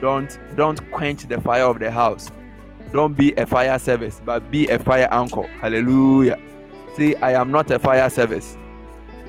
Don't 0.00 0.38
don't 0.56 0.90
quench 0.90 1.24
the 1.24 1.40
fire 1.40 1.64
of 1.64 1.78
the 1.78 1.90
house. 1.90 2.30
Don't 2.92 3.16
be 3.16 3.32
a 3.34 3.46
fire 3.46 3.78
service 3.78 4.20
but 4.24 4.50
be 4.50 4.68
a 4.68 4.78
fire 4.78 5.08
anchor. 5.10 5.46
Hallelujah. 5.60 6.38
See 6.96 7.14
i 7.16 7.32
am 7.32 7.50
not 7.50 7.70
a 7.70 7.78
fire 7.78 8.10
service. 8.10 8.56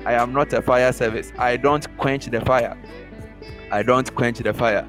I 0.04 0.14
am 0.14 0.32
not 0.32 0.52
a 0.52 0.60
fire 0.60 0.92
service. 0.92 1.32
I 1.38 1.56
don't 1.56 1.86
quench 1.96 2.26
the 2.26 2.40
fire. 2.40 2.76
I 3.70 3.82
don't 3.82 4.12
quench 4.14 4.38
the 4.38 4.52
fire. 4.52 4.86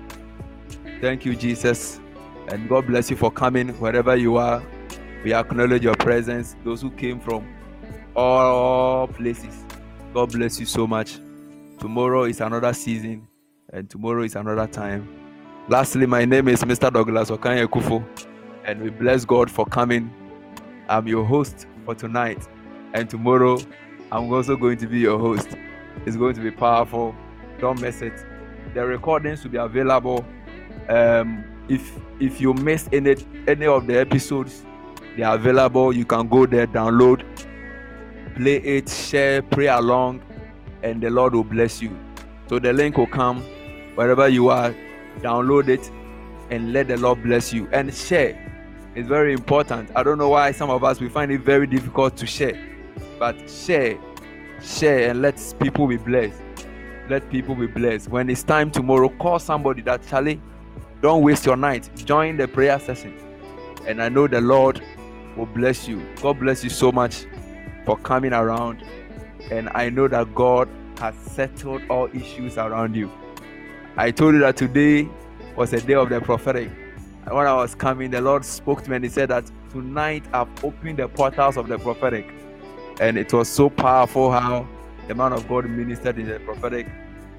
Thank 0.99 1.25
you 1.25 1.35
jesus. 1.35 1.99
And 2.47 2.67
god 2.67 2.87
bless 2.87 3.09
you 3.09 3.15
for 3.15 3.31
coming 3.31 3.69
wherever 3.79 4.15
you 4.15 4.37
are. 4.37 4.63
We 5.23 5.33
acknowledge 5.33 5.83
your 5.83 5.95
presence 5.95 6.55
those 6.63 6.81
who 6.81 6.91
came 6.91 7.19
from 7.19 7.47
all 8.15 9.07
places. 9.07 9.63
God 10.13 10.31
bless 10.31 10.59
you 10.59 10.65
so 10.65 10.87
much. 10.87 11.19
Tomorrow 11.79 12.23
is 12.25 12.41
another 12.41 12.73
season 12.73 13.27
and 13.73 13.89
tomorrow 13.89 14.21
is 14.21 14.35
another 14.35 14.67
time. 14.67 15.09
Lastly 15.67 16.05
my 16.05 16.25
name 16.25 16.47
is 16.47 16.63
mr 16.63 16.93
douglas 16.93 17.29
okanye 17.31 17.67
kufo 17.67 18.03
and 18.65 18.81
we 18.81 18.89
bless 18.89 19.25
god 19.25 19.49
for 19.49 19.65
coming. 19.65 20.09
I'm 20.87 21.07
your 21.07 21.25
host 21.25 21.65
for 21.85 21.95
tonight 21.95 22.47
and 22.93 23.09
tomorrow 23.09 23.57
i'm 24.11 24.31
also 24.31 24.55
going 24.55 24.77
to 24.77 24.87
be 24.87 24.99
your 24.99 25.17
host. 25.19 25.47
It's 26.05 26.15
going 26.15 26.35
to 26.35 26.41
be 26.41 26.51
powerful. 26.51 27.15
Don't 27.59 27.81
miss 27.81 28.01
it. 28.01 28.13
The 28.73 28.85
recordings 28.85 29.43
will 29.43 29.51
be 29.51 29.57
available. 29.57 30.25
Um, 30.89 31.43
if 31.67 31.91
if 32.19 32.39
you 32.39 32.53
missed 32.53 32.89
any 32.93 33.15
any 33.47 33.65
of 33.65 33.87
the 33.87 33.99
episodes 33.99 34.65
they 35.17 35.23
are 35.23 35.35
available. 35.35 35.91
You 35.93 36.05
can 36.05 36.27
go 36.27 36.45
there 36.45 36.67
download 36.67 37.23
play 38.35 38.55
it 38.57 38.89
share 38.89 39.41
pray 39.41 39.67
along 39.67 40.21
and 40.83 41.01
the 41.01 41.09
lord 41.09 41.33
will 41.33 41.43
bless 41.43 41.81
you. 41.81 41.97
So 42.49 42.59
the 42.59 42.73
link 42.73 42.97
will 42.97 43.07
come 43.07 43.43
wherever 43.95 44.27
you 44.27 44.49
are 44.49 44.73
download 45.19 45.67
it 45.67 45.91
and 46.49 46.73
let 46.73 46.87
the 46.87 46.97
lord 46.97 47.21
bless 47.23 47.53
you 47.53 47.67
and 47.71 47.93
share. 47.93 48.39
It's 48.95 49.07
very 49.07 49.33
important. 49.33 49.89
I 49.95 50.03
don't 50.03 50.17
know 50.17 50.29
why 50.29 50.51
some 50.51 50.69
of 50.69 50.83
us 50.83 50.99
we 50.99 51.09
find 51.09 51.31
it 51.31 51.41
very 51.41 51.67
difficult 51.67 52.15
to 52.17 52.27
share 52.27 52.59
but 53.19 53.49
share 53.49 53.97
share 54.61 55.09
and 55.09 55.21
let 55.21 55.41
people 55.59 55.87
be 55.87 55.97
blessed. 55.97 56.41
Let 57.09 57.29
people 57.29 57.55
be 57.55 57.67
blessed. 57.67 58.09
When 58.09 58.29
it's 58.29 58.43
time 58.43 58.71
tomorrow 58.71 59.09
call 59.09 59.39
somebody 59.39 59.81
that 59.83 60.05
charlie 60.07 60.41
don't 61.01 61.21
waste 61.21 61.45
your 61.45 61.57
night. 61.57 61.89
Join 61.95 62.37
the 62.37 62.47
prayer 62.47 62.79
session. 62.79 63.17
And 63.87 64.01
i 64.01 64.09
know 64.09 64.27
the 64.27 64.41
lord 64.41 64.81
will 65.35 65.45
bless 65.47 65.87
you. 65.87 66.05
God 66.21 66.39
bless 66.39 66.63
you 66.63 66.69
so 66.69 66.91
much 66.91 67.25
for 67.85 67.97
coming 67.97 68.33
around. 68.33 68.83
And 69.51 69.69
i 69.73 69.89
know 69.89 70.07
that 70.07 70.33
god 70.35 70.69
has 70.99 71.15
settled 71.15 71.81
all 71.89 72.07
issues 72.15 72.57
around 72.57 72.95
you 72.95 73.11
i 73.97 74.09
told 74.09 74.33
you 74.33 74.39
that 74.41 74.57
today 74.57 75.07
was 75.55 75.71
a 75.71 75.79
day 75.79 75.93
of 75.93 76.09
the 76.09 76.19
prophetic. 76.19 76.69
And 77.25 77.35
when 77.35 77.45
i 77.45 77.53
was 77.53 77.75
coming 77.75 78.09
the 78.11 78.21
lord 78.21 78.43
spoke 78.43 78.83
to 78.83 78.89
me 78.89 78.95
and 78.95 79.05
he 79.05 79.09
said 79.09 79.29
that 79.29 79.49
tonight 79.69 80.25
i've 80.33 80.49
opened 80.63 80.97
the 80.97 81.07
portals 81.07 81.57
of 81.57 81.67
the 81.67 81.77
prophetic. 81.77 82.29
And 82.99 83.17
it 83.17 83.31
was 83.33 83.49
so 83.49 83.69
powerful 83.69 84.31
how 84.31 84.67
the 85.07 85.15
man 85.15 85.33
of 85.33 85.47
god 85.47 85.69
ministered 85.69 86.17
in 86.17 86.27
the 86.27 86.39
prophetic. 86.39 86.87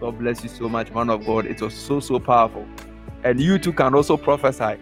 God 0.01 0.19
bless 0.19 0.43
you 0.43 0.49
so 0.49 0.69
much 0.69 0.93
man 0.93 1.11
of 1.11 1.27
god. 1.27 1.47
It 1.47 1.61
was 1.61 1.75
so 1.75 2.01
so 2.01 2.19
powerful. 2.21 2.67
And 3.25 3.41
you 3.41 3.59
too 3.59 3.73
can 3.73 3.95
also 3.95 4.17
prophesy. 4.17 4.81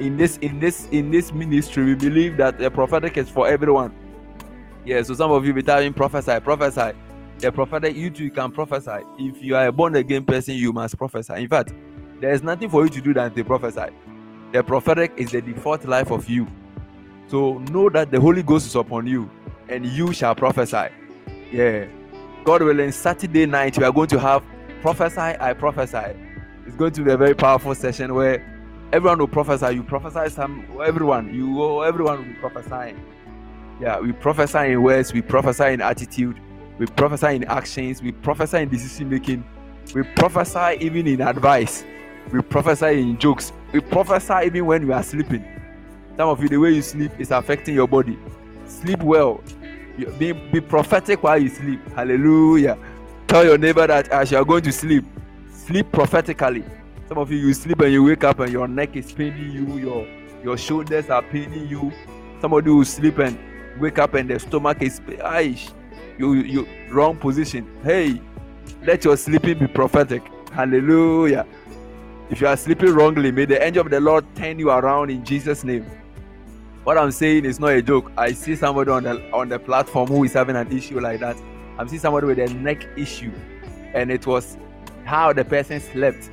In 0.00 0.16
this 0.16 0.38
in 0.38 0.60
this 0.60 0.88
in 0.92 1.10
this 1.10 1.32
ministry 1.32 1.84
we 1.84 1.94
believe 1.94 2.36
that 2.38 2.58
the 2.58 2.70
prophetic 2.70 3.16
is 3.18 3.28
for 3.28 3.46
everyone. 3.48 3.94
Yeah 4.84 5.02
so 5.02 5.14
some 5.14 5.30
of 5.30 5.44
you 5.46 5.52
be 5.52 5.62
telling 5.62 5.92
prophesy 5.92 6.40
prophesy 6.40 6.96
the 7.38 7.52
prophetic 7.52 7.96
you 7.96 8.10
too 8.10 8.30
can 8.30 8.50
prophesy. 8.50 9.04
If 9.18 9.42
you 9.42 9.56
are 9.56 9.66
a 9.66 9.72
born 9.72 9.96
again 9.96 10.24
person 10.24 10.54
you 10.54 10.72
must 10.72 10.96
prophesy. 10.96 11.34
In 11.34 11.48
fact 11.48 11.74
there 12.20 12.32
is 12.32 12.42
nothing 12.42 12.70
for 12.70 12.84
you 12.84 12.90
to 12.90 13.00
do 13.00 13.12
than 13.12 13.32
to 13.34 13.44
prophesy. 13.44 13.92
The 14.52 14.62
prophetic 14.62 15.12
is 15.16 15.32
the 15.32 15.42
default 15.42 15.84
life 15.84 16.10
of 16.10 16.28
you. 16.30 16.46
So 17.28 17.58
know 17.70 17.90
that 17.90 18.10
the 18.10 18.20
holy 18.20 18.42
ghost 18.42 18.66
is 18.66 18.74
upon 18.74 19.06
you 19.06 19.30
and 19.68 19.84
you 19.84 20.12
shall 20.12 20.34
prophesy. 20.34 20.88
Yeah. 21.52 21.86
God 22.44 22.62
willing 22.62 22.92
saturday 22.92 23.46
night 23.46 23.76
we 23.76 23.84
are 23.84 23.92
going 23.92 24.08
to 24.08 24.18
have 24.18 24.42
prophesy 24.80 25.20
i 25.20 25.52
prophesy. 25.52 26.16
It's 26.66 26.76
going 26.76 26.92
to 26.92 27.02
be 27.02 27.12
a 27.12 27.16
very 27.16 27.34
powerful 27.34 27.74
session 27.74 28.14
where 28.14 28.44
everyone 28.92 29.18
will 29.18 29.28
prophesy. 29.28 29.74
You 29.74 29.82
prophesy 29.82 30.30
some 30.30 30.66
everyone. 30.82 31.34
You 31.34 31.84
everyone 31.84 32.18
will 32.18 32.24
be 32.24 32.34
prophesying. 32.34 33.00
Yeah, 33.80 34.00
we 34.00 34.12
prophesy 34.12 34.72
in 34.72 34.82
words, 34.82 35.12
we 35.12 35.20
prophesy 35.20 35.64
in 35.64 35.82
attitude, 35.82 36.40
we 36.78 36.86
prophesy 36.86 37.36
in 37.36 37.44
actions, 37.44 38.02
we 38.02 38.12
prophesy 38.12 38.58
in 38.58 38.68
decision 38.68 39.08
making, 39.08 39.44
we 39.94 40.02
prophesy 40.02 40.76
even 40.80 41.06
in 41.06 41.20
advice, 41.20 41.84
we 42.32 42.42
prophesy 42.42 43.00
in 43.00 43.18
jokes, 43.18 43.52
we 43.72 43.80
prophesy 43.80 44.46
even 44.46 44.66
when 44.66 44.82
you 44.82 44.92
are 44.92 45.02
sleeping. 45.02 45.44
Some 46.16 46.28
of 46.28 46.42
you, 46.42 46.48
the 46.48 46.56
way 46.56 46.70
you 46.70 46.82
sleep 46.82 47.12
is 47.18 47.30
affecting 47.30 47.74
your 47.74 47.86
body. 47.86 48.18
Sleep 48.66 49.02
well. 49.02 49.42
Be, 50.18 50.32
be 50.32 50.60
prophetic 50.60 51.22
while 51.22 51.38
you 51.38 51.48
sleep. 51.48 51.80
Hallelujah. 51.94 52.78
Tell 53.28 53.44
your 53.44 53.58
neighbor 53.58 53.86
that 53.86 54.08
as 54.08 54.30
you 54.30 54.38
are 54.38 54.44
going 54.44 54.62
to 54.64 54.72
sleep, 54.72 55.04
sleep 55.50 55.90
prophetically. 55.92 56.64
Some 57.08 57.18
of 57.18 57.30
you, 57.30 57.38
you 57.38 57.54
sleep 57.54 57.80
and 57.80 57.92
you 57.92 58.02
wake 58.04 58.24
up 58.24 58.40
and 58.40 58.52
your 58.52 58.66
neck 58.66 58.96
is 58.96 59.12
paining 59.12 59.52
you, 59.52 59.78
your 59.78 60.06
your 60.42 60.56
shoulders 60.56 61.10
are 61.10 61.22
paining 61.22 61.66
you. 61.66 61.92
Somebody 62.40 62.70
will 62.70 62.84
sleep 62.84 63.18
and 63.18 63.38
wake 63.80 63.98
up 63.98 64.14
and 64.14 64.30
the 64.30 64.38
stomach 64.38 64.80
is 64.80 65.00
aish. 65.00 65.72
You 66.18 66.34
you 66.34 66.68
wrong 66.90 67.16
position. 67.16 67.68
Hey, 67.84 68.20
let 68.84 69.04
your 69.04 69.16
sleeping 69.16 69.58
be 69.58 69.66
prophetic. 69.66 70.22
Hallelujah. 70.52 71.46
If 72.30 72.40
you 72.40 72.48
are 72.48 72.56
sleeping 72.56 72.90
wrongly, 72.94 73.30
may 73.32 73.44
the 73.44 73.62
angel 73.62 73.82
of 73.84 73.90
the 73.90 74.00
Lord 74.00 74.24
turn 74.36 74.58
you 74.58 74.70
around 74.70 75.10
in 75.10 75.24
Jesus' 75.24 75.64
name. 75.64 75.86
What 76.84 76.98
I'm 76.98 77.10
saying 77.12 77.44
is 77.44 77.60
not 77.60 77.72
a 77.72 77.82
joke. 77.82 78.12
I 78.16 78.32
see 78.32 78.56
somebody 78.56 78.90
on 78.90 79.04
the 79.04 79.30
on 79.32 79.48
the 79.48 79.58
platform 79.58 80.08
who 80.08 80.24
is 80.24 80.32
having 80.34 80.56
an 80.56 80.72
issue 80.72 81.00
like 81.00 81.20
that. 81.20 81.36
I'm 81.78 81.88
seeing 81.88 82.00
somebody 82.00 82.26
with 82.26 82.38
a 82.38 82.48
neck 82.54 82.86
issue. 82.96 83.32
and 83.94 84.10
it 84.10 84.26
was 84.26 84.56
how 85.04 85.32
the 85.32 85.44
person 85.44 85.80
slept. 85.80 86.30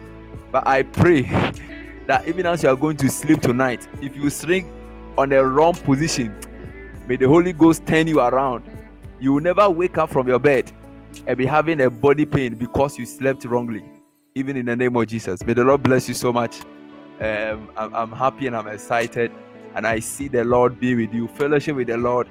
But 0.52 0.68
I 0.68 0.84
pray 0.84 1.22
that 2.08 2.28
even 2.28 2.46
as 2.46 2.64
you 2.64 2.70
are 2.70 2.76
going 2.76 2.98
to 2.98 3.10
sleep 3.10 3.42
tonight, 3.42 3.88
if 4.02 4.16
you 4.16 4.30
sleep 4.30 4.66
on 5.18 5.30
the 5.30 5.44
wrong 5.46 5.74
position, 5.74 6.36
may 7.08 7.16
the 7.16 7.28
Holy 7.28 7.54
Ghost 7.54 7.86
turn 7.86 8.08
you 8.08 8.20
around. 8.20 8.64
You 9.24 9.32
will 9.32 9.40
never 9.40 9.70
wake 9.70 9.98
up 9.98 10.10
from 10.10 10.28
your 10.28 10.38
bed 10.38 10.70
and 11.28 11.38
be 11.38 11.46
having 11.46 11.80
a 11.80 11.90
body 11.90 12.26
pain 12.26 12.56
because 12.56 13.00
you 13.00 13.06
slept 13.06 13.46
wrongly. 13.46 13.82
Even 14.36 14.58
in 14.58 14.66
the 14.66 14.76
name 14.76 14.98
of 14.98 15.08
Jesus. 15.08 15.46
May 15.46 15.54
the 15.54 15.64
Lord 15.64 15.82
bless 15.82 16.10
you 16.10 16.14
so 16.14 16.34
much. 16.34 16.60
Um, 17.22 17.70
I'm, 17.78 17.96
I'm 17.96 18.12
happy 18.12 18.48
and 18.48 18.56
I'm 18.58 18.68
excited, 18.68 19.32
and 19.76 19.88
I 19.88 20.00
see 20.00 20.28
the 20.28 20.44
Lord 20.44 20.78
be 20.78 20.94
with 20.94 21.14
you. 21.14 21.30
Fellowship 21.30 21.78
with 21.78 21.88
the 21.88 21.96
Lord, 21.96 22.28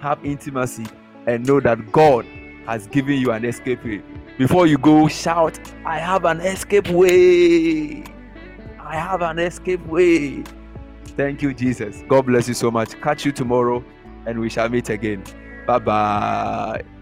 have 0.00 0.22
intimacy, 0.22 0.84
and 1.26 1.46
know 1.46 1.60
that 1.60 1.90
God 1.92 2.26
has 2.66 2.86
given 2.88 3.18
you 3.18 3.32
an 3.32 3.46
escape 3.46 3.82
way. 3.82 4.02
Before 4.36 4.66
you 4.66 4.76
go, 4.76 5.08
shout, 5.08 5.58
I 5.86 5.98
have 5.98 6.26
an 6.26 6.42
escape 6.42 6.90
way. 6.90 8.04
I 8.78 8.96
have 8.96 9.22
an 9.22 9.38
escape 9.38 9.86
way. 9.86 10.42
Thank 11.16 11.40
you, 11.40 11.54
Jesus. 11.54 12.02
God 12.06 12.26
bless 12.26 12.48
you 12.48 12.54
so 12.54 12.70
much. 12.70 13.00
Catch 13.00 13.24
you 13.24 13.32
tomorrow, 13.32 13.82
and 14.26 14.38
we 14.38 14.50
shall 14.50 14.68
meet 14.68 14.90
again. 14.90 15.24
Bye 15.68 15.78
bye. 15.80 16.97